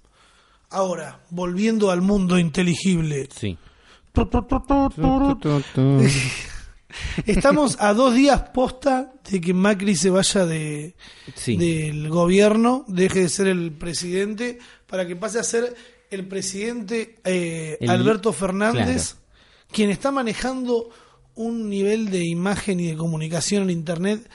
Ahora, 0.70 1.20
volviendo 1.30 1.90
al 1.90 2.02
mundo 2.02 2.38
inteligible. 2.38 3.28
Sí. 3.34 3.56
Estamos 7.26 7.76
a 7.80 7.92
dos 7.92 8.14
días 8.14 8.40
posta 8.54 9.12
de 9.30 9.40
que 9.40 9.52
Macri 9.54 9.94
se 9.94 10.10
vaya 10.10 10.46
de, 10.46 10.94
Sí. 11.34 11.56
del 11.56 12.08
gobierno, 12.08 12.84
deje 12.88 13.20
de 13.20 13.28
ser 13.28 13.46
el 13.48 13.72
presidente, 13.72 14.58
para 14.86 15.06
que 15.06 15.16
pase 15.16 15.38
a 15.38 15.44
ser 15.44 15.74
el 16.10 16.26
presidente 16.26 17.16
eh, 17.24 17.76
El- 17.80 17.90
Alberto 17.90 18.32
Fernández, 18.32 19.16
quien 19.70 19.90
está 19.90 20.10
manejando 20.10 20.88
un 21.34 21.68
nivel 21.68 22.10
de 22.10 22.24
imagen 22.24 22.80
y 22.80 22.86
de 22.88 22.96
comunicación 22.96 23.64
en 23.64 23.70
Internet 23.70 24.28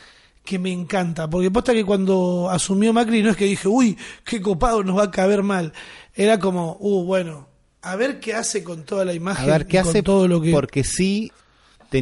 que 0.45 0.59
me 0.59 0.71
encanta. 0.71 1.29
Porque 1.29 1.49
posta 1.49 1.73
que 1.73 1.83
cuando 1.85 2.49
asumió 2.51 2.93
Macri 2.93 3.23
no 3.23 3.31
es 3.31 3.37
que 3.37 3.45
dije, 3.45 3.67
uy, 3.67 3.97
qué 4.23 4.41
copado, 4.41 4.83
nos 4.83 4.97
va 4.97 5.03
a 5.05 5.11
caber 5.11 5.41
mal. 5.41 5.73
Era 6.13 6.37
como, 6.39 6.77
uh, 6.79 7.03
bueno, 7.03 7.47
a 7.81 7.95
ver 7.95 8.19
qué 8.19 8.33
hace 8.35 8.63
con 8.63 8.83
toda 8.83 9.05
la 9.05 9.11
A 9.11 9.15
imagen 9.15 9.47
ver 9.47 9.65
qué 9.65 9.77
y 9.77 9.81
con 9.81 9.89
hace, 9.89 10.03
todo 10.03 10.27
lo 10.27 10.39
que... 10.41 10.51
porque 10.51 10.83
sí, 10.83 11.31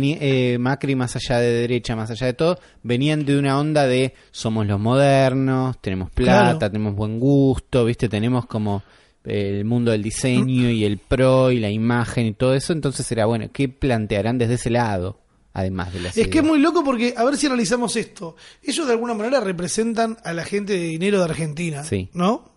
eh, 0.01 0.58
Macri 0.60 0.95
más 0.95 1.15
allá 1.15 1.39
de 1.39 1.51
derecha, 1.51 1.95
más 1.95 2.10
allá 2.12 2.27
de 2.27 2.34
todo, 2.34 2.60
venían 2.84 3.25
de 3.25 3.38
una 3.38 3.60
onda 3.60 3.86
de 3.88 4.13
somos 4.32 4.65
los 4.67 4.80
modernos, 4.80 5.80
tenemos 5.82 6.10
plata, 6.12 6.58
Claro. 6.58 6.71
tenemos 6.71 6.95
buen 6.95 7.19
gusto, 7.19 7.86
viste, 7.86 8.08
tenemos 8.10 8.45
como 8.45 8.84
eh, 9.23 9.58
el 9.60 9.65
mundo 9.65 9.91
del 9.91 10.01
diseño 10.04 10.69
y 10.69 10.84
el 10.86 10.97
pro 10.97 11.51
y 11.51 11.60
la 11.60 11.69
imagen 11.69 12.25
y 12.27 12.34
todo 12.34 12.54
eso, 12.56 12.73
entonces 12.73 13.12
era 13.12 13.25
bueno, 13.25 13.47
¿qué 13.51 13.69
plantearán 13.69 14.38
desde 14.38 14.56
ese 14.56 14.69
lado? 14.69 15.19
Además 15.54 15.91
de 15.93 15.99
las 15.99 16.17
Es 16.17 16.30
que 16.30 16.38
es 16.39 16.43
muy 16.45 16.60
loco 16.60 16.82
porque, 16.84 17.13
a 17.17 17.25
ver 17.25 17.36
si 17.36 17.45
analizamos 17.47 17.97
esto. 17.97 18.38
Ellos 18.63 18.88
de 18.88 18.93
alguna 18.93 19.13
manera 19.13 19.41
representan 19.41 20.17
a 20.23 20.32
la 20.32 20.45
gente 20.45 20.71
de 20.73 20.80
dinero 20.80 21.17
de 21.19 21.25
Argentina, 21.25 21.84
Sí. 21.84 22.10
¿no? 22.13 22.49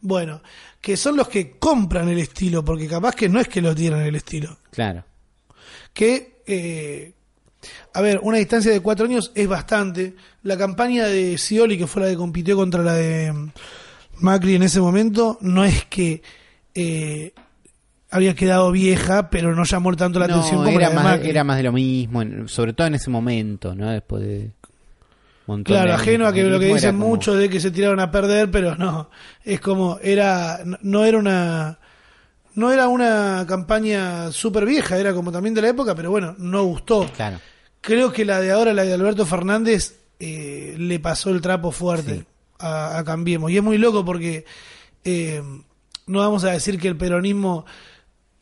Bueno, 0.00 0.42
que 0.80 0.96
son 0.96 1.16
los 1.16 1.26
que 1.28 1.58
compran 1.58 2.08
el 2.08 2.18
estilo, 2.20 2.64
porque 2.64 2.86
capaz 2.86 3.16
que 3.16 3.28
no 3.28 3.40
es 3.40 3.48
que 3.48 3.60
lo 3.60 3.74
tienen 3.74 4.00
el 4.02 4.14
estilo. 4.14 4.58
Claro, 4.70 5.04
Que, 5.92 6.35
eh, 6.46 7.12
a 7.94 8.00
ver, 8.00 8.20
una 8.22 8.38
distancia 8.38 8.70
de 8.72 8.80
cuatro 8.80 9.06
años 9.06 9.32
es 9.34 9.48
bastante. 9.48 10.14
La 10.42 10.56
campaña 10.56 11.06
de 11.06 11.36
Scioli, 11.38 11.76
que 11.78 11.86
fue 11.86 12.02
la 12.02 12.08
que 12.08 12.16
compitió 12.16 12.56
contra 12.56 12.82
la 12.82 12.94
de 12.94 13.32
mm, 13.32 13.50
Macri 14.20 14.54
en 14.54 14.62
ese 14.62 14.80
momento, 14.80 15.38
no 15.40 15.64
es 15.64 15.84
que 15.86 16.22
eh, 16.74 17.32
había 18.10 18.34
quedado 18.34 18.70
vieja, 18.70 19.30
pero 19.30 19.54
no 19.54 19.64
llamó 19.64 19.94
tanto 19.96 20.18
la 20.20 20.28
No, 20.28 20.34
atención 20.36 20.64
como 20.64 20.78
era 20.78 20.88
la 20.88 20.88
de 20.90 20.94
más, 20.94 21.04
Macri. 21.04 21.30
era 21.30 21.44
más 21.44 21.56
de 21.56 21.62
lo 21.64 21.72
mismo, 21.72 22.22
sobre 22.48 22.72
todo 22.72 22.86
en 22.86 22.94
ese 22.94 23.10
momento, 23.10 23.74
¿no? 23.74 23.90
Después 23.90 24.22
de... 24.22 24.38
un 24.38 24.52
montón 25.46 25.64
Claro, 25.74 25.88
de 25.88 25.94
ajeno 25.94 26.26
a 26.26 26.32
que 26.32 26.44
lo 26.44 26.58
que 26.60 26.66
dicen 26.66 26.96
como- 26.96 27.08
mucho 27.08 27.34
de 27.34 27.48
que 27.48 27.58
se 27.60 27.70
tiraron 27.72 27.98
a 28.00 28.10
perder, 28.10 28.50
pero 28.50 28.76
no, 28.76 29.10
es 29.44 29.60
como 29.60 29.98
era 30.02 30.60
no 30.82 31.04
era 31.04 31.18
una 31.18 31.78
no 32.56 32.72
era 32.72 32.88
una 32.88 33.44
campaña 33.48 34.32
súper 34.32 34.66
vieja, 34.66 34.98
era 34.98 35.14
como 35.14 35.30
también 35.30 35.54
de 35.54 35.62
la 35.62 35.68
época, 35.68 35.94
pero 35.94 36.10
bueno, 36.10 36.34
no 36.38 36.64
gustó. 36.64 37.08
Claro. 37.14 37.38
Creo 37.80 38.12
que 38.12 38.24
la 38.24 38.40
de 38.40 38.50
ahora, 38.50 38.72
la 38.74 38.82
de 38.82 38.92
Alberto 38.92 39.24
Fernández, 39.24 40.00
eh, 40.18 40.74
le 40.76 40.98
pasó 40.98 41.30
el 41.30 41.40
trapo 41.40 41.70
fuerte 41.70 42.14
Sí. 42.20 42.24
a, 42.58 42.98
a 42.98 43.04
Cambiemos. 43.04 43.50
Y 43.52 43.58
es 43.58 43.62
muy 43.62 43.78
loco 43.78 44.04
porque 44.04 44.44
eh, 45.04 45.40
no 46.06 46.18
vamos 46.18 46.42
a 46.44 46.50
decir 46.50 46.80
que 46.80 46.88
el 46.88 46.96
peronismo, 46.96 47.64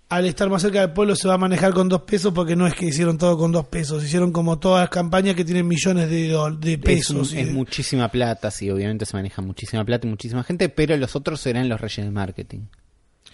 al 0.09 0.27
estar 0.27 0.49
más 0.49 0.63
cerca 0.63 0.81
del 0.81 0.93
pueblo, 0.93 1.17
se 1.17 1.27
va 1.27 1.35
a 1.35 1.39
manejar 1.39 1.75
con 1.75 1.89
dos 1.89 2.03
pesos, 2.03 2.33
porque 2.33 2.55
no 2.55 2.67
es 2.69 2.75
que 2.75 2.87
hicieron 2.87 3.19
todo 3.19 3.37
con 3.37 3.51
dos 3.53 3.67
pesos. 3.67 4.05
Hicieron 4.05 4.31
como 4.33 4.59
todas 4.61 4.83
las 4.83 4.91
campañas 4.91 5.35
que 5.35 5.45
tienen 5.45 5.67
millones 5.67 6.09
de, 6.09 6.29
de 6.61 6.73
Es, 6.75 6.79
pesos. 6.79 7.33
un- 7.33 7.39
es 7.39 7.47
de- 7.49 7.53
muchísima 7.53 8.09
plata, 8.09 8.51
sí, 8.53 8.71
obviamente 8.71 9.05
se 9.07 9.17
maneja 9.17 9.43
muchísima 9.43 9.85
plata 9.85 10.07
y 10.07 10.11
muchísima 10.11 10.45
gente, 10.45 10.69
pero 10.69 10.97
los 10.97 11.17
otros 11.17 11.45
eran 11.47 11.69
los 11.69 11.81
reyes 11.81 12.05
del 12.07 12.13
marketing. 12.13 12.61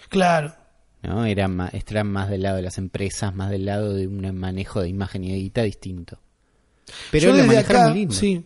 Claro. 0.08 0.54
¿No? 1.02 1.24
Eran 1.24 1.56
más, 1.56 1.74
estaban 1.74 2.10
más 2.10 2.28
del 2.28 2.42
lado 2.42 2.56
de 2.56 2.62
las 2.62 2.78
empresas, 2.78 3.34
más 3.34 3.50
del 3.50 3.64
lado 3.64 3.94
de 3.94 4.06
un 4.06 4.36
manejo 4.38 4.80
de 4.80 4.88
imagen 4.88 5.24
y 5.24 5.32
de 5.32 5.38
guita 5.38 5.62
distinto. 5.62 6.18
Pero 7.10 7.32
lo 7.32 7.44
manejaron 7.44 7.82
acá, 7.82 7.88
muy 7.88 7.98
lindo. 7.98 8.14
Sí. 8.14 8.44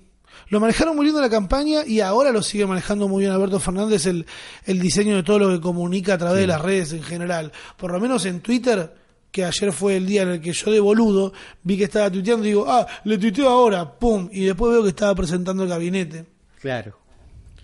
Lo 0.49 0.61
manejaron 0.61 0.97
muy 0.97 1.07
lindo 1.07 1.21
la 1.21 1.31
campaña 1.31 1.87
y 1.87 2.01
ahora 2.01 2.31
lo 2.31 2.43
sigue 2.43 2.67
manejando 2.67 3.09
muy 3.09 3.23
bien 3.23 3.33
Alberto 3.33 3.59
Fernández 3.61 4.07
el, 4.07 4.27
el 4.67 4.81
diseño 4.81 5.17
de 5.17 5.23
todo 5.23 5.39
lo 5.39 5.49
que 5.51 5.61
comunica 5.61 6.15
a 6.15 6.19
través 6.19 6.41
de 6.41 6.47
las 6.47 6.61
redes 6.61 6.93
en 6.93 7.03
general. 7.03 7.53
Por 7.77 7.93
lo 7.93 8.01
menos 8.01 8.27
en 8.27 8.41
Twitter, 8.41 8.93
que 9.31 9.45
ayer 9.45 9.73
fue 9.73 9.97
el 9.97 10.07
día 10.07 10.23
en 10.23 10.29
el 10.29 10.41
que 10.41 10.53
yo 10.53 10.71
de 10.71 10.81
boludo 10.81 11.33
vi 11.63 11.79
que 11.79 11.85
estaba 11.85 12.11
tuiteando 12.11 12.45
y 12.45 12.49
digo, 12.51 12.67
ah, 12.69 12.87
le 13.05 13.19
tuiteo 13.19 13.49
ahora, 13.49 13.99
pum, 13.99 14.29
y 14.31 14.45
después 14.45 14.73
veo 14.73 14.83
que 14.83 14.91
estaba 14.91 15.15
presentando 15.15 15.63
el 15.63 15.69
gabinete. 15.69 16.27
Claro. 16.61 16.99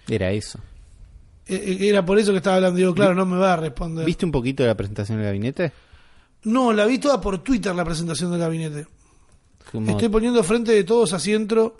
Era 0.08 0.32
eso. 0.32 0.58
E- 1.54 1.76
e- 1.84 1.88
Era 1.88 2.04
por 2.04 2.18
eso 2.18 2.30
que 2.32 2.38
estaba 2.38 2.56
hablando, 2.56 2.76
digo, 2.78 2.94
claro, 2.94 3.14
no 3.14 3.26
me 3.26 3.36
va 3.36 3.54
a 3.54 3.56
responder. 3.56 4.04
¿Viste 4.06 4.24
un 4.24 4.32
poquito 4.32 4.62
de 4.62 4.68
la 4.68 4.76
presentación 4.76 5.18
del 5.18 5.26
gabinete? 5.26 5.72
No, 6.44 6.72
la 6.72 6.86
vi 6.86 6.98
toda 6.98 7.20
por 7.20 7.42
Twitter 7.42 7.74
la 7.74 7.84
presentación 7.84 8.30
del 8.30 8.40
gabinete. 8.40 8.86
Como- 9.70 9.90
Estoy 9.90 10.08
poniendo 10.08 10.42
frente 10.42 10.72
de 10.72 10.84
todos 10.84 11.12
asiento 11.12 11.76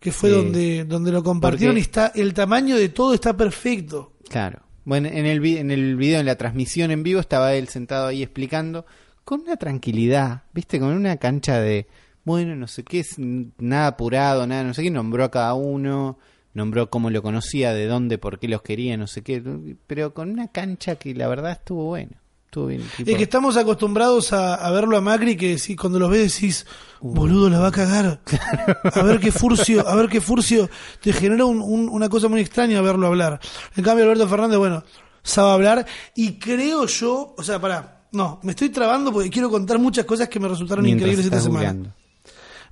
que 0.00 0.12
fue 0.12 0.30
Sí. 0.30 0.36
donde, 0.36 0.84
donde 0.84 1.12
lo 1.12 1.22
compartieron 1.22 1.74
Porque- 1.74 1.80
y 1.80 1.82
está, 1.82 2.06
el 2.14 2.34
tamaño 2.34 2.76
de 2.76 2.88
todo 2.90 3.14
está 3.14 3.36
perfecto. 3.36 4.12
Claro. 4.28 4.60
Bueno, 4.84 5.08
en 5.08 5.24
el, 5.24 5.44
en 5.46 5.70
el 5.70 5.96
video, 5.96 6.20
en 6.20 6.26
la 6.26 6.36
transmisión 6.36 6.90
en 6.90 7.02
vivo, 7.02 7.20
estaba 7.20 7.54
él 7.54 7.68
sentado 7.68 8.08
ahí 8.08 8.22
explicando 8.22 8.84
con 9.24 9.40
una 9.40 9.56
tranquilidad, 9.56 10.42
¿viste? 10.52 10.78
Con 10.78 10.90
una 10.90 11.16
cancha 11.16 11.58
de, 11.58 11.86
bueno, 12.24 12.54
no 12.54 12.66
sé 12.66 12.84
qué, 12.84 13.00
es, 13.00 13.14
nada 13.18 13.86
apurado, 13.86 14.46
nada, 14.46 14.62
no 14.64 14.74
sé 14.74 14.82
qué, 14.82 14.90
nombró 14.90 15.24
a 15.24 15.30
cada 15.30 15.54
uno, 15.54 16.18
nombró 16.54 16.88
cómo 16.88 17.10
lo 17.10 17.20
conocía, 17.22 17.72
de 17.74 17.86
dónde, 17.86 18.16
por 18.18 18.38
qué 18.38 18.48
los 18.48 18.62
quería, 18.62 18.96
no 18.96 19.06
sé 19.06 19.22
qué, 19.22 19.42
pero 19.86 20.14
con 20.14 20.30
una 20.30 20.48
cancha 20.48 20.96
que 20.96 21.14
la 21.14 21.28
verdad 21.28 21.52
estuvo 21.52 21.84
bueno. 21.84 22.12
Estuvo 22.46 22.66
bien. 22.68 22.82
tipo- 22.96 23.10
Es 23.10 23.16
que 23.16 23.24
estamos 23.24 23.56
acostumbrados 23.56 24.32
a, 24.32 24.54
a 24.54 24.70
verlo 24.70 24.96
a 24.96 25.00
Macri 25.00 25.36
que 25.36 25.58
si 25.58 25.74
cuando 25.74 25.98
lo 25.98 26.08
ves 26.08 26.32
decís, 26.32 26.64
boludo, 27.00 27.50
la 27.50 27.58
va 27.58 27.66
a 27.68 27.72
cagar. 27.72 28.20
A 28.94 29.02
ver 29.02 29.18
qué 29.18 29.32
furcio, 29.32 29.86
a 29.88 29.96
ver 29.96 30.08
qué 30.08 30.20
furcio. 30.20 30.70
Te 31.00 31.12
genera 31.12 31.44
un- 31.46 31.60
un- 31.60 31.88
una 31.88 32.08
cosa 32.08 32.28
muy 32.28 32.40
extraña 32.40 32.80
verlo 32.80 33.08
hablar. 33.08 33.40
En 33.76 33.82
cambio, 33.82 34.04
Alberto 34.04 34.28
Fernández, 34.28 34.58
bueno, 34.58 34.84
sabe 35.24 35.50
hablar. 35.50 35.84
Y 36.14 36.38
creo 36.38 36.86
yo, 36.86 37.34
o 37.36 37.42
sea, 37.42 37.60
pará, 37.60 38.06
no, 38.12 38.38
me 38.44 38.52
estoy 38.52 38.68
trabando 38.68 39.12
porque 39.12 39.30
quiero 39.30 39.50
contar 39.50 39.80
muchas 39.80 40.04
cosas 40.04 40.28
que 40.28 40.38
me 40.38 40.46
resultaron 40.46 40.84
mientras 40.84 41.10
increíbles 41.10 41.26
esta 41.26 41.40
semana. 41.40 41.92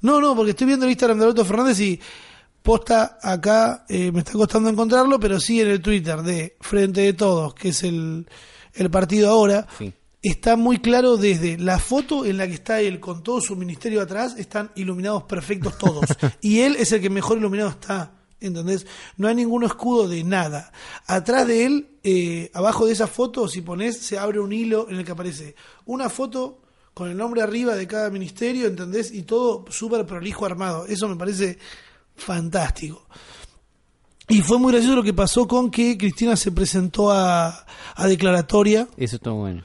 No, 0.00 0.20
no, 0.20 0.36
porque 0.36 0.50
estoy 0.50 0.68
viendo 0.68 0.84
el 0.86 0.92
Instagram 0.92 1.18
de 1.18 1.24
Alberto 1.24 1.44
Fernández 1.44 1.80
y 1.80 2.00
posta 2.62 3.18
acá, 3.22 3.84
eh, 3.88 4.12
me 4.12 4.20
está 4.20 4.32
costando 4.32 4.68
encontrarlo, 4.68 5.18
pero 5.20 5.38
sí 5.40 5.60
en 5.60 5.68
el 5.68 5.80
Twitter 5.82 6.22
de 6.22 6.56
Frente 6.60 7.00
de 7.02 7.12
Todos, 7.12 7.54
que 7.54 7.70
es 7.70 7.82
el, 7.82 8.26
el 8.74 8.90
partido 8.90 9.30
ahora, 9.30 9.66
Sí. 9.78 9.92
está 10.22 10.56
muy 10.56 10.78
claro 10.78 11.16
desde 11.16 11.58
la 11.58 11.78
foto 11.78 12.24
en 12.24 12.36
la 12.38 12.46
que 12.46 12.54
está 12.54 12.80
él 12.80 13.00
con 13.00 13.22
todo 13.22 13.40
su 13.40 13.56
ministerio 13.56 14.00
atrás, 14.00 14.36
están 14.38 14.70
iluminados 14.76 15.24
perfectos 15.24 15.76
todos. 15.78 16.04
y 16.40 16.60
él 16.60 16.76
es 16.78 16.92
el 16.92 17.00
que 17.00 17.10
mejor 17.10 17.38
iluminado 17.38 17.70
está. 17.70 18.12
¿Entendés? 18.40 18.86
No 19.18 19.28
hay 19.28 19.36
ningún 19.36 19.62
escudo 19.62 20.08
de 20.08 20.24
nada. 20.24 20.72
Atrás 21.06 21.46
de 21.46 21.64
él, 21.64 21.90
eh, 22.02 22.50
abajo 22.54 22.86
de 22.86 22.92
esa 22.92 23.06
foto, 23.06 23.46
si 23.46 23.60
pones, 23.60 23.98
se 23.98 24.18
abre 24.18 24.40
un 24.40 24.52
hilo 24.52 24.88
en 24.90 24.96
el 24.96 25.04
que 25.04 25.12
aparece 25.12 25.54
una 25.86 26.08
foto 26.08 26.60
con 26.92 27.08
el 27.08 27.16
nombre 27.16 27.40
arriba 27.40 27.76
de 27.76 27.86
cada 27.86 28.10
ministerio, 28.10 28.66
¿entendés? 28.66 29.12
Y 29.12 29.22
todo 29.22 29.64
súper 29.70 30.04
prolijo 30.06 30.44
armado. 30.44 30.86
Eso 30.86 31.06
me 31.08 31.14
parece 31.14 31.58
fantástico. 32.16 33.06
Y 34.28 34.40
fue 34.40 34.58
muy 34.58 34.72
gracioso 34.72 34.96
lo 34.96 35.02
que 35.02 35.12
pasó 35.12 35.46
con 35.46 35.70
que 35.70 35.98
Cristina 35.98 36.36
se 36.36 36.52
presentó 36.52 37.10
a, 37.10 37.66
a 37.94 38.06
declaratoria 38.06 38.88
Eso 38.96 39.16
estuvo 39.16 39.34
bueno. 39.40 39.62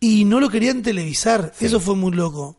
y 0.00 0.24
no 0.24 0.40
lo 0.40 0.48
querían 0.48 0.82
televisar. 0.82 1.52
Sí. 1.54 1.66
Eso 1.66 1.78
fue 1.78 1.94
muy 1.94 2.12
loco. 2.12 2.56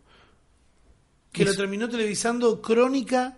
Que 1.31 1.43
lo 1.45 1.53
terminó 1.55 1.89
televisando 1.89 2.61
Crónica, 2.61 3.37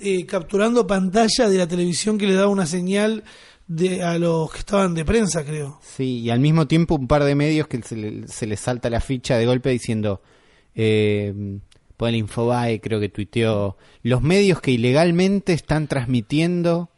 eh, 0.00 0.24
capturando 0.26 0.86
pantalla 0.86 1.48
de 1.48 1.58
la 1.58 1.66
televisión 1.66 2.16
que 2.16 2.26
le 2.26 2.34
daba 2.34 2.48
una 2.48 2.66
señal 2.66 3.24
de, 3.66 4.02
a 4.02 4.18
los 4.18 4.50
que 4.52 4.58
estaban 4.60 4.94
de 4.94 5.04
prensa, 5.04 5.44
creo. 5.44 5.80
Sí, 5.82 6.20
y 6.20 6.30
al 6.30 6.40
mismo 6.40 6.66
tiempo 6.66 6.94
un 6.94 7.08
par 7.08 7.24
de 7.24 7.34
medios 7.34 7.66
que 7.66 7.82
se 7.82 7.96
le, 7.96 8.28
se 8.28 8.46
les 8.46 8.60
salta 8.60 8.88
la 8.90 9.00
ficha 9.00 9.36
de 9.36 9.46
golpe 9.46 9.70
diciendo, 9.70 10.22
eh, 10.74 11.34
por 11.96 12.08
el 12.08 12.16
Infobae 12.16 12.80
creo 12.80 13.00
que 13.00 13.08
tuiteó, 13.08 13.76
los 14.02 14.22
medios 14.22 14.60
que 14.60 14.70
ilegalmente 14.72 15.52
están 15.52 15.86
transmitiendo... 15.88 16.90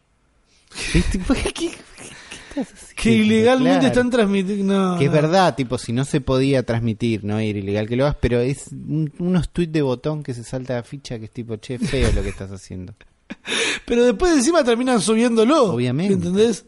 ¿Viste? 0.95 1.19
¿Qué, 1.35 1.53
qué- 1.53 1.53
qué? 1.53 2.67
Que 2.97 3.11
ilegalmente 3.11 3.81
Claro. 3.81 3.87
están 3.89 4.11
transmitiendo. 4.11 4.93
no, 4.93 4.99
Que 4.99 5.05
es 5.07 5.13
verdad, 5.13 5.55
tipo, 5.55 5.77
si 5.77 5.93
no 5.93 6.05
se 6.07 6.21
podía 6.23 6.63
transmitir, 6.65 7.23
no 7.25 7.39
era 7.39 7.59
ilegal 7.59 7.87
que 7.87 7.97
lo 7.97 8.05
hagas, 8.05 8.17
pero 8.21 8.41
es 8.41 8.69
un- 8.73 9.13
unos 9.19 9.51
tweets 9.51 9.73
de 9.75 9.83
botón 9.83 10.23
que 10.23 10.33
se 10.33 10.43
salta 10.43 10.75
la 10.75 10.83
ficha 10.83 11.19
que 11.19 11.27
es 11.27 11.31
tipo, 11.31 11.57
che, 11.57 11.79
feo 11.79 12.11
lo 12.13 12.23
que 12.23 12.31
estás 12.31 12.51
haciendo. 12.51 12.95
Pero 13.85 14.05
después 14.05 14.33
encima 14.33 14.63
terminan 14.65 15.01
subiéndolo. 15.01 15.65
Obviamente. 15.75 16.15
¿Entendés? 16.15 16.65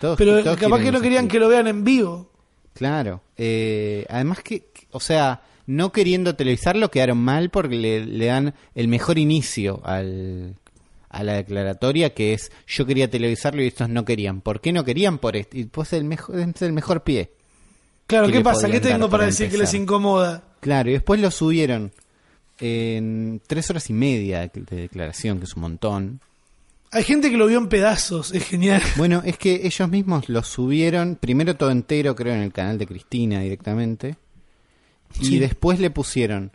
Todos- 0.00 0.16
Pero 0.16 0.42
todos 0.42 0.56
capaz 0.56 0.80
que 0.80 0.90
no 0.92 1.00
querían 1.00 1.28
que 1.28 1.38
lo 1.38 1.48
vean 1.48 1.66
en 1.68 1.84
vivo. 1.84 2.30
Claro. 2.72 3.22
Eh, 3.36 4.06
además 4.08 4.40
que, 4.42 4.68
o 4.92 5.00
sea, 5.00 5.42
no 5.66 5.92
queriendo 5.92 6.34
televisarlo 6.34 6.90
quedaron 6.90 7.18
mal 7.18 7.50
porque 7.50 7.76
le, 7.76 8.06
le 8.06 8.26
dan 8.26 8.54
el 8.74 8.88
mejor 8.88 9.18
inicio 9.18 9.80
al, 9.84 10.56
a 11.08 11.22
la 11.22 11.34
declaratoria 11.34 12.14
que 12.14 12.34
es 12.34 12.50
yo 12.66 12.86
quería 12.86 13.08
televisarlo 13.10 13.62
y 13.62 13.68
estos 13.68 13.88
no 13.88 14.04
querían. 14.04 14.40
¿Por 14.40 14.60
qué 14.60 14.72
no 14.72 14.84
querían? 14.84 15.18
Por 15.18 15.36
esto. 15.36 15.56
Y 15.56 15.64
pues 15.64 15.92
el 15.92 16.04
mejor, 16.04 16.38
es 16.38 16.62
el 16.62 16.72
mejor 16.72 17.02
pie. 17.02 17.32
Claro, 18.06 18.26
¿Qué 18.26 18.32
¿qué 18.32 18.38
le 18.38 18.44
pasa? 18.44 18.68
¿Qué 18.68 18.80
tengo 18.80 19.08
para 19.08 19.10
para 19.10 19.26
decir 19.26 19.50
que 19.50 19.58
les 19.58 19.72
incomoda? 19.74 20.42
Claro, 20.60 20.90
y 20.90 20.94
después 20.94 21.20
lo 21.20 21.30
subieron 21.30 21.92
en 22.58 23.40
tres 23.46 23.70
horas 23.70 23.88
y 23.90 23.92
media 23.92 24.40
de 24.40 24.50
de 24.54 24.76
declaración, 24.76 25.38
que 25.38 25.44
es 25.44 25.54
un 25.54 25.62
montón. 25.62 26.20
Hay 26.94 27.04
gente 27.04 27.30
que 27.30 27.38
lo 27.38 27.46
vio 27.46 27.56
en 27.56 27.68
pedazos, 27.68 28.34
es 28.34 28.44
genial. 28.44 28.82
Bueno, 28.96 29.22
es 29.24 29.38
que 29.38 29.62
ellos 29.64 29.88
mismos 29.88 30.28
lo 30.28 30.42
subieron, 30.42 31.16
primero 31.16 31.56
todo 31.56 31.70
entero, 31.70 32.14
creo, 32.14 32.34
en 32.34 32.42
el 32.42 32.52
canal 32.52 32.76
de 32.76 32.86
Cristina 32.86 33.40
directamente. 33.40 34.16
Y 35.20 35.24
Sí. 35.26 35.38
después 35.38 35.78
le 35.80 35.90
pusieron, 35.90 36.52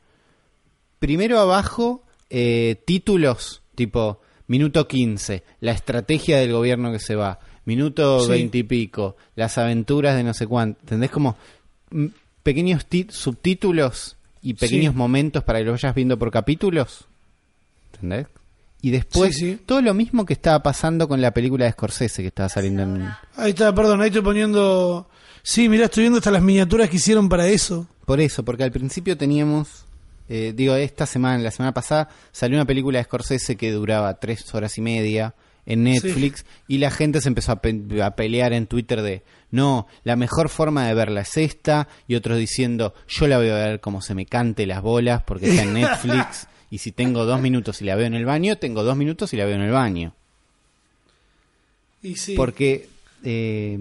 primero 0.99 1.39
abajo, 1.39 2.03
eh, 2.29 2.81
títulos 2.85 3.61
tipo 3.75 4.19
minuto 4.47 4.87
15, 4.87 5.43
la 5.61 5.71
estrategia 5.71 6.37
del 6.37 6.51
gobierno 6.53 6.91
que 6.91 6.99
se 6.99 7.15
va, 7.15 7.39
minuto 7.65 8.21
Sí. 8.21 8.29
20 8.31 8.57
y 8.59 8.63
pico, 8.63 9.15
las 9.35 9.57
aventuras 9.57 10.15
de 10.15 10.23
no 10.23 10.33
sé 10.33 10.47
cuánto. 10.47 10.79
¿Entendés? 10.81 11.11
Como 11.11 11.35
mm, 11.91 12.05
pequeños 12.43 12.85
subtítulos 13.09 14.15
y 14.41 14.53
pequeños 14.55 14.93
Sí. 14.93 14.97
momentos 14.97 15.43
para 15.43 15.59
que 15.59 15.65
lo 15.65 15.71
vayas 15.73 15.93
viendo 15.93 16.17
por 16.17 16.31
capítulos. 16.31 17.05
¿Entendés? 17.93 18.27
Y 18.81 18.91
después, 18.91 19.35
Sí, 19.35 19.53
sí. 19.53 19.59
todo 19.65 19.81
lo 19.81 19.93
mismo 19.93 20.25
que 20.25 20.33
estaba 20.33 20.61
pasando 20.63 21.07
con 21.07 21.19
la 21.21 21.31
película 21.31 21.65
de 21.65 21.71
Scorsese 21.71 22.21
que 22.21 22.27
estaba 22.27 22.47
saliendo 22.47 22.83
en... 22.83 23.09
Ahí 23.35 23.49
está, 23.49 23.73
perdón, 23.73 24.01
ahí 24.01 24.07
estoy 24.07 24.21
poniendo. 24.21 25.09
Sí, 25.43 25.67
mira, 25.67 25.85
estoy 25.85 26.03
viendo 26.03 26.17
hasta 26.19 26.31
las 26.31 26.43
miniaturas 26.43 26.89
que 26.89 26.97
hicieron 26.97 27.27
para 27.27 27.47
eso. 27.47 27.87
Por 28.07 28.21
eso, 28.21 28.43
porque 28.45 28.63
al 28.63 28.71
principio 28.71 29.17
teníamos, 29.17 29.83
eh, 30.29 30.53
digo, 30.55 30.73
esta 30.75 31.05
semana, 31.05 31.37
la 31.43 31.51
semana 31.51 31.73
pasada, 31.73 32.07
salió 32.31 32.57
una 32.57 32.65
película 32.65 32.99
de 32.99 33.03
Scorsese 33.03 33.57
que 33.57 33.69
duraba 33.71 34.17
tres 34.19 34.55
horas 34.55 34.77
y 34.77 34.81
media 34.81 35.35
en 35.65 35.83
Netflix 35.83 36.45
y 36.69 36.77
la 36.77 36.89
gente 36.89 37.19
se 37.19 37.27
empezó 37.27 37.51
a, 37.51 37.61
pe- 37.61 38.01
a 38.01 38.11
pelear 38.15 38.53
en 38.53 38.65
Twitter 38.65 39.01
de, 39.01 39.23
no, 39.51 39.87
la 40.05 40.15
mejor 40.15 40.47
forma 40.47 40.87
de 40.87 40.93
verla 40.93 41.19
es 41.21 41.35
esta, 41.35 41.89
y 42.07 42.15
otros 42.15 42.37
diciendo, 42.37 42.93
yo 43.09 43.27
la 43.27 43.37
voy 43.39 43.49
a 43.49 43.55
ver 43.55 43.81
como 43.81 44.01
se 44.01 44.15
me 44.15 44.25
cante 44.25 44.65
las 44.65 44.81
bolas 44.81 45.23
porque 45.23 45.49
está 45.49 45.63
en 45.63 45.73
Netflix, 45.73 46.47
y 46.71 46.77
si 46.77 46.93
tengo 46.93 47.25
dos 47.25 47.41
minutos 47.41 47.81
y 47.81 47.85
la 47.85 47.95
veo 47.97 48.05
en 48.07 48.13
el 48.13 48.23
baño, 48.25 48.57
tengo 48.57 48.83
dos 48.83 48.95
minutos 48.95 49.33
y 49.33 49.37
la 49.37 49.43
veo 49.43 49.55
en 49.55 49.63
el 49.63 49.71
baño. 49.71 50.13
Y 52.01 52.15
sí. 52.15 52.35
Porque 52.35 52.87
eh, 53.25 53.77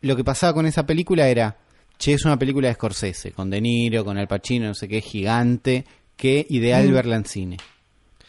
lo 0.00 0.16
que 0.16 0.24
pasaba 0.24 0.54
con 0.54 0.64
esa 0.64 0.86
película 0.86 1.28
era, 1.28 1.58
che, 1.98 2.14
es 2.14 2.24
una 2.24 2.38
película 2.38 2.68
de 2.68 2.74
Scorsese, 2.74 3.32
con 3.32 3.50
De 3.50 3.60
Niro, 3.60 4.04
con 4.04 4.18
Al 4.18 4.28
Pacino, 4.28 4.66
no 4.66 4.74
sé 4.74 4.88
qué, 4.88 5.00
gigante, 5.00 5.84
que 6.16 6.46
ideal 6.50 6.88
Mm. 6.88 6.92
verla 6.92 7.16
en 7.16 7.24
cine. 7.24 7.56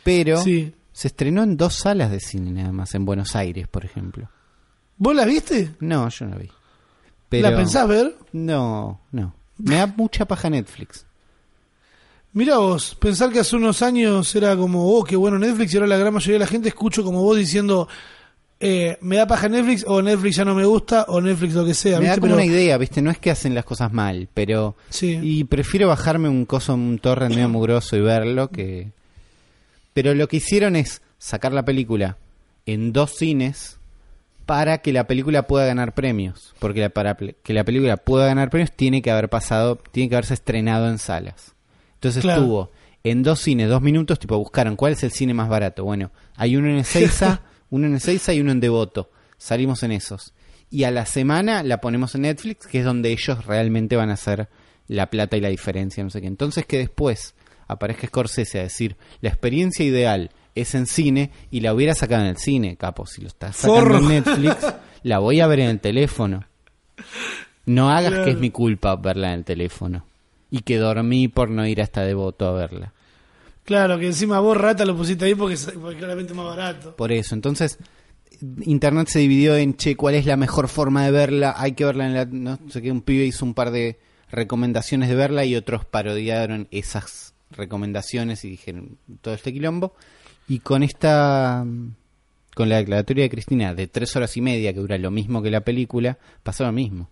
Pero 0.03 0.41
Sí. 0.41 0.73
se 0.93 1.07
estrenó 1.07 1.43
en 1.43 1.57
dos 1.57 1.75
salas 1.75 2.11
de 2.11 2.19
cine 2.19 2.51
nada 2.51 2.71
más, 2.71 2.93
en 2.95 3.05
Buenos 3.05 3.35
Aires, 3.35 3.67
por 3.67 3.83
ejemplo. 3.85 4.29
¿Vos 4.97 5.15
la 5.15 5.25
viste? 5.25 5.71
No, 5.79 6.07
yo 6.09 6.25
no 6.25 6.31
la 6.31 6.37
vi. 6.37 6.49
Pero, 7.27 7.49
¿La 7.49 7.57
pensás 7.57 7.87
ver? 7.87 8.15
No, 8.33 9.01
no. 9.11 9.33
Me 9.57 9.75
da 9.75 9.87
mucha 9.87 10.25
paja 10.25 10.49
Netflix. 10.49 11.05
Mira 12.33 12.57
vos, 12.57 12.95
pensar 12.95 13.31
que 13.31 13.39
hace 13.39 13.55
unos 13.55 13.81
años 13.81 14.35
era 14.35 14.55
como, 14.57 14.89
oh, 14.93 15.03
qué 15.05 15.15
bueno 15.15 15.39
Netflix, 15.39 15.73
y 15.73 15.77
ahora 15.77 15.87
la 15.87 15.97
gran 15.97 16.13
mayoría 16.13 16.33
de 16.35 16.39
la 16.39 16.47
gente 16.47 16.67
escucho 16.67 17.03
como 17.03 17.21
vos 17.23 17.37
diciendo, 17.37 17.87
eh, 18.59 18.97
me 19.01 19.17
da 19.17 19.27
paja 19.27 19.49
Netflix, 19.49 19.83
o 19.87 20.01
Netflix 20.01 20.35
ya 20.37 20.45
no 20.45 20.55
me 20.55 20.65
gusta, 20.65 21.05
o 21.09 21.19
Netflix 21.21 21.53
lo 21.53 21.65
que 21.65 21.73
sea. 21.73 21.99
Me 21.99 22.07
da 22.07 22.15
como 22.15 22.23
Pero- 22.27 22.35
una 22.35 22.45
idea, 22.45 22.77
¿viste? 22.77 23.01
No 23.01 23.11
es 23.11 23.17
que 23.19 23.31
hacen 23.31 23.53
las 23.53 23.65
cosas 23.65 23.91
mal, 23.91 24.27
pero... 24.33 24.75
Sí. 24.89 25.19
Y 25.21 25.43
prefiero 25.43 25.87
bajarme 25.87 26.29
un 26.29 26.45
coso, 26.45 26.73
un 26.73 26.97
torrent 26.99 27.35
medio 27.35 27.49
mugroso 27.49 27.95
y 27.97 28.01
verlo 28.01 28.49
que... 28.49 28.91
Pero 29.93 30.13
lo 30.13 30.27
que 30.27 30.37
hicieron 30.37 30.75
es 30.75 31.01
sacar 31.17 31.53
la 31.53 31.63
película 31.65 32.17
en 32.65 32.91
dos 32.93 33.11
cines 33.15 33.77
para 34.45 34.79
que 34.79 34.91
la 34.93 35.07
película 35.07 35.47
pueda 35.47 35.65
ganar 35.65 35.93
premios. 35.93 36.53
Porque 36.59 36.81
la- 36.81 36.89
para 36.89 37.15
que 37.15 37.53
la 37.53 37.63
película 37.63 37.97
pueda 37.97 38.25
ganar 38.27 38.49
premios 38.49 38.71
tiene 38.71 39.01
que 39.01 39.11
haber 39.11 39.29
pasado, 39.29 39.77
tiene 39.91 40.09
que 40.09 40.15
haberse 40.15 40.33
estrenado 40.33 40.89
en 40.89 40.97
salas. 40.97 41.53
Entonces 41.95 42.21
Claro. 42.23 42.41
estuvo 42.41 42.71
en 43.03 43.23
dos 43.23 43.39
cines, 43.39 43.69
dos 43.69 43.81
minutos, 43.81 44.19
tipo 44.19 44.37
buscaron 44.37 44.75
cuál 44.75 44.93
es 44.93 45.03
el 45.03 45.11
cine 45.11 45.33
más 45.33 45.47
barato. 45.49 45.83
Bueno, 45.83 46.11
hay 46.35 46.55
uno 46.57 46.69
en 46.69 46.77
Ezeiza, 46.77 47.41
uno 47.75 47.87
en 47.87 47.95
Ezeiza 47.95 48.33
y 48.33 48.39
uno 48.41 48.51
en 48.51 48.59
Devoto. 48.59 49.11
Salimos 49.37 49.83
en 49.83 49.91
esos. 49.91 50.33
Y 50.69 50.83
a 50.85 50.91
la 50.91 51.05
semana 51.05 51.61
la 51.63 51.81
ponemos 51.81 52.15
en 52.15 52.21
Netflix, 52.21 52.67
que 52.67 52.79
es 52.79 52.85
donde 52.85 53.11
ellos 53.11 53.45
realmente 53.45 53.95
van 53.95 54.09
a 54.09 54.13
hacer 54.13 54.49
la 54.87 55.09
plata 55.09 55.35
y 55.37 55.41
la 55.41 55.49
diferencia, 55.49 56.03
no 56.03 56.09
sé 56.09 56.21
qué. 56.21 56.27
Entonces 56.27 56.65
que 56.65 56.77
después 56.77 57.35
aparezca 57.67 58.07
Scorsese 58.07 58.59
a 58.59 58.63
decir, 58.63 58.95
la 59.21 59.29
experiencia 59.29 59.85
ideal 59.85 60.31
es 60.55 60.73
en 60.73 60.85
cine 60.87 61.31
y 61.51 61.59
la 61.59 61.73
hubiera 61.73 61.93
sacado 61.95 62.21
en 62.23 62.29
el 62.29 62.37
cine, 62.37 62.77
capo. 62.77 63.05
Si 63.05 63.21
lo 63.21 63.27
estás 63.27 63.57
sacando 63.57 63.97
en 63.97 64.07
Netflix, 64.07 64.55
la 65.03 65.19
voy 65.19 65.39
a 65.41 65.47
ver 65.47 65.59
en 65.59 65.69
el 65.69 65.79
teléfono. 65.79 66.45
No 67.65 67.89
hagas 67.89 68.11
Claro. 68.11 68.25
que 68.25 68.31
es 68.31 68.37
mi 68.39 68.51
culpa 68.51 68.95
verla 68.95 69.29
en 69.33 69.39
el 69.39 69.45
teléfono. 69.45 70.05
Y 70.51 70.59
que 70.61 70.77
dormí 70.77 71.27
por 71.27 71.49
no 71.49 71.65
ir 71.67 71.81
hasta 71.81 72.01
Devoto 72.03 72.47
a 72.47 72.53
verla. 72.53 72.93
Claro, 73.65 73.99
que 73.99 74.05
encima 74.05 74.39
vos 74.39 74.55
rata 74.55 74.85
lo 74.85 74.95
pusiste 74.95 75.25
ahí 75.25 75.35
porque 75.35 75.55
es 75.55 75.65
porque 75.81 75.97
claramente 75.97 76.33
más 76.33 76.45
barato. 76.45 76.95
Por 76.95 77.11
eso, 77.11 77.35
entonces 77.35 77.77
Internet 78.61 79.07
se 79.09 79.19
dividió 79.19 79.55
en, 79.55 79.75
che, 79.75 79.95
¿cuál 79.95 80.15
es 80.15 80.25
la 80.25 80.37
mejor 80.37 80.67
forma 80.67 81.03
de 81.03 81.11
verla? 81.11 81.55
Hay 81.57 81.73
que 81.73 81.85
verla 81.85 82.05
en 82.05 82.13
la... 82.13 82.25
No 82.25 82.59
sé 82.69 82.81
qué, 82.81 82.91
un 82.91 83.01
pibe 83.01 83.25
hizo 83.25 83.43
un 83.43 83.53
par 83.53 83.71
de 83.71 83.99
recomendaciones 84.29 85.09
de 85.09 85.15
verla 85.15 85.45
y 85.45 85.55
otros 85.55 85.85
parodiaron 85.85 86.67
esas 86.71 87.33
recomendaciones 87.51 88.43
y 88.45 88.49
dijeron 88.49 88.97
todo 89.21 89.33
este 89.33 89.51
quilombo. 89.51 89.95
Y 90.47 90.59
con 90.59 90.83
esta 90.83 91.65
con 92.55 92.69
la 92.69 92.77
declaratoria 92.77 93.23
de 93.23 93.29
Cristina 93.29 93.75
de 93.75 93.87
tres 93.87 94.15
horas 94.15 94.35
y 94.37 94.41
media, 94.41 94.73
que 94.73 94.79
dura 94.79 94.97
lo 94.97 95.11
mismo 95.11 95.41
que 95.41 95.51
la 95.51 95.61
película, 95.61 96.17
pasó 96.41 96.63
lo 96.63 96.71
mismo. 96.71 97.09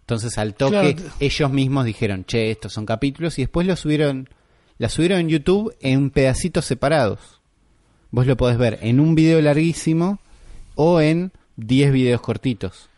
Entonces 0.00 0.38
al 0.38 0.54
toque 0.54 0.96
Claro. 0.96 1.14
ellos 1.20 1.50
mismos 1.50 1.84
dijeron, 1.84 2.24
che, 2.24 2.50
estos 2.50 2.72
son 2.72 2.86
capítulos, 2.86 3.38
y 3.38 3.42
después 3.42 3.66
lo 3.66 3.76
subieron, 3.76 4.28
la 4.78 4.88
subieron 4.88 5.20
en 5.20 5.28
YouTube 5.28 5.74
en 5.80 6.10
pedacitos 6.10 6.64
separados. 6.64 7.40
Vos 8.10 8.26
lo 8.26 8.36
podés 8.36 8.58
ver 8.58 8.78
en 8.82 9.00
un 9.00 9.14
video 9.14 9.40
larguísimo 9.40 10.18
o 10.74 11.00
en 11.00 11.32
10 11.56 11.92
videos 11.92 12.20
cortitos. 12.20 12.88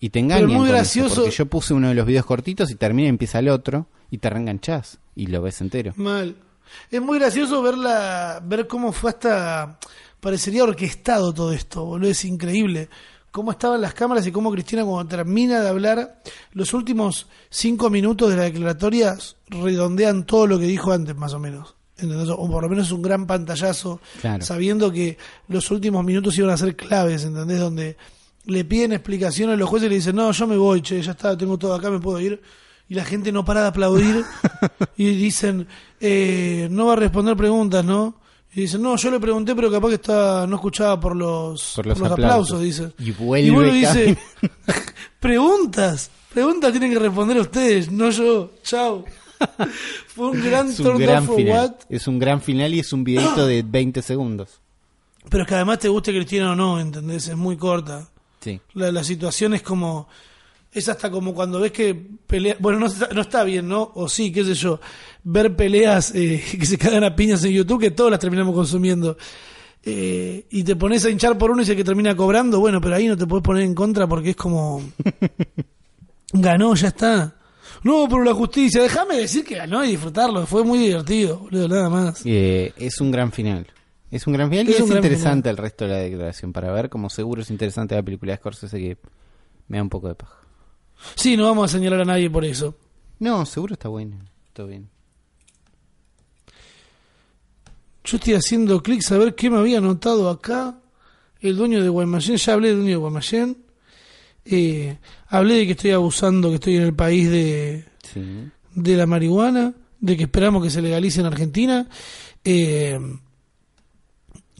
Y 0.00 0.10
te 0.10 0.18
engañan 0.18 0.46
muy 0.46 0.56
con 0.56 0.64
eso, 0.66 0.72
gracioso- 0.74 1.14
porque 1.22 1.30
yo 1.36 1.46
puse 1.46 1.72
uno 1.74 1.88
de 1.88 1.94
los 1.94 2.06
videos 2.06 2.26
cortitos 2.26 2.70
y 2.70 2.74
termina 2.74 3.06
y 3.06 3.10
empieza 3.10 3.38
el 3.38 3.48
otro 3.48 3.86
y 4.10 4.18
te 4.18 4.28
reenganchás 4.30 4.98
y 5.14 5.26
lo 5.28 5.40
ves 5.42 5.60
entero. 5.60 5.92
Mal. 5.96 6.36
Es 6.90 7.00
muy 7.00 7.18
gracioso 7.18 7.62
verla, 7.62 8.42
ver 8.44 8.66
cómo 8.66 8.92
fue 8.92 9.10
hasta. 9.10 9.78
Parecería 10.20 10.64
orquestado 10.64 11.32
todo 11.32 11.52
esto, 11.52 11.84
boludo. 11.84 12.10
Es 12.10 12.24
increíble. 12.24 12.88
Cómo 13.36 13.50
estaban 13.50 13.82
las 13.82 13.92
cámaras 13.92 14.26
y 14.26 14.32
cómo 14.32 14.50
Cristina, 14.50 14.82
cuando 14.82 15.14
termina 15.14 15.60
de 15.60 15.68
hablar, 15.68 16.22
los 16.52 16.72
últimos 16.72 17.26
cinco 17.50 17.90
minutos 17.90 18.30
de 18.30 18.36
la 18.36 18.44
declaratoria 18.44 19.14
redondean 19.50 20.24
todo 20.24 20.46
lo 20.46 20.58
que 20.58 20.64
dijo 20.64 20.90
antes, 20.90 21.14
más 21.14 21.34
o 21.34 21.38
menos. 21.38 21.74
¿Entendés? 21.98 22.30
O 22.30 22.50
por 22.50 22.62
lo 22.62 22.70
menos 22.70 22.86
es 22.86 22.92
un 22.92 23.02
gran 23.02 23.26
pantallazo, 23.26 24.00
Claro. 24.22 24.42
sabiendo 24.42 24.90
que 24.90 25.18
los 25.48 25.70
últimos 25.70 26.02
minutos 26.02 26.38
iban 26.38 26.48
a 26.48 26.56
ser 26.56 26.74
claves, 26.76 27.24
¿entendés? 27.24 27.60
Donde 27.60 27.98
le 28.46 28.64
piden 28.64 28.94
explicaciones 28.94 29.52
a 29.52 29.58
los 29.58 29.68
jueces 29.68 29.88
y 29.88 29.90
le 29.90 29.96
dicen, 29.96 30.16
no, 30.16 30.32
yo 30.32 30.46
me 30.46 30.56
voy, 30.56 30.80
che, 30.80 31.02
ya 31.02 31.10
está, 31.10 31.36
tengo 31.36 31.58
todo 31.58 31.74
acá, 31.74 31.90
me 31.90 32.00
puedo 32.00 32.18
ir. 32.18 32.40
Y 32.88 32.94
la 32.94 33.04
gente 33.04 33.32
no 33.32 33.44
para 33.44 33.60
de 33.60 33.68
aplaudir 33.68 34.24
y 34.96 35.10
dicen, 35.14 35.68
eh, 36.00 36.68
no 36.70 36.86
va 36.86 36.94
a 36.94 36.96
responder 36.96 37.36
preguntas, 37.36 37.84
¿no? 37.84 38.18
Y 38.56 38.62
dicen, 38.62 38.80
no, 38.82 38.96
yo 38.96 39.10
le 39.10 39.20
pregunté, 39.20 39.54
pero 39.54 39.70
capaz 39.70 39.88
que 39.90 39.94
está, 39.96 40.46
no 40.46 40.56
escuchaba 40.56 40.98
por 40.98 41.14
los, 41.14 41.74
Por 41.76 41.86
los 41.86 41.98
aplausos, 41.98 42.12
aplausos. 42.58 42.60
dice. 42.62 42.92
Y 42.98 43.10
vuelve 43.12 43.68
y 43.76 43.80
dice, 43.80 44.16
preguntas, 45.20 46.10
preguntas 46.32 46.72
tienen 46.72 46.92
que 46.92 46.98
responder 46.98 47.38
ustedes, 47.38 47.90
no 47.90 48.10
yo, 48.10 48.50
chao. 48.62 49.04
Fue 50.08 50.30
un 50.30 50.42
gran 50.42 50.68
Es 50.68 50.78
un 50.80 50.86
turn 50.86 50.98
gran 50.98 51.18
off 51.22 51.26
for 51.26 51.36
final. 51.36 51.52
what, 51.68 51.74
Es 51.90 52.08
un 52.08 52.18
gran 52.18 52.40
final 52.40 52.72
y 52.74 52.78
es 52.80 52.92
un 52.92 53.04
videito 53.04 53.46
de 53.46 53.62
20 53.66 54.00
segundos. 54.02 54.60
pero 55.28 55.42
es 55.42 55.48
que 55.48 55.54
además 55.54 55.78
te 55.78 55.88
guste 55.88 56.12
Cristina 56.12 56.52
o 56.52 56.56
no, 56.56 56.80
¿entendés? 56.80 57.28
Es 57.28 57.36
muy 57.36 57.56
corta. 57.58 58.08
Sí. 58.40 58.60
La, 58.74 58.90
la 58.92 59.04
situación 59.04 59.54
es 59.54 59.62
como. 59.62 60.08
Es 60.72 60.88
hasta 60.88 61.10
como 61.10 61.34
cuando 61.34 61.60
ves 61.60 61.72
que 61.72 61.94
pelea. 61.94 62.56
Bueno, 62.58 62.78
no 62.78 62.86
está, 62.86 63.08
no 63.14 63.22
está 63.22 63.44
bien, 63.44 63.68
¿no? 63.68 63.92
O 63.94 64.08
sí, 64.08 64.30
qué 64.30 64.44
sé 64.44 64.54
yo. 64.54 64.80
Ver 65.24 65.56
peleas 65.56 66.14
eh, 66.14 66.42
que 66.58 66.66
se 66.66 66.78
cagan 66.78 67.04
a 67.04 67.16
piñas 67.16 67.44
en 67.44 67.52
YouTube, 67.52 67.80
que 67.80 67.90
todas 67.90 68.10
las 68.10 68.20
terminamos 68.20 68.54
consumiendo. 68.54 69.16
Eh, 69.82 70.46
y 70.50 70.64
te 70.64 70.74
pones 70.74 71.04
a 71.04 71.10
hinchar 71.10 71.38
por 71.38 71.50
uno 71.50 71.62
y 71.62 71.64
dice 71.64 71.76
que 71.76 71.84
termina 71.84 72.16
cobrando. 72.16 72.60
Bueno, 72.60 72.80
pero 72.80 72.96
ahí 72.96 73.06
no 73.06 73.16
te 73.16 73.26
puedes 73.26 73.44
poner 73.44 73.62
en 73.62 73.74
contra 73.74 74.06
porque 74.06 74.30
es 74.30 74.36
como. 74.36 74.82
ganó, 76.32 76.74
ya 76.74 76.88
está. 76.88 77.36
No, 77.82 78.08
por 78.08 78.26
la 78.26 78.34
justicia. 78.34 78.82
Déjame 78.82 79.16
decir 79.16 79.44
que 79.44 79.56
ganó 79.56 79.84
y 79.84 79.90
disfrutarlo. 79.90 80.44
Fue 80.46 80.64
muy 80.64 80.78
divertido, 80.78 81.38
boludo, 81.38 81.68
nada 81.68 81.88
más. 81.88 82.22
Eh, 82.24 82.72
es 82.76 83.00
un 83.00 83.10
gran 83.10 83.30
final. 83.30 83.66
Es 84.10 84.26
un 84.26 84.32
gran 84.32 84.50
final 84.50 84.68
y 84.68 84.72
Es 84.72 84.80
es, 84.80 84.90
interesante 84.90 85.50
el 85.50 85.56
resto 85.56 85.84
de 85.84 85.90
la 85.90 85.98
declaración 85.98 86.52
para 86.52 86.72
ver, 86.72 86.88
como 86.88 87.10
seguro 87.10 87.42
es 87.42 87.50
interesante 87.50 87.94
la 87.94 88.02
película 88.02 88.32
de 88.32 88.38
Scorsese 88.38 88.78
que 88.78 88.98
me 89.68 89.78
da 89.78 89.82
un 89.82 89.88
poco 89.88 90.08
de 90.08 90.14
paja. 90.14 90.45
Sí, 91.14 91.36
no 91.36 91.44
vamos 91.44 91.70
a 91.70 91.76
señalar 91.76 92.00
a 92.00 92.04
nadie 92.04 92.28
por 92.30 92.44
eso. 92.44 92.76
No, 93.18 93.46
seguro 93.46 93.74
está 93.74 93.88
bueno. 93.88 94.16
Todo 94.52 94.66
bien. 94.68 94.88
Yo 98.04 98.16
estoy 98.18 98.34
haciendo 98.34 98.82
clics 98.82 99.10
a 99.12 99.18
ver 99.18 99.34
qué 99.34 99.50
me 99.50 99.58
había 99.58 99.78
anotado 99.78 100.28
acá. 100.30 100.78
El 101.40 101.56
dueño 101.56 101.82
de 101.82 101.88
Guaymallén, 101.88 102.36
ya 102.36 102.52
hablé 102.52 102.68
del 102.68 102.76
dueño 102.78 102.90
de 102.92 102.96
Guaymallén. 102.96 103.56
Eh, 104.44 104.98
hablé 105.28 105.54
de 105.54 105.66
que 105.66 105.72
estoy 105.72 105.90
abusando, 105.90 106.48
que 106.50 106.54
estoy 106.56 106.76
en 106.76 106.82
el 106.82 106.94
país 106.94 107.28
de, 107.30 107.84
Sí. 108.02 108.22
de 108.74 108.96
la 108.96 109.06
marihuana, 109.06 109.74
de 110.00 110.16
que 110.16 110.24
esperamos 110.24 110.62
que 110.62 110.70
se 110.70 110.80
legalice 110.82 111.20
en 111.20 111.26
Argentina. 111.26 111.88
Eh, 112.44 112.98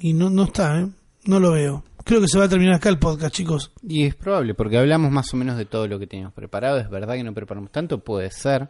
y 0.01 0.13
no, 0.13 0.29
no 0.29 0.45
está, 0.45 0.81
¿eh? 0.81 0.89
No 1.25 1.39
lo 1.39 1.53
veo. 1.53 1.85
Creo 2.07 2.21
que 2.21 2.29
se 2.29 2.39
va 2.39 2.45
a 2.45 2.49
terminar 2.49 2.77
acá 2.77 2.89
el 2.89 3.01
podcast, 3.01 3.35
chicos. 3.35 3.73
Y 3.83 4.05
es 4.05 4.15
probable, 4.15 4.55
porque 4.55 4.79
hablamos 4.79 5.11
más 5.11 5.35
o 5.35 5.37
menos 5.37 5.59
de 5.59 5.65
todo 5.65 5.89
lo 5.89 5.99
que 5.99 6.07
teníamos 6.07 6.33
preparado. 6.35 6.79
Es 6.79 6.89
verdad 6.89 7.15
que 7.15 7.25
no 7.25 7.35
preparamos 7.35 7.73
tanto, 7.73 7.99
puede 7.99 8.31
ser. 8.31 8.69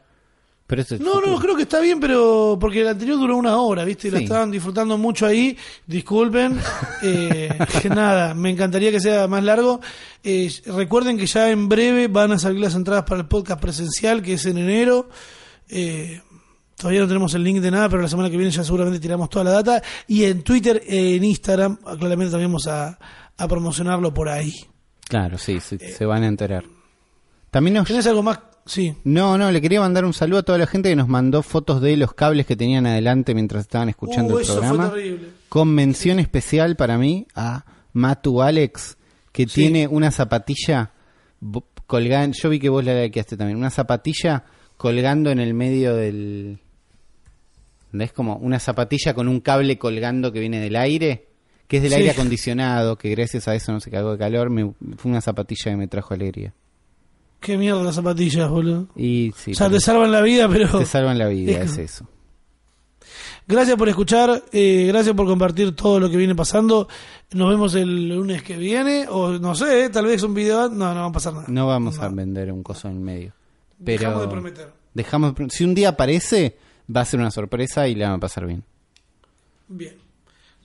Pero 0.67 0.81
es 0.81 0.99
No, 1.01 1.21
no, 1.21 1.39
creo 1.39 1.55
que 1.55 1.63
está 1.65 1.79
bien, 1.81 2.01
pero 2.01 2.57
porque 2.59 2.81
el 2.81 2.89
anterior 2.89 3.19
duró 3.19 3.37
una 3.37 3.59
hora, 3.59 3.85
¿viste? 3.85 4.09
Y 4.09 4.11
la 4.11 4.19
Sí. 4.19 4.25
estaban 4.25 4.51
disfrutando 4.51 4.97
mucho 4.97 5.27
ahí. 5.27 5.55
Disculpen. 5.87 6.59
Eh, 7.03 7.51
que 7.83 7.91
nada, 7.91 8.33
me 8.33 8.49
encantaría 8.49 8.91
que 8.91 9.01
sea 9.01 9.29
más 9.29 9.45
largo. 9.45 9.81
Eh, 10.25 10.51
recuerden 10.75 11.19
que 11.19 11.27
ya 11.27 11.51
en 11.51 11.69
breve 11.69 12.09
van 12.09 12.33
a 12.33 12.39
salir 12.39 12.59
las 12.61 12.75
entradas 12.75 13.05
para 13.05 13.21
el 13.21 13.29
podcast 13.29 13.61
presencial, 13.61 14.23
que 14.23 14.33
es 14.33 14.47
en 14.47 14.57
enero. 14.57 15.11
Eh, 15.69 16.23
todavía 16.75 17.03
no 17.03 17.07
tenemos 17.07 17.35
el 17.35 17.45
link 17.45 17.61
de 17.61 17.71
nada, 17.71 17.91
pero 17.91 18.01
la 18.01 18.09
semana 18.09 18.31
que 18.31 18.39
viene 18.39 18.51
ya 18.51 18.65
seguramente 18.65 18.99
tiramos 18.99 19.29
toda 19.29 19.45
la 19.45 19.51
data. 19.53 19.83
Y 20.09 20.25
en 20.25 20.43
Twitter, 20.43 20.83
en 20.87 21.23
Instagram, 21.23 21.77
claramente 21.99 22.31
también 22.33 22.51
vamos 22.51 22.67
a, 22.67 22.99
a 23.37 23.49
promocionarlo 23.49 24.13
por 24.15 24.29
ahí. 24.29 24.53
Claro, 25.09 25.39
sí, 25.39 25.61
sí, 25.61 25.79
se 25.79 26.05
van 26.07 26.23
a 26.23 26.27
enterar. 26.27 26.65
También 27.51 27.75
nos... 27.75 27.87
¿Tenés 27.87 28.07
algo 28.07 28.23
más? 28.23 28.41
Sí. 28.67 28.95
No, 29.05 29.39
no, 29.39 29.51
le 29.53 29.61
quería 29.61 29.81
mandar 29.81 30.05
un 30.05 30.13
saludo 30.13 30.41
a 30.41 30.43
toda 30.43 30.59
la 30.59 30.67
gente 30.67 30.89
que 30.89 30.97
nos 30.97 31.07
mandó 31.07 31.43
fotos 31.43 31.81
de 31.81 31.97
los 31.97 32.13
cables 32.15 32.47
que 32.47 32.57
tenían 32.57 32.85
adelante 32.87 33.33
mientras 33.35 33.63
estaban 33.63 33.89
escuchando 33.89 34.35
Uh, 34.35 34.39
el 34.39 34.43
eso 34.45 34.55
programa. 34.59 34.91
fue 34.91 35.01
terrible. 35.03 35.29
Con 35.49 35.69
mención 35.75 36.19
especial 36.19 36.75
para 36.77 36.99
mí 36.99 37.27
a 37.37 37.65
Matu 37.93 38.43
Alex, 38.43 38.97
que 39.31 39.45
Sí. 39.47 39.55
tiene 39.63 39.87
una 39.87 40.11
zapatilla 40.11 40.91
colgando. 41.87 42.37
Yo 42.37 42.49
vi 42.51 42.59
que 42.59 42.69
vos 42.69 42.85
la 42.85 43.01
likeaste 43.03 43.37
también. 43.37 43.57
Una 43.59 43.71
zapatilla 43.71 44.45
colgando 44.77 45.31
en 45.31 45.39
el 45.39 45.55
medio 45.55 45.95
del. 45.95 46.59
Es 47.93 48.13
como 48.13 48.37
una 48.37 48.59
zapatilla 48.59 49.15
con 49.15 49.29
un 49.29 49.41
cable 49.41 49.79
colgando 49.79 50.33
que 50.33 50.41
viene 50.41 50.59
del 50.61 50.75
aire, 50.77 51.29
que 51.69 51.79
es 51.79 51.83
del 51.83 51.93
Sí. 51.93 51.99
aire 51.99 52.11
acondicionado, 52.11 52.97
que 52.97 53.11
gracias 53.11 53.49
a 53.49 53.55
eso 53.55 53.73
no 53.73 53.81
se 53.81 53.91
cagó 53.91 54.13
de 54.13 54.19
calor. 54.19 54.51
Me, 54.51 54.73
fue 54.97 55.11
una 55.11 55.21
zapatilla 55.21 55.73
que 55.73 55.77
me 55.77 55.89
trajo 55.89 56.15
alegría. 56.15 56.53
Qué 57.41 57.57
mierda 57.59 57.83
las 57.83 57.95
zapatillas, 57.95 58.49
boludo. 58.49 58.89
Y 58.97 59.33
sí, 59.37 59.53
o 59.53 59.55
sea, 59.55 59.69
te 59.71 59.79
salvan 59.81 60.11
la 60.11 60.21
vida, 60.23 60.49
pero... 60.49 60.79
te 60.79 60.87
salvan 60.87 61.19
la 61.19 61.29
vida, 61.29 61.61
Es 61.63 61.77
eso. 61.79 62.07
Gracias 63.49 63.77
por 63.77 63.89
escuchar, 63.89 64.43
eh, 64.53 64.87
gracias 64.89 65.15
por 65.15 65.25
compartir 65.27 65.75
todo 65.77 66.01
lo 66.01 66.11
que 66.11 66.17
viene 66.17 66.35
pasando. 66.35 66.89
Nos 67.33 67.49
vemos 67.51 67.75
el 67.77 68.09
lunes 68.09 68.43
que 68.43 68.57
viene, 68.57 69.07
o 69.09 69.39
no 69.39 69.55
sé, 69.55 69.85
eh, 69.85 69.91
tal 69.91 70.07
vez 70.07 70.23
un 70.25 70.35
video. 70.35 70.69
No, 70.69 70.93
no 70.95 71.01
va 71.03 71.07
a 71.07 71.13
pasar 71.13 71.33
nada. 71.35 71.45
No 71.49 71.67
vamos 71.69 71.99
a 72.01 72.09
vender 72.09 72.51
un 72.53 72.65
coso 72.65 72.89
en 72.89 72.95
el 72.95 73.01
medio. 73.01 73.33
Pero 73.85 74.01
Dejamos 74.01 74.23
de 74.23 74.29
prometer. 74.29 74.73
dejamos 74.95 75.35
si 75.51 75.63
un 75.65 75.75
día 75.77 75.91
aparece, 75.91 76.57
va 76.95 77.03
a 77.03 77.05
ser 77.05 77.21
una 77.21 77.31
sorpresa 77.31 77.87
y 77.87 77.95
la 77.95 78.09
van 78.09 78.17
a 78.17 78.21
pasar 78.21 78.47
bien. 78.47 78.65
Bien. 79.69 79.95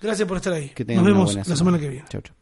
Gracias 0.01 0.27
por 0.27 0.37
estar 0.37 0.53
ahí. 0.53 0.69
Que 0.69 0.83
Nos 0.83 1.05
vemos 1.05 1.35
la 1.35 1.55
semana 1.55 1.79
que 1.79 1.87
viene. 1.87 2.05
Chau, 2.09 2.21
chau. 2.21 2.35